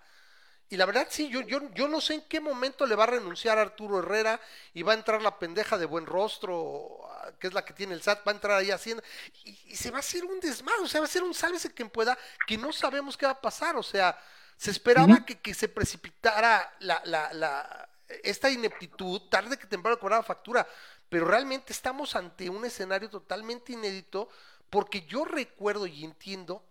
[0.69, 3.09] Y la verdad, sí, yo, yo, yo no sé en qué momento le va a
[3.09, 4.41] renunciar Arturo Herrera
[4.73, 7.09] y va a entrar la pendeja de buen rostro,
[7.39, 9.03] que es la que tiene el SAT, va a entrar ahí haciendo.
[9.45, 11.91] Y, se va a hacer un desmadre, o sea, va a ser un sálvese quien
[11.91, 13.77] pueda, que no sabemos qué va a pasar.
[13.77, 14.19] O sea,
[14.57, 17.89] se esperaba que, que, se precipitara la, la, la,
[18.23, 20.67] esta ineptitud, tarde que temprano cobraba factura,
[21.09, 24.29] pero realmente estamos ante un escenario totalmente inédito
[24.71, 26.65] Porque yo recuerdo y entiendo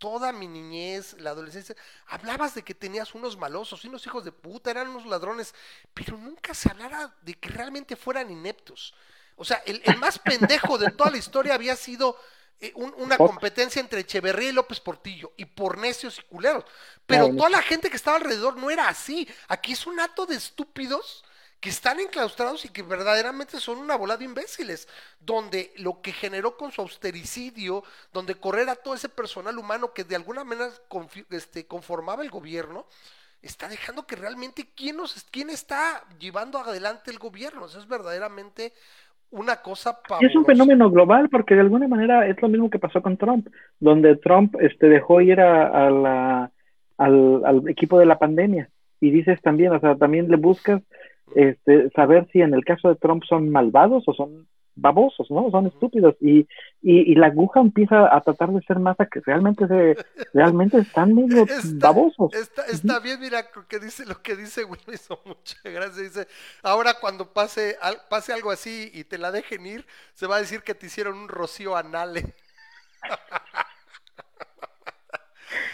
[0.00, 1.76] toda mi niñez, la adolescencia,
[2.06, 5.54] hablabas de que tenías unos malosos, unos hijos de puta, eran unos ladrones,
[5.92, 8.94] pero nunca se hablara de que realmente fueran ineptos.
[9.36, 12.18] O sea, el, más pendejo de toda la historia había sido
[12.60, 16.64] eh, una competencia entre Echeverría y López Portillo, y por necios y culeros.
[17.06, 19.28] Pero toda la gente que estaba alrededor no era así.
[19.48, 21.24] Aquí es un acto de estúpidos
[21.60, 24.88] que están enclaustrados y que verdaderamente son una bola de imbéciles,
[25.20, 30.04] donde lo que generó con su austericidio, donde correr a todo ese personal humano que
[30.04, 30.68] de alguna manera
[31.30, 32.86] este, conformaba el gobierno,
[33.42, 37.66] está dejando que realmente quién, nos, quién está llevando adelante el gobierno.
[37.66, 38.72] Eso es verdaderamente
[39.30, 42.78] una cosa Y es un fenómeno global porque de alguna manera es lo mismo que
[42.78, 46.50] pasó con Trump, donde Trump este, dejó ir a, la,
[46.96, 48.70] al, al equipo de la pandemia.
[48.98, 50.82] Y dices también, o sea, también le buscas
[51.34, 54.46] este, saber si en el caso de Trump son malvados o son
[54.76, 55.50] babosos, ¿no?
[55.50, 56.46] Son estúpidos y,
[56.82, 59.96] y, la aguja empieza a tratar de ser más a que realmente se,
[60.34, 61.44] realmente están medio
[61.74, 62.32] babosos.
[62.34, 66.02] Está, está bien, mira lo que dice, lo que dice Will, me hizo mucha gracia.
[66.02, 66.26] Dice,
[66.62, 67.76] ahora cuando pase,
[68.08, 71.18] pase algo así y te la dejen ir, se va a decir que te hicieron
[71.18, 72.34] un rocío anale.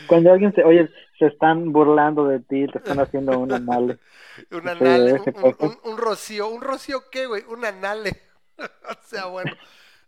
[0.06, 3.98] Cuando alguien se, oye, se están burlando de ti, te están haciendo un anale.
[4.50, 5.20] un anale,
[5.84, 7.44] un, rocío, ¿un rocío qué, güey?
[7.48, 8.22] Un anale.
[8.58, 9.52] o sea, bueno,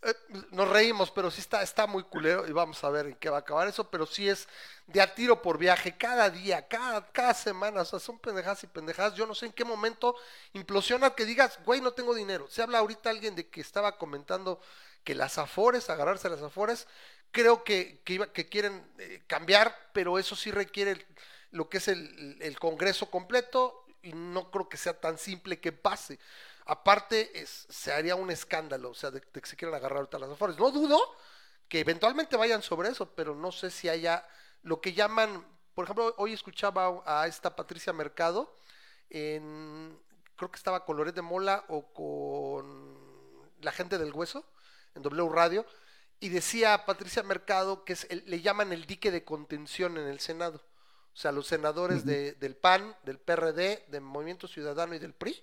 [0.03, 0.15] eh,
[0.53, 3.39] nos reímos, pero sí está, está muy culero y vamos a ver en qué va
[3.39, 4.49] a acabar eso, pero sí es
[4.87, 8.69] de a tiro por viaje, cada día, cada, cada semana, o sea, son pendejadas y
[8.69, 9.15] pendejadas.
[9.15, 10.15] Yo no sé en qué momento
[10.53, 12.47] implosiona que digas, güey, no tengo dinero.
[12.49, 14.61] Se habla ahorita alguien de que estaba comentando
[15.05, 16.87] que las afores, agarrarse a las afores,
[17.31, 21.07] creo que, que, quieren eh, cambiar, pero eso sí requiere
[21.51, 26.19] lo que es el, Congreso completo y no creo que sea tan simple que pase.
[26.67, 30.31] Aparte, es, se haría un escándalo, o sea, de, que se quieran agarrar ahorita las
[30.31, 30.59] afores.
[30.59, 31.01] No dudo
[31.69, 34.27] que eventualmente vayan sobre eso, pero no sé si haya
[34.63, 38.59] lo que llaman, por ejemplo, hoy escuchaba a esta Patricia Mercado,
[39.11, 39.99] en,
[40.37, 44.45] creo que estaba con Loret de Mola o con la gente del hueso,
[44.95, 45.65] en W Radio,
[46.21, 50.61] y decía Patricia Mercado que es le llaman el dique de contención en el Senado.
[51.13, 55.43] O sea, los senadores de, del PAN, del PRD, del Movimiento Ciudadano y del PRI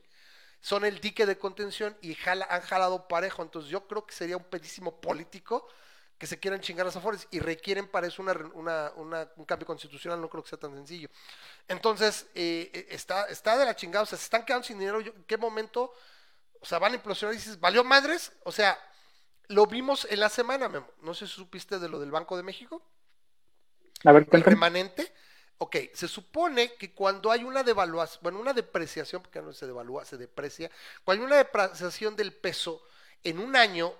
[0.61, 3.43] son el dique de contención y han jalado parejo.
[3.43, 5.67] Entonces yo creo que sería un pedísimo político
[6.17, 10.29] que se quieran chingar las afores y requieren para eso una, un cambio constitucional, no
[10.29, 11.09] creo que sea tan sencillo.
[11.67, 15.01] Entonces, eh, eh, está, está de la chingada, o sea, se están quedando sin dinero.
[15.01, 15.93] ¿En qué momento?
[16.61, 18.31] O sea, van a implosionar y dices, ¿valió madres?
[18.43, 18.79] O sea,
[19.47, 20.87] lo vimos en la semana, Memo.
[21.01, 22.81] No sé si supiste de lo del Banco de México.
[24.03, 25.11] A ver, el remanente.
[25.57, 30.03] Ok, se supone que cuando hay una devaluación, bueno, una depreciación, porque no se devalúa,
[30.03, 30.69] se deprecia,
[31.05, 32.83] cuando hay una depreciación del peso
[33.23, 33.93] en un año,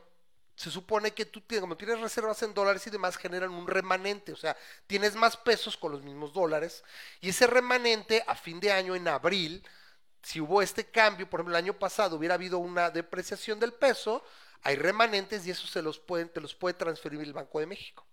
[0.55, 4.35] se supone que tú, como tienes reservas en dólares y demás, generan un remanente, o
[4.35, 6.84] sea, tienes más pesos con los mismos dólares,
[7.22, 9.65] y ese remanente a fin de año, en abril,
[10.22, 14.23] si hubo este cambio, por ejemplo, el año pasado hubiera habido una depreciación del peso,
[14.65, 18.03] hay remanentes y eso se los pueden, te los puede transferir el Banco de México.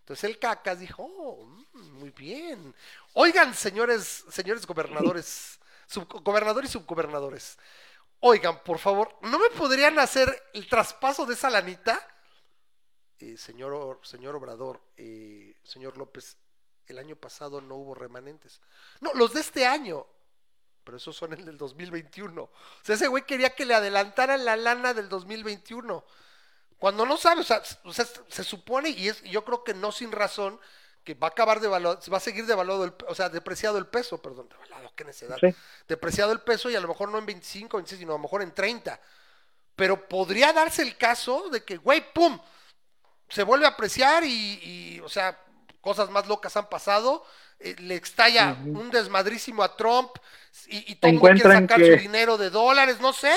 [0.00, 2.74] Entonces el CACAS dijo, oh, mm, muy bien.
[3.14, 7.58] Oigan, señores, señores gobernadores, subgobernadores y subgobernadores,
[8.20, 11.98] oigan, por favor, ¿no me podrían hacer el traspaso de esa lanita?
[13.18, 16.36] Eh, señor, señor Obrador, eh, señor López,
[16.86, 18.60] el año pasado no hubo remanentes.
[19.00, 20.06] No, los de este año
[20.84, 22.42] pero esos son el del 2021.
[22.42, 22.50] O
[22.82, 26.04] sea, ese güey quería que le adelantaran la lana del 2021.
[26.78, 27.62] Cuando no sabe, o sea,
[28.28, 30.60] se supone, y es, yo creo que no sin razón,
[31.02, 33.86] que va a acabar de valor, va a seguir devaluado, el, o sea, depreciado el
[33.86, 35.38] peso, perdón, devaluado, qué necesidad.
[35.88, 38.42] Depreciado el peso y a lo mejor no en 25, 26, sino a lo mejor
[38.42, 39.00] en 30.
[39.76, 42.38] Pero podría darse el caso de que, güey, pum,
[43.28, 45.38] se vuelve a apreciar y, y o sea,
[45.80, 47.24] cosas más locas han pasado
[47.64, 50.10] eh, le estalla un desmadrísimo a Trump
[50.68, 53.32] y, y todo quiere sacar su dinero de dólares, no sé.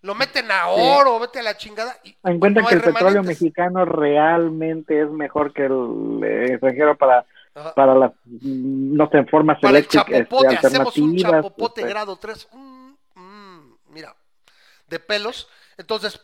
[0.00, 1.96] Lo meten a oro, vete a la chingada.
[2.04, 7.26] Y encuentran que el petróleo mexicano realmente es mejor que el eh, extranjero para
[7.74, 11.90] para las no sé formas para el chapopote este, hacemos un chapopote este.
[11.90, 14.14] grado 3 mm, mm, mira
[14.86, 16.20] de pelos entonces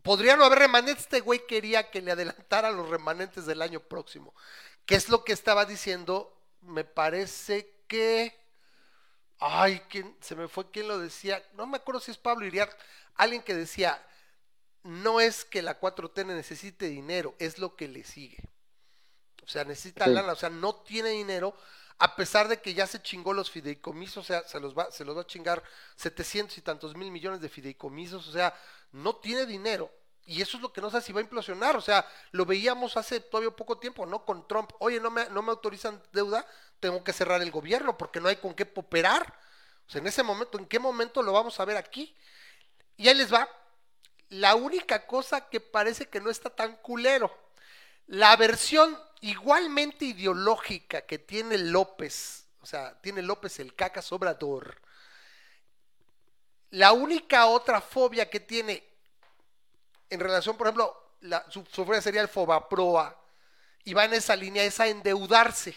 [0.00, 4.32] podría no haber remanentes este güey quería que le adelantara los remanentes del año próximo
[4.88, 8.34] ¿Qué es lo que estaba diciendo me parece que.
[9.38, 11.42] Ay, ¿quién, se me fue quien lo decía.
[11.54, 12.76] No me acuerdo si es Pablo Iriar.
[13.14, 14.04] Alguien que decía:
[14.82, 18.38] No es que la 4T necesite dinero, es lo que le sigue.
[19.44, 21.56] O sea, necesita lana, o sea, no tiene dinero,
[21.98, 25.06] a pesar de que ya se chingó los fideicomisos, o sea, se los va, se
[25.06, 25.62] los va a chingar
[25.96, 28.54] 700 y tantos mil millones de fideicomisos, o sea,
[28.92, 29.90] no tiene dinero.
[30.26, 31.74] Y eso es lo que no sé si va a implosionar.
[31.74, 34.26] O sea, lo veíamos hace todavía poco tiempo, ¿no?
[34.26, 34.70] Con Trump.
[34.78, 36.46] Oye, no me, no me autorizan deuda,
[36.80, 39.34] tengo que cerrar el gobierno porque no hay con qué operar.
[39.86, 42.14] O sea, en ese momento, ¿en qué momento lo vamos a ver aquí?
[42.96, 43.48] Y ahí les va.
[44.30, 47.34] La única cosa que parece que no está tan culero.
[48.06, 54.80] La versión igualmente ideológica que tiene López, o sea, tiene López el caca sobrador.
[56.70, 58.84] La única otra fobia que tiene
[60.10, 63.16] en relación, por ejemplo, la, su, fobia sería el fobaproa,
[63.84, 65.74] y va en esa línea, es a endeudarse.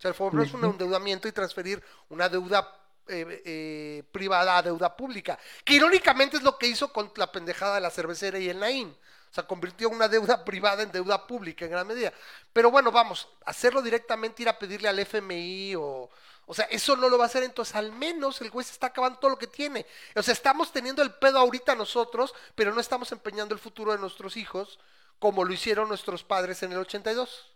[0.00, 2.74] O sea, el fobaproa es un endeudamiento y transferir una deuda
[3.06, 7.74] eh, eh, privada a deuda pública, que irónicamente es lo que hizo con la pendejada
[7.74, 8.88] de la cervecera y el Naín.
[8.88, 12.14] O sea, convirtió una deuda privada en deuda pública en gran medida.
[12.50, 16.08] Pero bueno, vamos, hacerlo directamente, ir a pedirle al FMI o...
[16.46, 19.18] O sea, eso no lo va a hacer, entonces al menos el se está acabando
[19.18, 19.86] todo lo que tiene.
[20.16, 23.98] O sea, estamos teniendo el pedo ahorita nosotros, pero no estamos empeñando el futuro de
[23.98, 24.78] nuestros hijos
[25.20, 27.50] como lo hicieron nuestros padres en el 82.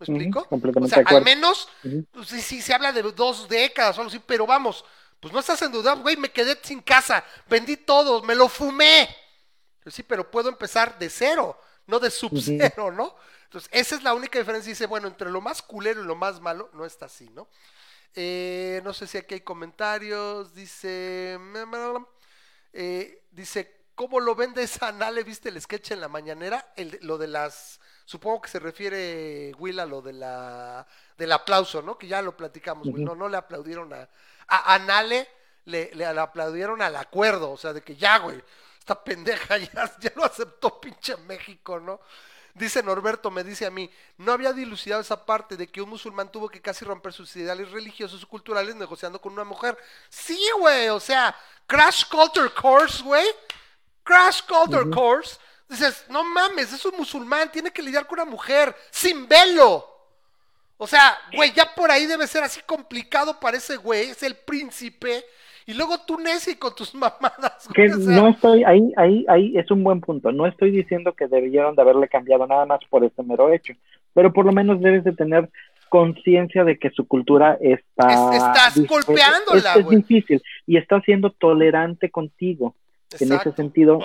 [0.00, 0.46] ¿Me explico?
[0.50, 1.68] o sea, al menos,
[2.10, 4.84] pues, sí, se habla de dos décadas o algo así, pero vamos,
[5.20, 9.08] pues no estás en duda, güey, me quedé sin casa, vendí todo, me lo fumé.
[9.82, 13.14] Pues sí, pero puedo empezar de cero, no de sub cero, ¿no?
[13.44, 14.70] Entonces, esa es la única diferencia.
[14.70, 17.48] Dice, bueno, entre lo más culero y lo más malo, no está así, ¿no?
[18.14, 20.54] Eh, no sé si aquí hay comentarios.
[20.54, 21.36] Dice,
[22.72, 25.24] eh, dice, ¿cómo lo vende esa anale?
[25.24, 26.72] ¿Viste el sketch en la mañanera?
[26.76, 27.79] El, lo de las,
[28.10, 30.84] supongo que se refiere, Will, a lo de la,
[31.16, 31.96] del aplauso, ¿no?
[31.96, 34.08] Que ya lo platicamos, No, no le aplaudieron a,
[34.48, 35.28] a Anale,
[35.66, 38.42] le, le aplaudieron al acuerdo, o sea, de que ya, güey
[38.80, 42.00] esta pendeja ya, ya lo aceptó pinche México, ¿no?
[42.54, 43.88] Dice Norberto, me dice a mí,
[44.18, 47.70] no había dilucidado esa parte de que un musulmán tuvo que casi romper sus ideales
[47.70, 49.78] religiosos y culturales negociando con una mujer.
[50.08, 51.36] Sí, güey, o sea,
[51.68, 53.24] Crash Culture Course, güey.
[54.02, 55.38] Crash Culture Course.
[55.70, 59.86] Dices, no mames, es un musulmán, tiene que lidiar con una mujer sin velo.
[60.76, 64.34] O sea, güey, ya por ahí debe ser así complicado para ese güey, es el
[64.34, 65.24] príncipe
[65.66, 67.68] y luego tú necio con tus mamadas.
[67.72, 70.32] Que no estoy, ahí, ahí, ahí es un buen punto.
[70.32, 73.74] No estoy diciendo que debieron de haberle cambiado nada más por ese mero hecho,
[74.12, 75.48] pero por lo menos debes de tener
[75.88, 78.34] conciencia de que su cultura está...
[78.34, 82.74] estás golpeándola, es, es difícil y está siendo tolerante contigo
[83.18, 83.98] en ese sentido,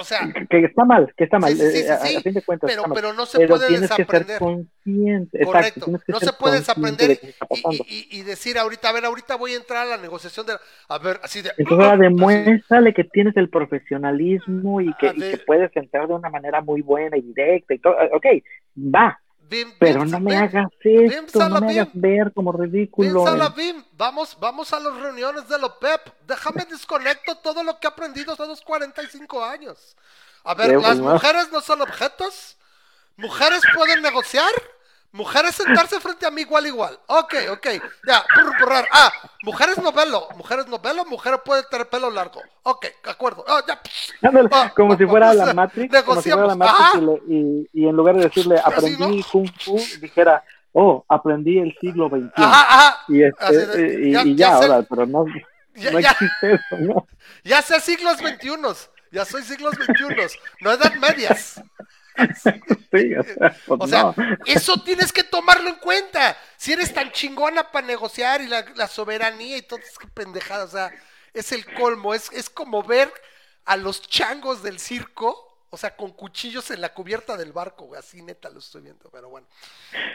[0.49, 2.69] que, está mal, que está mal, eh, a, fin de cuentas.
[2.69, 4.25] Pero, pero no se puede tienes desaprender.
[4.25, 7.19] Que ser consciente, Correcto, no se puede desaprender
[7.87, 10.53] y, decir ahorita, a ver, ahorita voy a entrar a la negociación de,
[10.89, 11.51] a ver, así de...
[11.57, 16.29] Entonces ahora demuéstrale que tienes el profesionalismo y que, y que puedes entrar de una
[16.29, 18.25] manera muy buena y directa y todo, ok,
[18.77, 19.19] va,
[19.79, 23.25] pero no me hagas esto, no me hagas ver como ridículo.
[23.93, 26.01] Vamos, vamos a las reuniones de la PEP.
[26.27, 29.95] Déjame desconecto todo lo que he aprendido estos los 45 años.
[30.43, 32.57] A ver, las mujeres no son objetos.
[33.17, 34.51] Mujeres pueden negociar.
[35.15, 36.99] Mujeres sentarse frente a mí igual igual.
[37.07, 37.67] Ok, ok.
[38.05, 38.21] Ya,
[38.59, 38.85] burrar.
[38.91, 39.09] Ah,
[39.43, 40.27] mujeres no velo.
[40.35, 41.05] Mujeres no velo.
[41.05, 42.41] Mujeres pueden tener pelo largo.
[42.63, 43.45] Ok, de acuerdo.
[43.47, 43.79] Ah, ya.
[44.51, 46.03] Ah, como si fuera la Matrix.
[46.03, 50.43] Como si fuera la Matrix y, y, en lugar de decirle aprendí Kung Fu, dijera,
[50.73, 52.31] oh, aprendí el siglo XXI.
[52.35, 53.03] Ajá, ajá.
[53.07, 57.07] Y, este, y, ya, y ya, ahora, pero no, no existe eso, ¿no?
[57.45, 58.49] Ya sé siglos XXI.
[59.13, 60.37] Ya soy siglos XXI.
[60.59, 61.63] No edad medias.
[63.67, 66.37] o sea, pues eso tienes que tomarlo en cuenta.
[66.57, 70.69] Si eres tan chingona para negociar y la, soberanía y todo, es que pendejada, o
[70.69, 70.91] sea,
[71.33, 72.13] es el colmo.
[72.13, 73.11] Es, es como ver
[73.65, 78.21] a los changos del circo, o sea, con cuchillos en la cubierta del barco, Así
[78.21, 79.47] neta lo estoy viendo, pero bueno.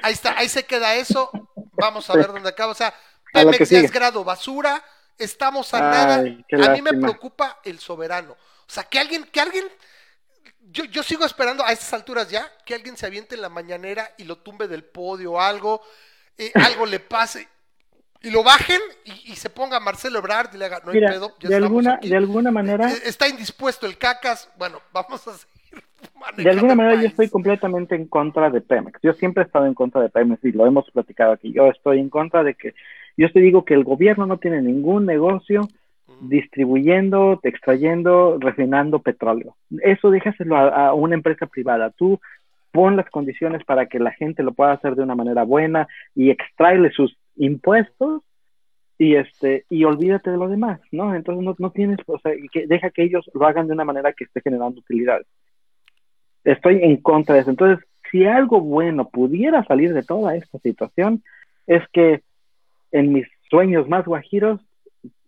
[0.03, 1.31] Ahí está, ahí se queda eso.
[1.73, 2.73] Vamos a ver dónde acaba.
[2.73, 2.95] O sea,
[3.33, 4.83] Pemex es grado basura.
[5.19, 6.15] Estamos a nada.
[6.15, 8.33] A mí me preocupa el soberano.
[8.33, 9.67] O sea, que alguien, que alguien
[10.73, 14.11] yo, yo sigo esperando a estas alturas ya que alguien se aviente en la mañanera
[14.19, 15.81] y lo tumbe del podio o algo,
[16.39, 17.49] eh, algo le pase
[18.23, 21.57] y lo bajen y, se ponga Marcelo Ebrard y le haga, no hay pedo, de
[21.57, 22.91] alguna, de alguna manera.
[22.91, 25.57] Eh, está indispuesto el cacas, bueno, vamos a seguir.
[26.37, 29.01] De alguna manera yo estoy completamente en contra de Pemex.
[29.03, 31.53] Yo siempre he estado en contra de Pemex y lo hemos platicado aquí.
[31.53, 32.75] Yo estoy en contra de que,
[33.17, 35.69] yo te digo que el gobierno no tiene ningún negocio
[36.21, 39.57] distribuyendo, extrayendo, refinando petróleo.
[39.83, 41.91] Eso déjaselo a, una empresa privada.
[41.91, 42.21] Tú
[42.73, 46.31] pon las condiciones para que la gente lo pueda hacer de una manera buena y
[46.31, 48.23] extraele sus impuestos
[48.99, 51.15] y este y olvídate de lo demás, ¿no?
[51.15, 54.13] Entonces no, no tienes, o sea, que deja que ellos lo hagan de una manera
[54.13, 55.27] que esté generando utilidades.
[56.45, 57.51] Estoy en contra de eso.
[57.51, 61.23] Entonces, si algo bueno pudiera salir de toda esta situación,
[61.67, 62.23] es que
[62.93, 64.61] en mis sueños más guajiros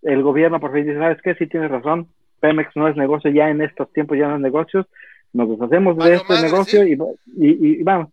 [0.03, 1.35] el gobierno por fin dice, ¿sabes qué?
[1.35, 2.09] Sí tienes razón,
[2.41, 4.87] Pemex no es negocio ya en estos tiempos, ya no es negocio,
[5.33, 6.99] nos deshacemos de este negocio y,
[7.37, 8.09] y, vamos.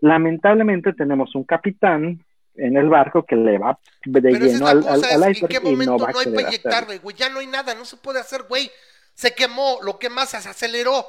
[0.00, 2.20] Lamentablemente tenemos un capitán
[2.56, 6.26] en el barco que le va de lleno al, al, ¿En qué momento no, hay
[6.32, 7.16] para inyectarle, güey?
[7.16, 8.70] Ya no hay nada, no se puede hacer, güey.
[9.14, 11.06] Se quemó, lo que más se aceleró.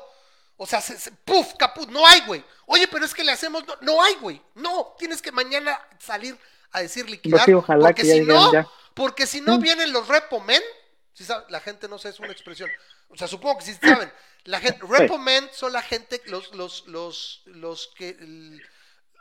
[0.58, 2.44] O sea, se, puf, caput, no hay, güey.
[2.68, 4.42] Oye, pero es que le hacemos, no, hay, güey.
[4.56, 6.36] No, tienes que mañana salir
[6.72, 7.46] a decir liquidar.
[7.66, 8.52] porque, si no,
[8.96, 10.62] porque si no, vienen los repomen.
[11.50, 12.72] la gente no sé, es una expresión.
[13.10, 14.12] O sea, supongo que sí saben.
[14.46, 18.18] La gente, repomen son la gente, los, los, los, los que,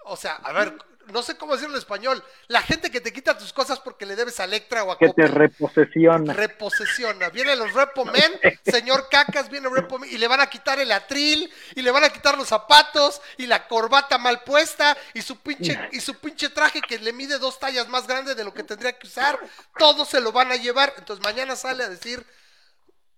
[0.05, 0.77] o sea, a ver,
[1.13, 4.17] no sé cómo decirlo en español, la gente que te quita tus cosas porque le
[4.17, 6.33] debes a Electra o a Que te reposesiona.
[6.33, 7.31] Reposesiona.
[7.31, 8.33] Vienen los repomen,
[8.65, 12.11] señor Cacas, viene repomen y le van a quitar el atril y le van a
[12.11, 16.81] quitar los zapatos y la corbata mal puesta y su pinche y su pinche traje
[16.81, 19.39] que le mide dos tallas más grande de lo que tendría que usar.
[19.79, 20.95] Todos se lo van a llevar.
[20.97, 22.25] Entonces mañana sale a decir,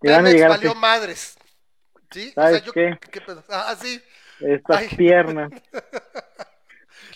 [0.01, 1.37] Pemex valió madres.
[2.11, 2.33] ¿Sí?
[2.37, 2.99] o sea, yo, qué?
[3.49, 4.01] Ah, sí.
[4.41, 5.51] Estas piernas.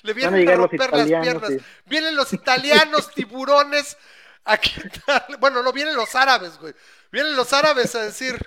[0.02, 1.50] Le vienen a, romper las piernas.
[1.86, 3.96] Vienen los italianos, tiburones,
[4.44, 5.36] a quitarle.
[5.38, 6.74] Bueno, no, vienen los árabes, güey.
[7.12, 8.38] Vienen los árabes a decir.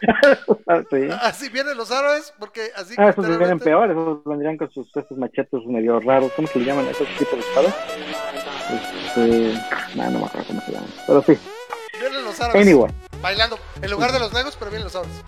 [1.21, 2.95] Así vienen los árabes, porque así.
[2.97, 6.31] Ah, esos vienen peores, esos vendrían con sus estos machetes medio raros.
[6.35, 7.75] ¿Cómo se le llaman esos tipos de espadas?
[8.71, 9.61] Este.
[9.95, 10.89] No, no me acuerdo cómo se llaman.
[11.05, 11.37] Pero sí.
[11.99, 12.61] Vienen los árabes.
[12.61, 12.91] Anyway.
[13.21, 13.59] Bailando.
[13.81, 15.21] En lugar de los negros, pero vienen los árabes.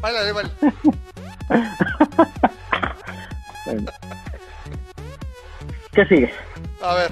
[0.00, 0.50] Baila, baila.
[3.66, 3.92] bueno.
[5.96, 6.30] ¿Qué sigue?
[6.82, 7.10] A ver,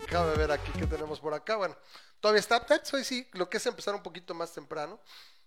[0.00, 1.56] déjame ver aquí qué tenemos por acá.
[1.56, 1.76] Bueno,
[2.20, 2.64] todavía está
[2.94, 4.98] Hoy sí, lo que es empezar un poquito más temprano.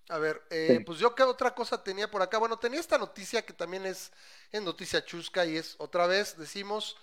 [0.10, 2.38] A ver, eh, pues yo qué otra cosa tenía por acá.
[2.38, 4.12] Bueno, tenía esta noticia que también es,
[4.52, 6.98] en noticia chusca y es otra vez, decimos,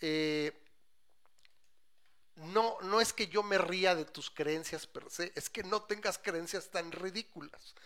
[0.00, 0.52] eh,
[2.34, 5.82] no, no es que yo me ría de tus creencias per se, es que no
[5.84, 7.76] tengas creencias tan ridículas.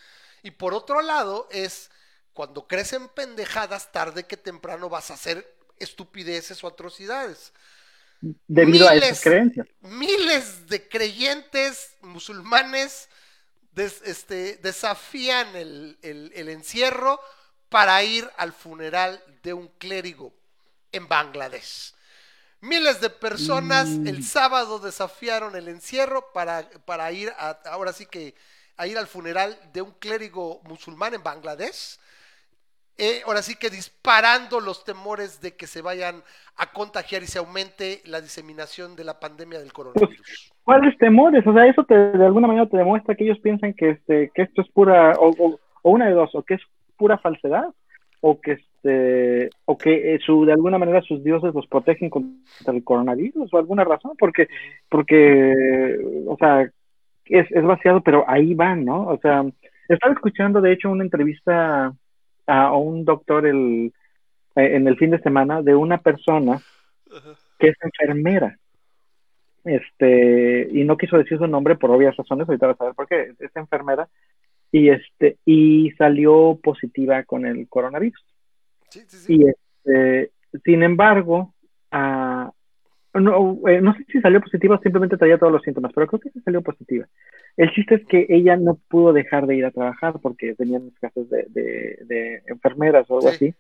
[0.43, 1.91] Y por otro lado, es
[2.33, 7.53] cuando crecen pendejadas, tarde que temprano vas a ser estupideces o atrocidades.
[8.47, 9.67] Debido a esas creencias.
[9.83, 13.09] Miles de creyentes musulmanes
[13.77, 15.99] este, desafían el,
[16.49, 17.21] encierro
[17.69, 20.33] para ir al funeral de un clérigo
[20.93, 21.93] en Bangladesh.
[22.61, 24.07] Miles de personas mm.
[24.07, 28.35] el sábado desafiaron el encierro para, para ir a, ahora sí que
[28.77, 31.99] a ir al funeral de un clérigo musulmán en Bangladesh
[32.97, 36.23] eh, ahora sí que disparando los temores de que se vayan
[36.57, 40.53] a contagiar y se aumente la diseminación de la pandemia del coronavirus.
[40.63, 41.45] ¿Cuáles temores?
[41.47, 44.43] O sea, eso te, de alguna manera te demuestra que ellos piensan que, este, que
[44.43, 46.61] esto es pura, o, una de dos, o que es
[46.97, 47.67] pura falsedad,
[48.21, 52.73] o que este, o que eh, su, de alguna manera sus dioses los protegen contra
[52.73, 54.47] el coronavirus, o alguna razón, porque,
[54.89, 55.97] porque,
[56.27, 56.63] o sea,
[57.25, 59.09] es, es vaciado, pero ahí van, ¿no?
[59.09, 59.45] O sea,
[59.89, 61.93] estaba escuchando, de hecho, una entrevista
[62.47, 63.93] a un doctor el,
[64.57, 66.61] eh, en el fin de semana de una persona
[67.59, 68.59] que es enfermera.
[69.65, 73.07] Este, y no quiso decir su nombre por obvias razones, ahorita vas a ver por
[73.07, 74.09] qué, es enfermera,
[74.71, 78.23] y este, y salió positiva con el coronavirus.
[79.29, 80.33] Y este,
[80.65, 81.55] sin embargo,
[81.93, 81.97] uh,
[83.21, 86.21] no, eh, no sé si salió positiva o simplemente traía todos los síntomas, pero creo
[86.21, 87.07] que sí salió positiva.
[87.57, 91.29] El chiste es que ella no pudo dejar de ir a trabajar porque tenían casos
[91.31, 93.55] de, de, enfermeras o algo así,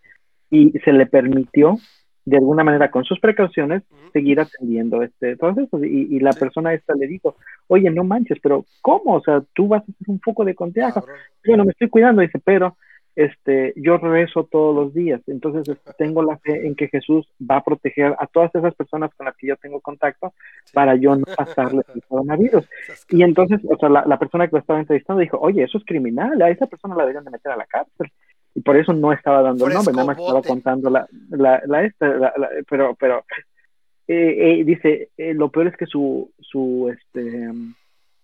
[0.51, 1.79] y se le permitió,
[2.25, 3.83] de alguna manera, con sus precauciones,
[4.13, 5.85] seguir atendiendo este proceso.
[5.85, 7.37] Y, y la persona esta le dijo,
[7.69, 9.15] oye, no manches, pero ¿cómo?
[9.15, 11.05] O sea, tú vas a hacer un foco de contagio.
[11.45, 12.77] Yo no me estoy cuidando, dice, pero
[13.17, 17.59] este, yo rezo todos los días, entonces este, tengo la fe en que Jesús va
[17.59, 20.33] a proteger a todas esas personas con las que yo tengo contacto
[20.73, 22.69] para yo no pasarle el coronavirus.
[23.11, 26.41] Y entonces, o sea, la, persona que lo estaba entrevistando dijo, oye, eso es criminal,
[26.43, 28.11] a esa persona la deberían de meter a la cárcel.
[28.57, 31.85] Y por eso no estaba dando el nombre, nada más estaba contando la, la, la,
[31.85, 32.33] esta,
[32.69, 33.25] pero, pero,
[34.07, 37.49] eh, eh, dice, eh, lo peor es que su, su, este,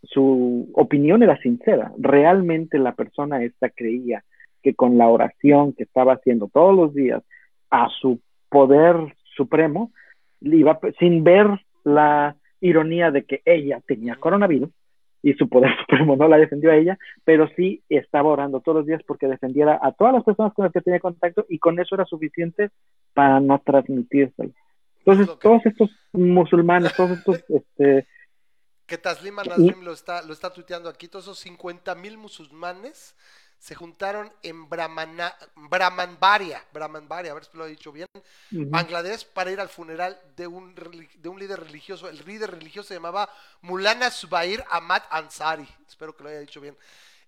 [0.03, 1.93] su opinión era sincera.
[1.99, 4.25] Realmente la persona esta creía
[4.62, 7.23] que con la oración que estaba haciendo todos los días
[7.70, 9.93] a su poder supremo,
[10.41, 11.47] iba, sin ver
[11.85, 14.70] la ironía de que ella tenía coronavirus
[15.23, 18.87] y su poder supremo no la defendió a ella, pero sí estaba orando todos los
[18.87, 21.95] días porque defendiera a todas las personas con las que tenía contacto y con eso
[21.95, 22.70] era suficiente
[23.15, 24.53] para no transmitírselo.
[25.05, 27.45] Entonces, todos estos musulmanes, todos estos...
[27.49, 28.07] Este,
[28.87, 33.16] que Taslim Nasrim lo está, lo está tuiteando aquí, todos esos 50 mil musulmanes
[33.61, 38.09] se juntaron en Brahmana, Brahmanbaria, Brahmanbaria, a ver si lo he dicho bien,
[38.51, 42.09] Bangladesh, para ir al funeral de un, de un líder religioso.
[42.09, 43.28] El líder religioso se llamaba
[43.61, 46.74] Mulana Subair Ahmad Ansari, espero que lo haya dicho bien.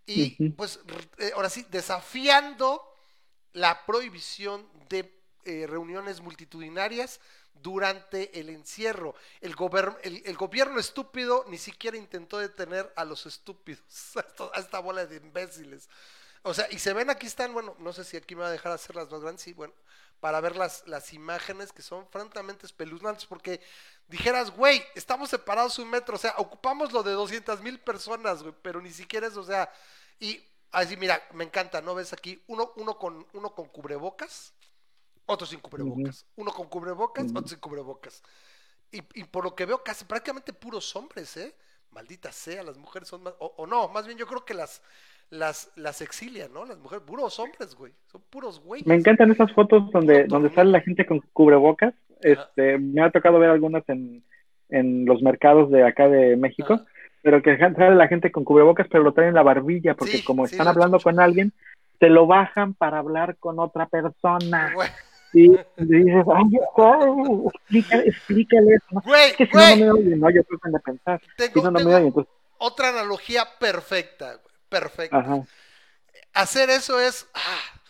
[0.07, 0.81] Y pues
[1.19, 2.83] eh, ahora sí, desafiando
[3.53, 5.13] la prohibición de
[5.45, 7.21] eh, reuniones multitudinarias
[7.63, 9.15] durante el encierro.
[9.43, 9.55] El,
[10.25, 13.85] el, gobierno estúpido ni siquiera intentó detener a los estúpidos,
[14.55, 15.91] a esta bola de imbéciles.
[16.43, 18.53] O sea, y se ven aquí están, bueno, no sé si aquí me va a
[18.53, 19.73] dejar hacer las más grandes, sí, bueno,
[20.19, 23.61] para ver las, las imágenes que son francamente espeluznantes, porque
[24.09, 28.55] dijeras, güey, estamos separados un metro, o sea, ocupamos lo de 200 mil personas, güey,
[28.61, 29.73] pero ni siquiera eso, o sea,
[30.19, 31.95] y así, mira, me encanta, ¿no?
[31.95, 34.53] Ves aquí, uno, uno, con, uno con cubrebocas,
[35.27, 38.23] otro sin cubrebocas, uno con cubrebocas, otro sin cubrebocas.
[38.91, 41.55] Y, y, por lo que veo, casi prácticamente puros hombres, ¿eh?
[41.91, 44.83] Maldita sea, las mujeres son más, o no, más bien yo creo que las,
[45.31, 46.65] las, las exilian, ¿no?
[46.65, 47.93] Las mujeres, puros hombres, güey.
[48.07, 48.87] Son puros güeyes.
[48.87, 51.95] Me encantan esas fotos donde, donde sale la gente con cubrebocas.
[52.21, 54.23] Este, me ha tocado ver algunas en,
[54.69, 56.81] en los mercados de acá de México,
[57.23, 60.45] pero que sale la gente con cubrebocas, pero lo traen en la barbilla, porque como
[60.45, 61.53] están hablando con alguien,
[61.99, 64.73] se lo bajan para hablar con otra persona.
[65.35, 66.45] Y, dices, ay,
[67.71, 69.01] explícale, explícale eso.
[69.03, 71.23] Güey, que si no, no me oyen, no, yo creo que pensar.
[71.39, 72.35] Tengo, si no, no me oyen, entonces...
[72.59, 75.47] Otra analogía perfecta, güey perfecto.
[76.33, 77.81] Hacer eso es, ah,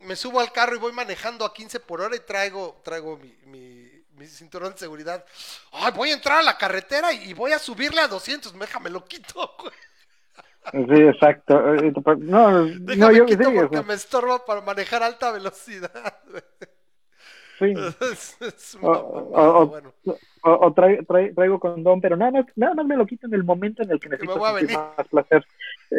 [0.00, 3.92] me subo al carro y voy manejando a 15 por hora y traigo, traigo mi,
[4.16, 5.24] mi, cinturón de seguridad.
[5.72, 9.04] Ay, voy a entrar a la carretera y voy a subirle a 200, déjame lo
[9.04, 9.56] quito,
[10.72, 11.74] Sí, exacto.
[11.74, 16.20] Eh, pues, no, déjame yo, quito porque me estorba para manejar alta velocidad.
[17.62, 17.74] Sí.
[18.82, 19.80] o,
[20.42, 23.90] o, traigo, condón, pero nada más, nada más me lo quito en el momento en
[23.90, 25.46] el que necesito más placer.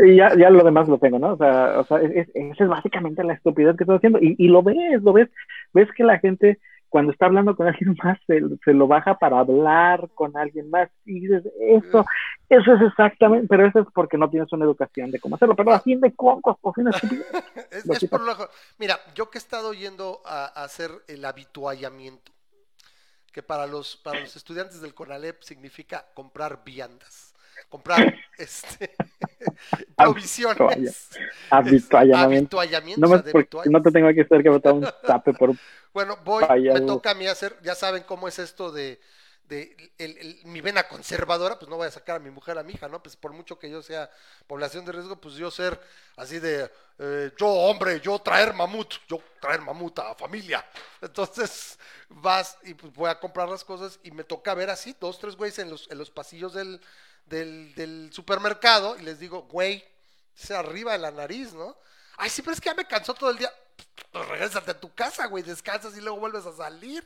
[0.06, 1.34] Y ya, ya lo demás lo tengo, ¿no?
[1.34, 4.20] O sea, o sea esa es, básicamente la estupidez que estoy haciendo.
[4.20, 5.30] Y, y lo ves, lo ves,
[5.74, 6.60] ves que la gente
[6.94, 8.40] cuando está hablando con alguien más se,
[8.72, 10.92] lo baja para hablar con alguien más.
[11.06, 12.06] Y dices, eso,
[12.50, 15.74] eso es exactamente, pero eso es porque no tienes una educación de cómo hacerlo, pero
[15.74, 18.38] así de concos, por fin es, es por lo,
[18.78, 22.32] Mira, yo que he estado yendo a, hacer el habituallamiento,
[23.32, 27.34] que para los, para los estudiantes del CONALEP significa comprar viandas
[27.70, 28.96] comprar este
[29.98, 31.10] provisiones.
[31.50, 33.08] Habituallamiento.
[33.08, 33.24] No,
[33.66, 35.54] no te tengo que hacer que botar un tape por
[35.94, 39.00] Bueno, voy, me toca a mí hacer, ya saben cómo es esto de,
[39.48, 42.74] de el, mi vena conservadora, pues no voy a sacar a mi mujer a mi
[42.74, 43.04] hija, ¿no?
[43.04, 44.10] Pues por mucho que yo sea
[44.48, 45.80] población de riesgo, pues yo ser
[46.16, 46.68] así de,
[46.98, 50.66] eh, yo hombre, yo traer mamut, yo traer mamut a familia.
[51.00, 51.78] Entonces
[52.10, 55.36] vas y pues voy a comprar las cosas y me toca ver así, dos, tres
[55.36, 56.82] güeyes en los, en los pasillos del,
[57.26, 59.84] del, del supermercado y les digo, güey,
[60.36, 61.78] se arriba de la nariz, ¿no?
[62.18, 63.52] Ay, sí, pero es que ya me cansó todo el día.
[64.12, 67.06] Pues regresate a tu casa, güey, descansas y luego vuelves a salir.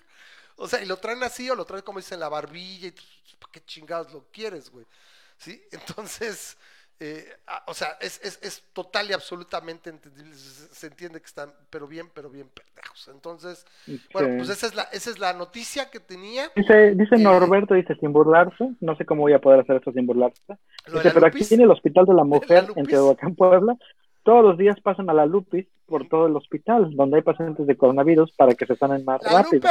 [0.56, 2.92] O sea, y lo traen así o lo traen como dicen la barbilla y
[3.40, 4.86] ¿para qué chingados lo quieres, güey?
[5.38, 5.64] ¿Sí?
[5.72, 6.58] Entonces,
[7.00, 7.26] eh,
[7.68, 10.34] o sea, es, es, es, total y absolutamente entendible.
[10.36, 13.08] Se, entiende que están, pero bien, pero bien pendejos.
[13.14, 13.66] Entonces,
[14.12, 16.50] bueno, pues esa es la, esa es la noticia que tenía.
[16.56, 18.72] Dice, dice eh, Norberto, dice sin burlarse.
[18.82, 20.42] No sé cómo voy a poder hacer esto sin burlarse.
[20.92, 23.78] Dice, pero aquí tiene el Hospital de la Mujer en Teotihuacán, Puebla.
[24.24, 27.78] Todos los días pasan a la Lupis por todo el hospital, donde hay pacientes de
[27.78, 29.70] coronavirus para que se sanen más rápido.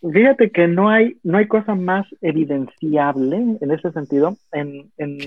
[0.00, 4.36] Fíjate que no hay, no hay cosa más evidenciable en ese sentido.
[4.52, 5.18] En, en,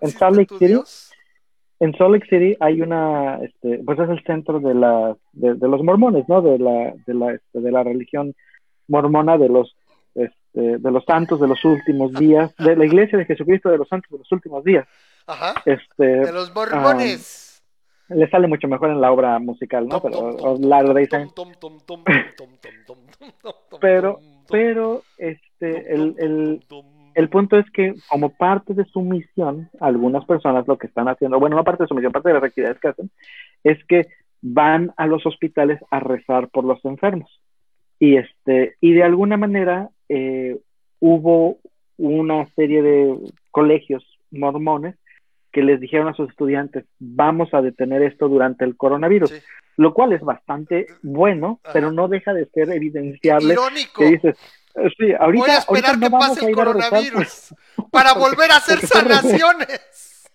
[0.00, 0.80] en Salt Lake City,
[1.80, 5.82] en Salt Lake City hay una, este, pues es el centro de la, de, los
[5.82, 6.42] mormones, ¿no?
[6.42, 8.34] De la, de la, este, de la religión
[8.88, 9.76] mormona de los,
[10.14, 13.88] este, de los santos de los últimos días, de la iglesia de Jesucristo de los
[13.88, 14.86] santos de los últimos días.
[15.26, 15.62] Ajá.
[15.64, 17.47] Este, de los mormones
[18.08, 20.00] le sale mucho mejor en la obra musical, ¿no?
[20.00, 20.56] Pero.
[23.80, 26.60] Pero, pero, este, el, el,
[27.14, 31.38] el punto es que como parte de su misión, algunas personas lo que están haciendo,
[31.38, 33.10] bueno, no parte de su misión, parte de las actividades que hacen,
[33.64, 34.06] es que
[34.40, 37.30] van a los hospitales a rezar por los enfermos.
[37.98, 40.58] Y este, y de alguna manera eh,
[41.00, 41.58] hubo
[41.96, 43.18] una serie de
[43.50, 44.94] colegios mormones
[45.58, 49.34] que les dijeron a sus estudiantes, vamos a detener esto durante el coronavirus,
[49.76, 53.54] lo cual es bastante bueno, pero no deja de ser evidenciable.
[53.54, 53.98] Irónico.
[53.98, 54.36] Que dices,
[54.96, 57.54] sí, ahorita, Voy a esperar que pase el coronavirus
[57.90, 60.30] para volver a hacer sanaciones.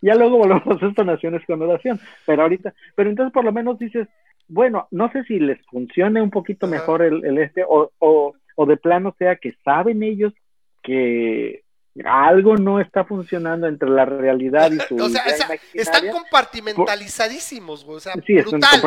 [0.00, 3.80] ya luego volvemos a hacer sanaciones con oración, pero ahorita, pero entonces por lo menos
[3.80, 4.06] dices,
[4.46, 8.66] bueno, no sé si les funcione un poquito mejor el, el este, o, o, o
[8.66, 10.32] de plano sea que saben ellos
[10.84, 11.64] que
[12.04, 15.24] algo no está funcionando entre la realidad y su o sea,
[15.72, 18.80] están compartimentalizadísimos, güey, o sea, sí, brutal.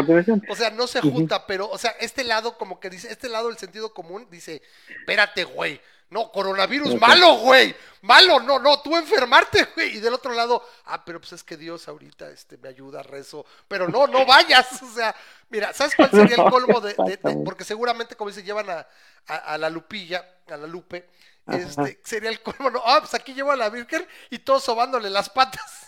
[0.48, 3.48] O sea, no se junta, pero, o sea, este lado como que dice, este lado
[3.48, 4.62] del sentido común dice,
[5.00, 5.80] espérate, güey,
[6.10, 11.04] no, coronavirus malo, güey, malo, no, no, tú enfermarte, güey, y del otro lado, ah,
[11.06, 14.92] pero pues es que Dios ahorita, este, me ayuda, rezo, pero no, no vayas, o
[14.92, 15.16] sea,
[15.50, 16.96] mira, ¿sabes cuál sería el colmo de,
[17.46, 18.88] porque seguramente, como dice, llevan a,
[19.28, 21.10] a la Lupilla, a la Lupe,
[21.48, 25.10] este, sería el colmo, no, ah, pues aquí llevo a la Virgen y todos sobándole
[25.10, 25.88] las patas.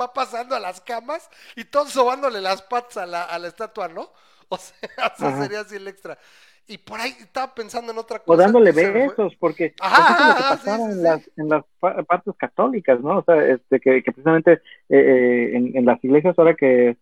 [0.00, 3.88] Va pasando a las camas y todos sobándole las patas a la, a la estatua,
[3.88, 4.10] ¿no?
[4.48, 6.18] O sea, sería así el extra.
[6.68, 8.32] Y por ahí estaba pensando en otra cosa.
[8.32, 11.64] O dándole besos, porque ajá, es lo que en, las, en las
[12.06, 13.18] partes católicas, ¿no?
[13.18, 14.60] O sea, este, que, que precisamente eh,
[14.90, 16.96] eh, en, en, las iglesias, ahora que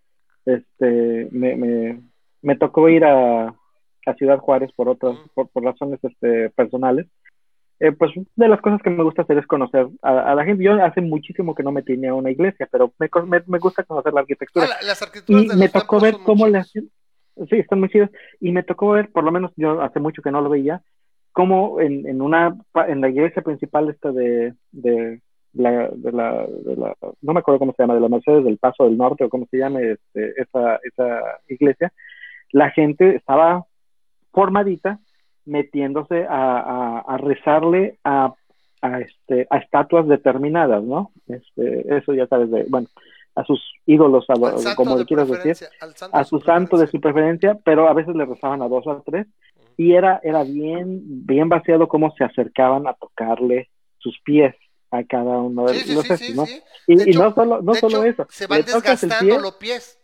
[0.46, 2.00] este, me, me,
[2.42, 3.48] me tocó ir a,
[4.06, 7.06] a Ciudad Juárez por otras, por, por razones este, personales,
[7.80, 10.62] eh, pues de las cosas que me gusta hacer es conocer a, la gente.
[10.62, 13.08] Yo hace muchísimo que no me tenía una iglesia, pero me,
[13.46, 14.66] me, gusta conocer la arquitectura.
[14.70, 14.94] Ah,
[15.26, 16.90] y me tocó ver cómo le hacen.
[17.48, 18.10] Sí, están muy chidas.
[18.40, 20.82] Y me tocó ver, por lo menos yo hace mucho que no lo veía,
[21.32, 22.56] cómo en, en una
[22.88, 25.20] en la iglesia principal esta de, de
[25.52, 26.46] la, de la,
[27.22, 29.46] no me acuerdo cómo se llama, de la Mercedes del Paso del Norte o cómo
[29.50, 31.92] se llame este, esa, esa iglesia,
[32.52, 33.64] la gente estaba
[34.32, 34.98] formadita
[35.44, 38.34] metiéndose a, a, rezarle a,
[38.82, 41.10] a, este, a estatuas determinadas, ¿no?
[41.26, 42.86] Este, eso ya sabes, de, bueno,
[43.34, 45.68] a sus ídolos, a, como le quieras decir,
[46.12, 49.02] a su santo de su preferencia, pero a veces le rezaban a dos o a
[49.02, 49.26] tres,
[49.76, 54.54] y era, era bien, bien vaciado cómo se acercaban a tocarle sus pies
[54.90, 56.44] a cada uno de los sí, ¿no?
[56.86, 59.99] Y, no solo, no solo eso, se van desgastando los pies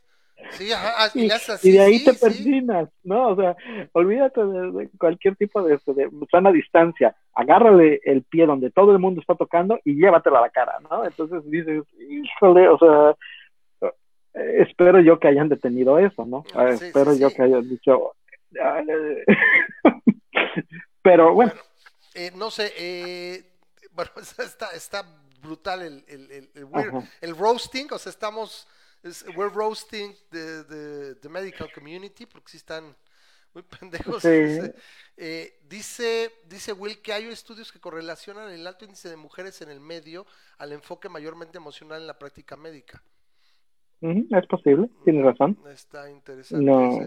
[0.50, 1.30] Sí, ajá, y,
[1.62, 3.28] y, de ahí te persinas, ¿no?
[3.28, 3.56] O sea,
[3.92, 7.16] olvídate de, cualquier tipo de, de, sana distancia.
[7.34, 11.04] Agárrale el pie donde todo el mundo está tocando y llévatelo a la cara, ¿no?
[11.04, 13.16] Entonces dices, híjole, o sea,
[14.34, 16.44] espero yo que hayan detenido eso, ¿no?
[16.54, 18.14] Ah, espero yo que hayan dicho.
[21.02, 21.52] Pero bueno.
[22.14, 23.44] eh, no sé, eh,
[23.92, 25.04] bueno, está, está
[25.42, 26.68] brutal el, el, el, el,
[27.20, 28.66] el roasting, o sea, estamos
[29.36, 32.94] we're roasting the, the, the, medical community porque sí están
[33.54, 34.24] muy pendejos.
[34.24, 39.70] Eh, dice, dice Will que hay estudios que correlacionan el alto índice de mujeres en
[39.70, 40.26] el medio
[40.58, 43.02] al enfoque mayormente emocional en la práctica médica.
[44.02, 45.56] es posible, tiene razón.
[45.72, 46.64] Está interesante.
[46.64, 46.98] No,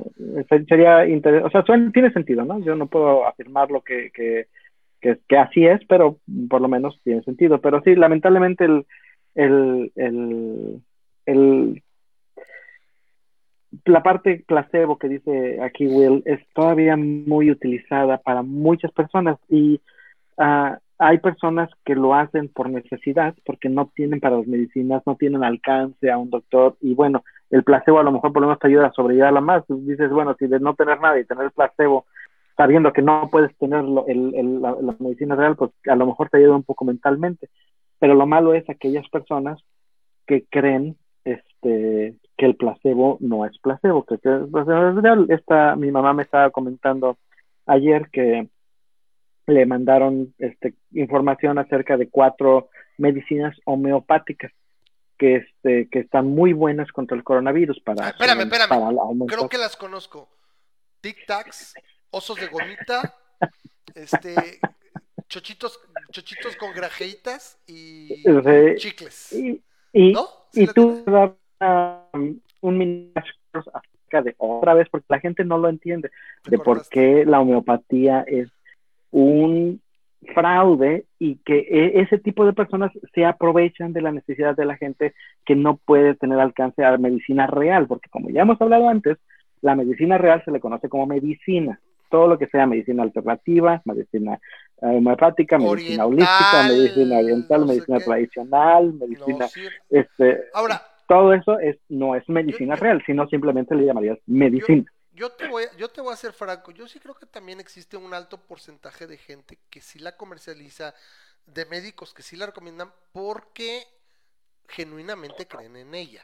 [0.68, 2.60] sería interesante, o sea, tiene sentido, ¿no?
[2.60, 4.48] Yo no puedo afirmar lo que, que,
[5.02, 6.18] que, que, así es, pero
[6.50, 7.62] por lo menos tiene sentido.
[7.62, 8.88] Pero sí, lamentablemente el,
[9.36, 10.82] el, el,
[11.28, 11.84] el
[13.86, 19.80] la parte placebo que dice aquí Will es todavía muy utilizada para muchas personas y
[20.38, 25.16] ah, hay personas que lo hacen por necesidad porque no tienen para las medicinas, no
[25.16, 28.60] tienen alcance a un doctor y bueno, el placebo a lo mejor por lo menos
[28.60, 29.64] te ayuda a sobrellevarla más.
[29.68, 32.06] Dices, bueno, si de no tener nada y tener placebo
[32.58, 36.38] sabiendo que no puedes tener el, la, la medicina real, pues a lo mejor te
[36.38, 37.50] ayuda un poco mentalmente.
[38.00, 39.60] Pero lo malo es aquellas personas
[40.28, 45.26] que creen este que el placebo no es placebo, que, es real.
[45.28, 47.18] Esta, mi mamá me estaba comentando
[47.66, 48.48] ayer que
[49.46, 54.54] le mandaron este, información acerca de cuatro medicinas homeopáticas
[55.18, 57.82] que, este, que están muy buenas contra el coronavirus.
[57.82, 59.28] Para, ah, espérame, espérame.
[59.28, 60.30] Creo que las conozco.
[61.02, 61.74] Tic Tacs,
[62.10, 63.18] osos de gomita,
[63.96, 64.62] este,
[65.28, 65.78] chochitos,
[66.10, 68.24] chochitos con grajeitas y
[68.78, 69.34] chicles.
[69.34, 69.62] Y,
[69.92, 70.14] y,
[70.54, 71.04] y tú
[71.62, 76.12] un mini acerca de otra vez, porque la gente no lo entiende,
[76.48, 78.50] de por qué la homeopatía es
[79.12, 79.82] un
[80.34, 84.78] fraude y que e, ese tipo de personas se aprovechan de la necesidad de la
[84.78, 85.14] gente
[85.46, 89.18] que no puede tener alcance a la medicina real, porque como ya hemos hablado antes,
[89.62, 91.80] la medicina real se le conoce como medicina.
[92.10, 94.40] Todo lo que sea medicina alternativa, medicina
[94.82, 99.46] eh, homeopática, medicina holística, medicina oriental, medicina tradicional, medicina...
[99.90, 104.86] este, Ahora, todo eso es, no es medicina real, sino simplemente le llamarías medicina.
[105.12, 107.98] Yo, te voy, yo te voy a ser franco, yo sí creo que también existe
[107.98, 110.94] un alto porcentaje de gente que sí la comercializa,
[111.48, 113.82] de médicos que sí la recomiendan porque
[114.68, 116.24] genuinamente creen en ella.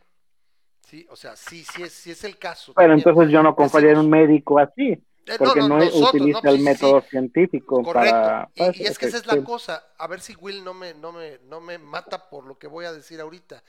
[0.81, 2.73] Sí, o sea, sí, sí es, sí es el caso.
[2.75, 7.01] Pero entonces yo no confiaría en un médico así, eh, porque no, utiliza el método
[7.01, 8.51] científico para...
[8.53, 11.11] Y, y, es que esa es la cosa, a ver si Will no me, no
[11.11, 13.63] me, no me mata por lo que voy a decir ahorita.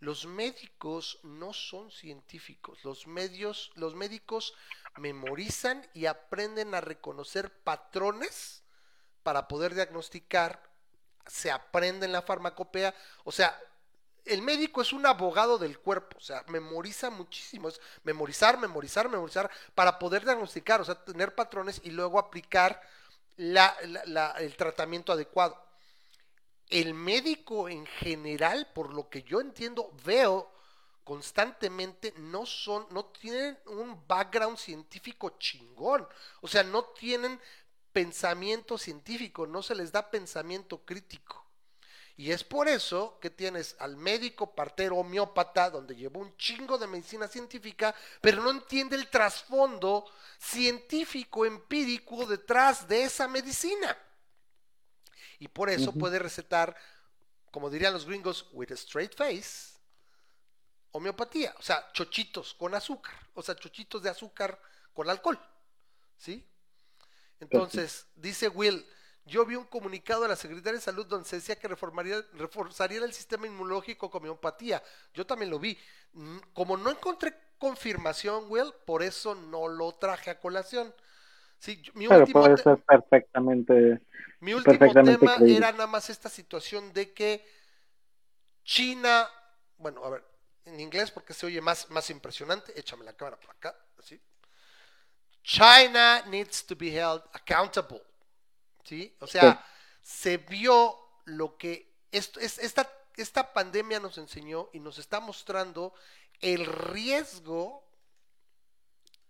[0.00, 2.84] Los médicos no son científicos.
[2.84, 4.54] Los medios, los médicos
[4.96, 8.64] memorizan y aprenden a reconocer patrones
[9.22, 10.70] para poder diagnosticar
[11.26, 12.94] se aprende en la farmacopea.
[13.24, 13.58] O sea,
[14.24, 19.50] el médico es un abogado del cuerpo, o sea, memoriza muchísimo, es memorizar, memorizar, memorizar,
[19.74, 22.82] para poder diagnosticar, o sea, tener patrones y luego aplicar
[23.36, 25.69] el tratamiento adecuado.
[26.70, 30.50] El médico en general, por lo que yo entiendo, veo
[31.02, 36.06] constantemente, no son, no tienen un background científico chingón,
[36.40, 37.40] o sea, no tienen
[37.92, 41.44] pensamiento científico, no se les da pensamiento crítico.
[42.16, 46.86] Y es por eso que tienes al médico partero homeópata, donde llevó un chingo de
[46.86, 50.04] medicina científica, pero no entiende el trasfondo
[50.38, 53.96] científico, empírico detrás de esa medicina.
[55.40, 56.76] Y por eso puede recetar,
[57.50, 59.78] como dirían los gringos, with a straight face,
[60.92, 61.54] homeopatía.
[61.58, 63.14] O sea, chochitos con azúcar.
[63.34, 64.60] O sea, chochitos de azúcar
[64.92, 65.40] con alcohol.
[66.18, 66.46] ¿Sí?
[67.40, 68.86] Entonces, dice Will,
[69.24, 73.02] yo vi un comunicado de la Secretaría de Salud donde se decía que reformaría, reforzaría
[73.02, 74.82] el sistema inmunológico con homeopatía.
[75.14, 75.78] Yo también lo vi.
[76.52, 80.94] Como no encontré confirmación, Will, por eso no lo traje a colación.
[81.60, 84.00] Sí, mi último puede ser perfectamente.
[84.40, 87.46] Mi último tema era nada más esta situación de que
[88.64, 89.28] China,
[89.76, 90.24] bueno, a ver,
[90.64, 94.18] en inglés porque se oye más, más impresionante, échame la cámara por acá, así.
[95.42, 98.02] China needs to be held accountable.
[98.82, 99.14] ¿Sí?
[99.20, 99.62] O sea,
[100.00, 100.96] se vio
[101.26, 105.92] lo que esto, es, esta, esta pandemia nos enseñó y nos está mostrando
[106.40, 107.86] el riesgo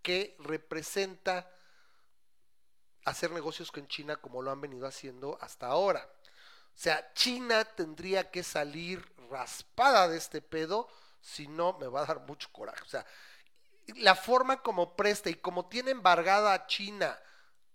[0.00, 1.50] que representa
[3.04, 6.08] hacer negocios con China como lo han venido haciendo hasta ahora.
[6.74, 10.88] O sea, China tendría que salir raspada de este pedo,
[11.20, 12.82] si no me va a dar mucho coraje.
[12.82, 13.04] O sea,
[13.96, 17.18] la forma como presta y como tiene embargada a China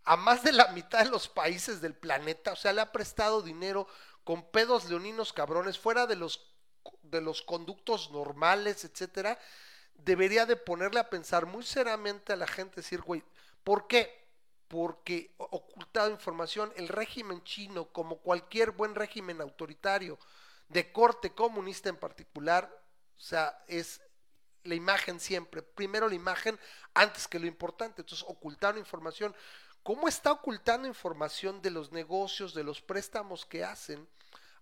[0.06, 3.42] a más de la mitad de los países del planeta, o sea, le ha prestado
[3.42, 3.88] dinero
[4.24, 6.54] con pedos leoninos cabrones, fuera de los,
[7.02, 9.40] de los conductos normales, etcétera,
[9.96, 13.24] debería de ponerle a pensar muy seriamente a la gente, decir, güey,
[13.64, 14.25] ¿por qué?
[14.68, 20.18] Porque ocultado información, el régimen chino, como cualquier buen régimen autoritario,
[20.70, 22.70] de corte comunista en particular,
[23.18, 24.02] o sea, es
[24.64, 26.60] la imagen siempre, primero la imagen
[26.94, 29.36] antes que lo importante, entonces ocultaron información.
[29.84, 34.08] ¿Cómo está ocultando información de los negocios, de los préstamos que hacen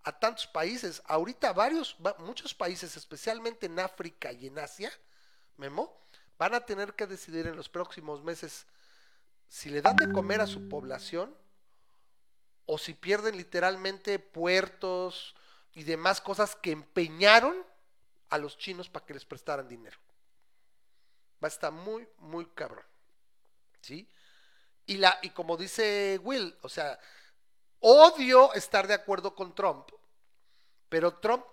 [0.04, 1.02] a tantos países?
[1.06, 4.92] Ahorita varios, muchos países, especialmente en África y en Asia,
[5.56, 5.98] Memo,
[6.38, 8.66] van a tener que decidir en los próximos meses
[9.48, 11.36] si le dan de comer a su población
[12.66, 15.36] o si pierden literalmente puertos
[15.74, 17.56] y demás cosas que empeñaron
[18.30, 19.98] a los chinos para que les prestaran dinero.
[21.44, 22.86] Va a estar muy, muy cabrón.
[23.82, 24.08] ¿Sí?
[24.86, 27.00] Y, la, y como dice Will, o sea,
[27.80, 29.90] odio estar de acuerdo con Trump,
[30.90, 31.46] pero Trump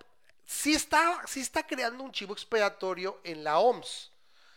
[0.45, 4.10] sí está, sí está creando un chivo expiatorio en la OMS.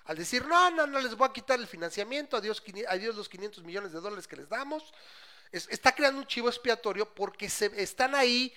[0.05, 3.63] Al decir, no, no, no les voy a quitar el financiamiento, adiós, adiós los 500
[3.63, 4.93] millones de dólares que les damos.
[5.51, 8.53] está creando un chivo expiatorio porque están ahí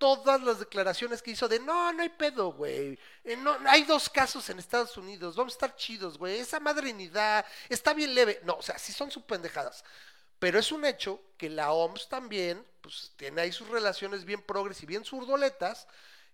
[0.00, 2.98] todas las declaraciones que hizo de no, no hay pedo, güey.
[3.22, 3.36] Eh,
[3.66, 6.38] hay dos casos en Estados Unidos, vamos a estar chidos, güey.
[6.38, 8.40] Esa madrinidad está bien leve.
[8.44, 9.84] No, o sea, sí son sus pendejadas.
[10.38, 14.82] Pero es un hecho que la OMS también, pues tiene ahí sus relaciones bien progres
[14.82, 15.86] y bien zurdoletas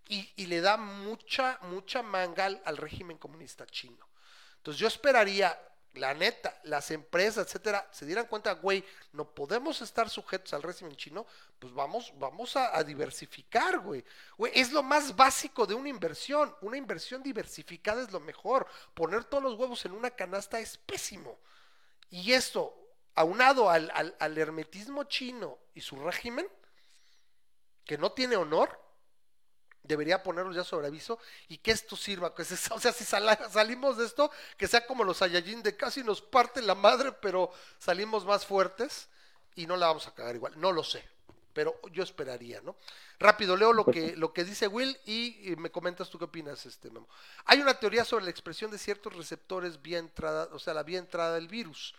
[0.09, 4.06] y, y le da mucha, mucha manga al régimen comunista chino.
[4.67, 5.57] Entonces yo esperaría
[5.95, 10.97] la neta, las empresas, etcétera, se dieran cuenta, güey, no podemos estar sujetos al régimen
[10.97, 11.25] chino,
[11.61, 14.05] pues vamos, vamos a, diversificar, güey.
[14.37, 16.53] Güey, es lo más básico de una inversión.
[16.63, 18.67] Una inversión diversificada es lo mejor.
[18.93, 21.39] Poner todos los huevos en una canasta es pésimo.
[22.11, 22.77] Y esto,
[23.15, 26.49] aunado al, al hermetismo chino y su régimen,
[27.85, 28.77] que no tiene honor,
[29.87, 31.19] debería ponerlos ya sobre aviso
[31.49, 32.35] y que esto sirva.
[32.35, 36.21] Que o sea, si salimos de esto, que sea como los Saiyajin de casi nos
[36.21, 39.09] parte la madre, pero salimos más fuertes
[39.55, 40.53] y no la vamos a cagar igual.
[40.61, 41.05] No lo sé,
[41.53, 42.77] pero yo esperaría, ¿no?
[43.19, 46.91] Rápido, leo lo que, lo que dice Will y, me comentas tú qué opinas, este
[46.91, 47.09] Memo.
[47.47, 50.99] Hay una teoría sobre la expresión de ciertos receptores vía entrada, o sea, la vía
[50.99, 51.95] entrada del virus.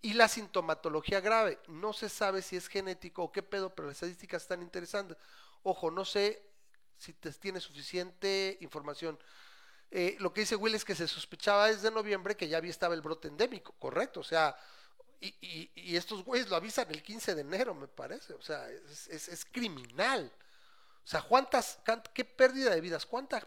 [0.00, 3.96] Y la sintomatología grave, no se sabe si es genético o qué pedo, pero las
[3.96, 5.16] estadísticas están interesantes.
[5.62, 6.42] Ojo, no sé
[6.98, 9.18] si te, tiene suficiente información.
[9.90, 12.94] Eh, lo que dice Will es que se sospechaba desde noviembre que ya había estaba
[12.94, 14.20] el brote endémico, correcto.
[14.20, 14.56] O sea,
[15.20, 18.34] y, y, estos güeyes lo avisan el 15 de enero, me parece.
[18.34, 20.30] O sea, es, es, criminal.
[21.02, 21.78] O sea, ¿cuántas,
[22.12, 23.42] qué pérdida de vidas, cuánta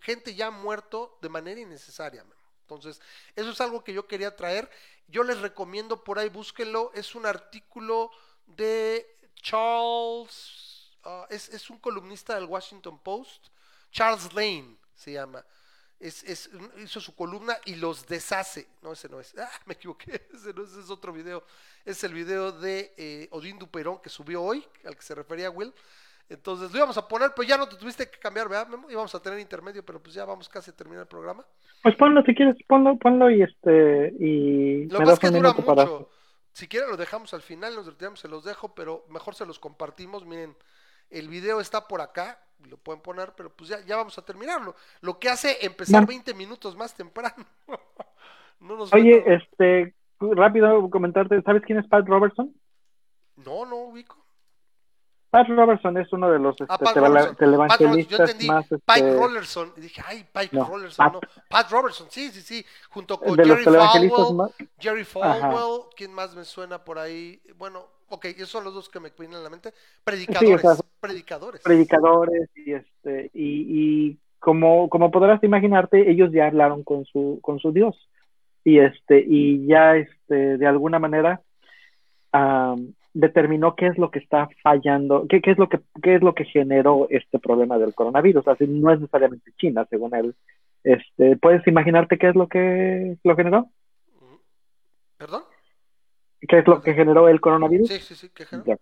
[0.00, 2.24] gente ya ha muerto de manera innecesaria.
[2.62, 3.00] Entonces,
[3.34, 4.70] eso es algo que yo quería traer.
[5.06, 6.92] Yo les recomiendo por ahí, búsquenlo.
[6.94, 8.10] Es un artículo
[8.46, 10.67] de Charles
[11.08, 13.48] ah, es, es, un columnista del Washington Post,
[13.90, 15.44] Charles Lane se llama.
[15.98, 18.68] Es, es, hizo su columna y los deshace.
[18.82, 19.34] No, ese no es.
[19.36, 20.28] Ah, me equivoqué.
[20.32, 21.42] Ese no ese es otro video.
[21.84, 25.72] Es el video de eh, Odín Duperón que subió hoy, al que se refería Will.
[26.28, 28.68] Entonces lo íbamos a poner, pero ya no te tuviste que cambiar, ¿verdad?
[28.90, 31.44] Íbamos a tener intermedio, pero pues ya vamos casi a terminar el programa.
[31.82, 34.12] Pues ponlo si quieres, ponlo, ponlo y este.
[34.20, 36.10] Y lo más que dura mucho.
[36.52, 39.58] Si quieren lo dejamos al final, nos retiramos, se los dejo, pero mejor se los
[39.58, 40.26] compartimos.
[40.26, 40.56] Miren,
[41.10, 44.74] el video está por acá, lo pueden poner, pero pues ya, ya vamos a terminarlo.
[45.00, 47.46] Lo que hace empezar 20 minutos más temprano.
[48.92, 52.52] Oye, este, rápido comentarte, ¿sabes quién es Pat Robertson?
[53.36, 54.16] No, no ubico.
[55.30, 58.64] Pat Robertson es uno de los ah, este, televangelistas Yo entendí más.
[58.64, 58.78] Este...
[58.78, 59.72] Pike Rollerson.
[59.76, 61.04] Y dije, ay, Pike no, Rollerson.
[61.04, 61.12] Pat...
[61.12, 61.20] No.
[61.50, 62.64] Pat Robertson, sí, sí, sí.
[62.88, 64.34] Junto con Jerry Falwell.
[64.34, 64.50] Más...
[64.78, 65.82] Jerry Falwell.
[65.94, 67.42] ¿Quién más me suena por ahí?
[67.56, 69.72] Bueno, ok, esos son los dos que me vienen a la mente.
[70.04, 70.60] Predicadores.
[70.60, 71.62] Sí, o sea, predicadores.
[71.62, 72.50] Predicadores.
[72.54, 77.72] Y, este, y, y como, como podrás imaginarte, ellos ya hablaron con su, con su
[77.72, 78.08] Dios.
[78.64, 81.42] Y, este, y ya este, de alguna manera.
[82.32, 86.22] Um, determinó qué es lo que está fallando, qué, qué, es lo que qué es
[86.22, 88.46] lo que generó este problema del coronavirus.
[88.46, 90.34] Así no es necesariamente China, según él.
[90.84, 93.68] Este, ¿puedes imaginarte qué es lo que lo generó?
[95.16, 95.42] ¿Perdón?
[96.40, 97.88] ¿Qué es lo que generó el coronavirus?
[97.88, 98.78] Sí, sí, sí, ¿qué generó?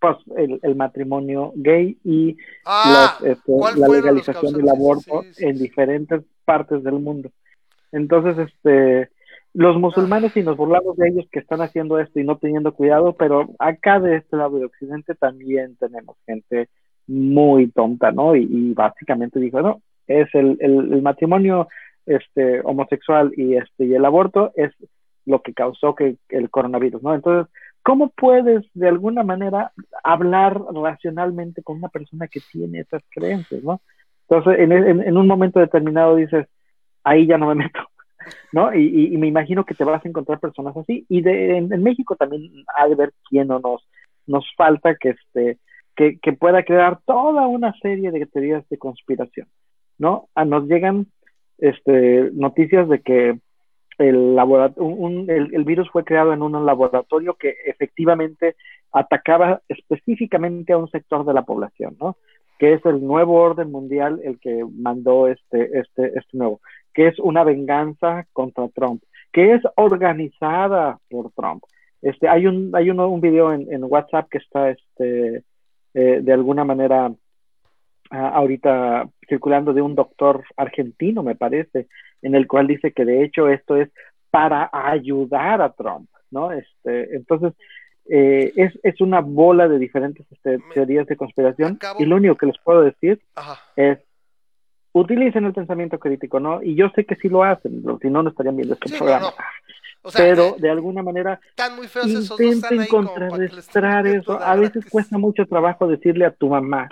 [0.00, 2.36] Pues el, el, matrimonio gay y
[2.66, 7.30] ah, este, la legalización del aborto en diferentes partes del mundo.
[7.90, 9.08] Entonces, este,
[9.54, 13.14] los musulmanes y nos burlamos de ellos que están haciendo esto y no teniendo cuidado,
[13.14, 16.68] pero acá de este lado de Occidente también tenemos gente
[17.06, 18.34] muy tonta, ¿no?
[18.34, 21.68] Y, básicamente dijo, no, es el, el, matrimonio
[22.04, 24.72] este, homosexual y, este, y el aborto es
[25.26, 27.14] lo que causó que el coronavirus, ¿no?
[27.14, 27.52] Entonces,
[27.82, 29.72] ¿cómo puedes de alguna manera
[30.02, 33.80] hablar racionalmente con una persona que tiene esas creencias, ¿no?
[34.28, 36.46] Entonces, en, un momento determinado dices,
[37.04, 37.80] ahí ya no me meto,
[38.52, 38.74] ¿no?
[38.74, 41.04] Y, me imagino que te vas a encontrar personas así.
[41.08, 43.86] Y de, en, México también hay de ver quién no nos,
[44.26, 45.58] nos falta que, este,
[45.94, 49.46] que, que pueda crear toda una serie de teorías de conspiración,
[49.98, 50.28] ¿no?
[50.34, 51.06] A nos llegan
[51.58, 53.38] este, noticias de que
[53.98, 54.38] el,
[54.76, 58.56] un, el, virus fue creado en un laboratorio que efectivamente
[58.92, 62.16] atacaba específicamente a un sector de la población, ¿no?
[62.58, 66.60] Que es el nuevo orden mundial el que mandó este, este, este nuevo
[66.94, 69.02] que es una venganza contra Trump,
[69.32, 71.64] que es organizada por Trump.
[72.00, 75.42] Este, hay un, hay un, video en, WhatsApp que está este,
[75.94, 77.12] eh, de alguna manera
[78.10, 81.88] ahorita circulando de un doctor argentino, me parece,
[82.22, 83.90] en el cual dice que de hecho esto es
[84.30, 86.52] para ayudar a Trump, ¿no?
[86.52, 87.54] Este, entonces,
[88.08, 92.46] eh, es, es, una bola de diferentes este, teorías de conspiración y lo único que
[92.46, 93.20] les puedo decir
[93.76, 93.98] es
[94.92, 96.62] utilicen el pensamiento crítico, ¿no?
[96.62, 99.32] Y yo sé que sí lo hacen, si no, no estarían viendo este programa.
[100.14, 104.40] pero de alguna manera están muy feos esos intenten contrarrestar eso.
[104.40, 106.88] A veces cuesta mucho trabajo decirle a tu mamá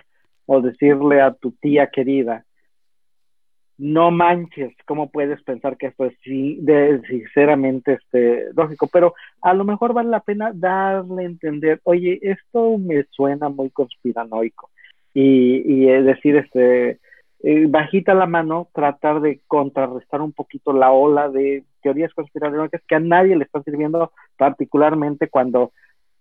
[0.54, 2.44] o decirle a tu tía querida,
[3.78, 8.86] no manches, ¿cómo puedes pensar que esto es de, sinceramente este, lógico?
[8.92, 13.70] Pero a lo mejor vale la pena darle a entender, oye, esto me suena muy
[13.70, 14.68] conspiranoico.
[15.14, 17.00] Y, y decir, este,
[17.42, 22.94] eh, bajita la mano, tratar de contrarrestar un poquito la ola de teorías conspiranoicas que
[22.94, 25.72] a nadie le está sirviendo, particularmente cuando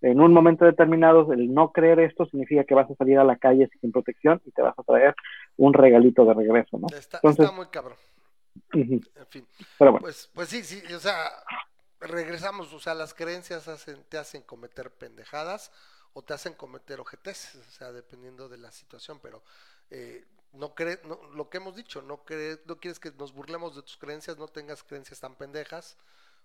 [0.02, 3.36] en un momento determinado el no creer esto significa que vas a salir a la
[3.36, 5.14] calle sin protección y te vas a traer
[5.56, 6.88] un regalito de regreso, ¿no?
[6.88, 7.96] Está, está muy cabrón.
[8.72, 9.46] En fin.
[9.78, 10.02] Pero bueno.
[10.02, 11.30] Pues, pues sí, sí, o sea,
[12.00, 15.72] regresamos, o sea, las creencias hacen, te hacen cometer pendejadas
[16.14, 19.42] o te hacen cometer ojetes, o sea, dependiendo de la situación, pero
[19.90, 23.76] eh, no cree, no, lo que hemos dicho, no, cree, no quieres que nos burlemos
[23.76, 25.96] de tus creencias, no tengas creencias tan pendejas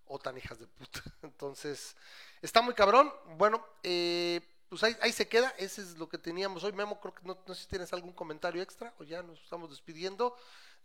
[0.07, 1.01] o tan hijas de puta.
[1.23, 1.95] Entonces,
[2.41, 3.11] está muy cabrón.
[3.37, 6.73] Bueno, eh, pues ahí, ahí, se queda, ese es lo que teníamos hoy.
[6.73, 9.69] Memo, creo que no, no sé si tienes algún comentario extra o ya nos estamos
[9.69, 10.35] despidiendo.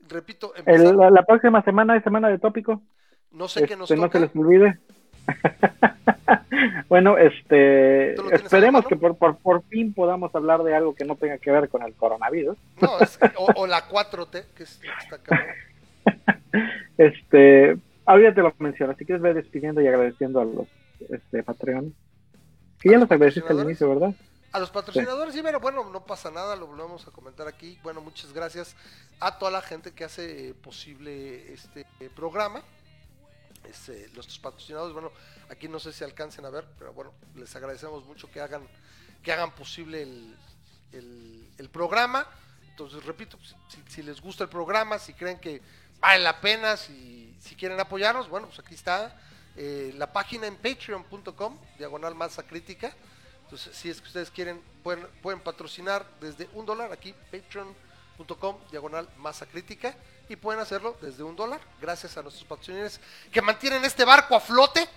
[0.09, 2.83] Repito, la, próxima semana es semana de tópico.
[3.31, 4.07] No sé qué nos toca.
[4.07, 4.79] Este, no se les olvide.
[6.89, 11.39] bueno, este, esperemos que por, por, por, fin podamos hablar de algo que no tenga
[11.39, 12.59] que ver con el coronavirus.
[12.81, 13.19] No, es,
[13.55, 15.21] o, la 4T, que es, está
[16.99, 17.77] Este,
[18.07, 20.69] ahorita te lo menciono, si quieres ver despidiendo y agradeciendo a los
[21.11, 21.95] este, Patreon.
[22.81, 24.15] Que ya los agradeciste al inicio, ¿verdad?
[24.53, 25.41] A los patrocinadores, sí.
[25.43, 27.79] pero bueno, no pasa nada, lo volvemos a comentar aquí.
[27.83, 28.77] Bueno, muchas gracias
[29.21, 32.63] a toda la gente que hace posible este programa.
[33.65, 35.13] Este, los patrocinadores, bueno,
[35.49, 38.63] aquí no sé si alcancen a ver, pero bueno, les agradecemos mucho que hagan,
[39.23, 40.35] que hagan posible el,
[40.93, 42.27] el, programa.
[42.69, 43.55] Entonces, repito, pues,
[43.89, 45.63] si, les gusta el programa, si creen que
[46.03, 49.17] vale la pena, si, si quieren apoyarnos, bueno, pues aquí está
[49.57, 52.93] eh, la página en patreon.com, diagonal masa crítica.
[53.45, 59.09] Entonces, si es que ustedes quieren, pueden, pueden patrocinar desde un dólar aquí, patreon.com, diagonal
[59.19, 59.95] masa crítica,
[60.29, 63.01] y pueden hacerlo desde un dólar, gracias a nuestros patrocinadores
[63.31, 64.89] que mantienen este barco a flote,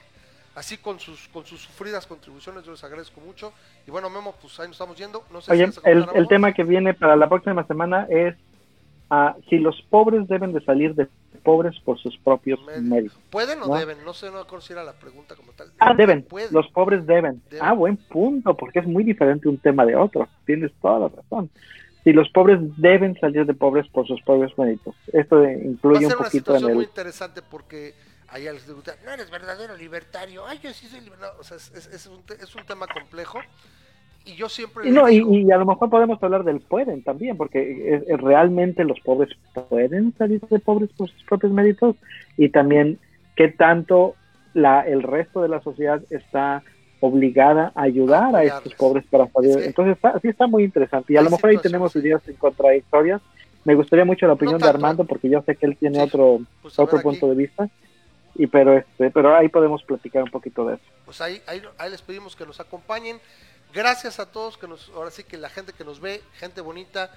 [0.56, 3.54] así con sus, con sus sufridas contribuciones, yo les agradezco mucho.
[3.86, 5.24] Y bueno, Memo, pues ahí nos estamos yendo.
[5.30, 8.36] No sé Oye, el, el tema que viene para la próxima semana es
[9.12, 11.08] uh, si los pobres deben de salir de
[11.46, 13.14] pobres por sus propios medios.
[13.30, 14.04] ¿Pueden o deben?
[14.04, 15.72] No sé, no acuerdo si era la pregunta como tal.
[15.80, 16.26] Ah, deben.
[16.52, 17.42] Los pobres deben.
[17.62, 20.28] Ah, buen punto, porque es muy diferente un tema de otro.
[20.46, 21.50] Tienes toda la razón.
[22.04, 24.96] Si los pobres deben salir de pobres por sus propios méritos.
[25.14, 26.76] Esto incluye un poquito en el...
[26.76, 27.94] muy interesante porque
[28.34, 30.46] les pregunta, no eres verdadero libertario.
[30.46, 31.40] Ay, yo sí soy libertario.
[31.40, 33.40] O sea, es, es, un, es un tema complejo
[34.26, 34.90] y yo siempre...
[34.90, 39.30] no, y, a lo mejor podemos hablar del pueden también, porque realmente los pobres
[39.70, 41.96] pueden salir de pobres por sus propios méritos
[42.38, 43.00] y también
[43.36, 44.16] qué tanto
[44.54, 46.64] la, el resto de la sociedad está
[47.02, 49.60] obligada a ayudar a estos pobres para salir.
[49.60, 51.14] Entonces, está, sí está muy interesante.
[51.14, 53.22] Y a lo mejor ahí tenemos ideas en contradictorias.
[53.64, 56.78] Me gustaría mucho la opinión de Armando, porque yo sé que él tiene otro, pues
[56.80, 57.70] otro punto de vista.
[58.36, 60.84] Y pero este, pero ahí podemos platicar un poquito de eso.
[61.06, 63.18] Pues ahí, ahí, ahí les pedimos que nos acompañen.
[63.76, 67.12] Gracias a todos que nos, ahora sí que la gente que nos ve, gente bonita,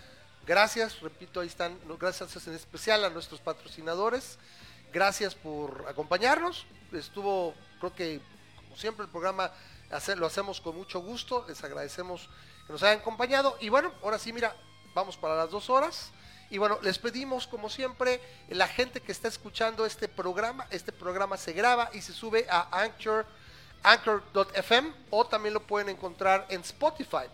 [0.44, 4.40] gracias, repito, ahí están, gracias en especial a nuestros patrocinadores,
[4.93, 8.20] gracias por acompañarnos, estuvo, creo que
[8.56, 9.52] como siempre el programa
[10.16, 12.28] lo hacemos con mucho gusto, les agradecemos
[12.66, 14.56] que nos hayan acompañado y bueno, ahora sí, mira,
[14.94, 16.10] vamos para las dos horas.
[16.51, 21.36] Y bueno, les pedimos, como siempre, la gente que está escuchando este programa, este programa
[21.36, 23.26] se graba y se sube a Anchor
[23.83, 27.27] anchor.fm o también lo pueden encontrar en Spotify.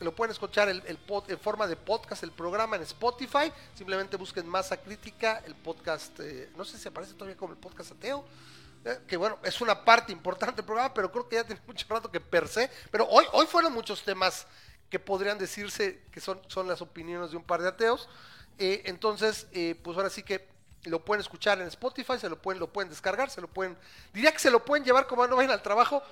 [0.00, 3.52] lo pueden escuchar en forma de podcast, el programa en Spotify.
[3.74, 7.92] Simplemente busquen Masa Crítica, el podcast, eh, no sé si aparece todavía como el podcast
[7.92, 8.24] ateo.
[8.84, 11.86] Eh, que bueno, es una parte importante del programa, pero creo que ya tiene mucho
[11.88, 12.70] rato que per se.
[12.90, 14.46] Pero hoy, hoy fueron muchos temas
[14.90, 18.08] que podrían decirse que son, son las opiniones de un par de ateos.
[18.58, 19.46] Eh, entonces,
[19.82, 20.49] pues ahora sí que
[20.84, 23.76] lo pueden escuchar en Spotify, se lo pueden, lo pueden descargar, se lo pueden,
[24.14, 26.02] diría que se lo pueden llevar como no vayan al trabajo,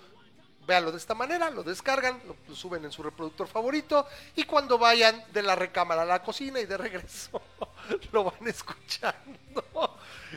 [0.67, 5.25] véanlo de esta manera, lo descargan, lo, suben en su reproductor favorito y cuando vayan
[5.33, 7.41] de la recámara a la cocina y de regreso
[8.13, 9.65] lo van escuchando.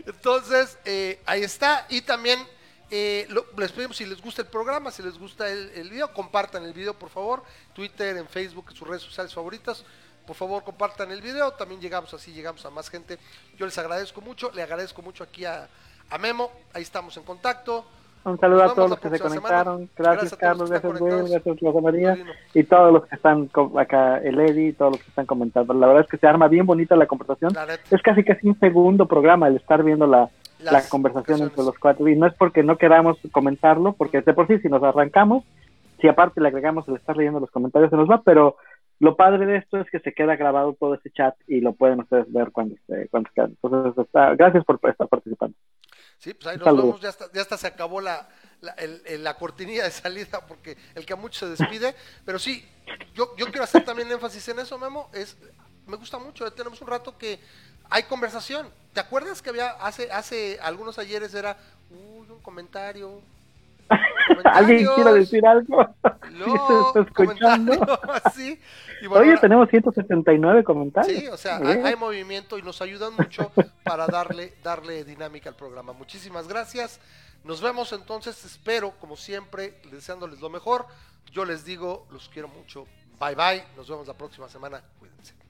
[0.05, 1.85] Entonces, eh, ahí está.
[1.89, 2.39] Y también
[2.89, 3.27] eh,
[3.57, 6.71] les pedimos si les gusta el programa, si les gusta el, el video, compartan el
[6.71, 7.43] video por favor,
[7.73, 9.83] Twitter, en Facebook, en sus redes sociales favoritas
[10.25, 13.17] por favor compartan el video, también llegamos así, llegamos a más gente.
[13.57, 15.67] Yo les agradezco mucho, le agradezco mucho aquí a,
[16.19, 17.85] Memo, ahí estamos en contacto.
[18.23, 19.89] Un saludo a todos los que se conectaron.
[19.97, 22.17] Gracias, Carlos, gracias Will, gracias Rosa María
[22.53, 23.49] y todos los que están
[23.79, 25.73] acá, el Eddie, todos los que están comentando.
[25.73, 27.53] La verdad es que se arma bien bonita la conversación.
[27.89, 30.29] es casi casi un segundo programa el estar viendo la,
[30.59, 32.07] la conversación entre los cuatro.
[32.07, 35.43] Y no es porque no queramos comentarlo, porque de por sí si nos arrancamos,
[35.99, 38.57] si aparte le agregamos el estar leyendo los comentarios se nos va, pero
[39.01, 42.01] lo padre de esto es que se queda grabado todo ese chat y lo pueden
[42.01, 45.57] ustedes ver cuando esté, cuando Entonces, está, gracias por estar participando.
[46.19, 48.29] Sí, pues ahí nos vemos, ya hasta, ya hasta se acabó la,
[48.61, 48.75] la,
[49.17, 51.95] la, cortinilla de salida porque el que a muchos se despide,
[52.25, 52.63] pero sí,
[53.15, 55.35] yo, yo quiero hacer también énfasis en eso, Memo, es,
[55.87, 57.39] me gusta mucho, tenemos un rato que
[57.89, 58.69] hay conversación.
[58.93, 61.57] ¿Te acuerdas que había hace, hace algunos ayeres era,
[61.89, 63.19] uy, un comentario,
[64.43, 65.87] ¿Alguien quiere decir algo?
[66.31, 67.73] No, escuchando?
[69.11, 71.19] Oye, tenemos 179 comentarios.
[71.19, 73.51] Sí, o sea, hay, movimiento y nos ayudan mucho
[73.83, 75.93] para darle, darle dinámica al programa.
[75.93, 76.99] Muchísimas gracias.
[77.43, 80.87] Nos vemos entonces, espero, como siempre, deseándoles lo mejor.
[81.31, 82.85] Yo les digo, los quiero mucho.
[83.19, 83.63] Bye bye.
[83.75, 84.81] Nos vemos la próxima semana.
[84.99, 85.40] Cuídense.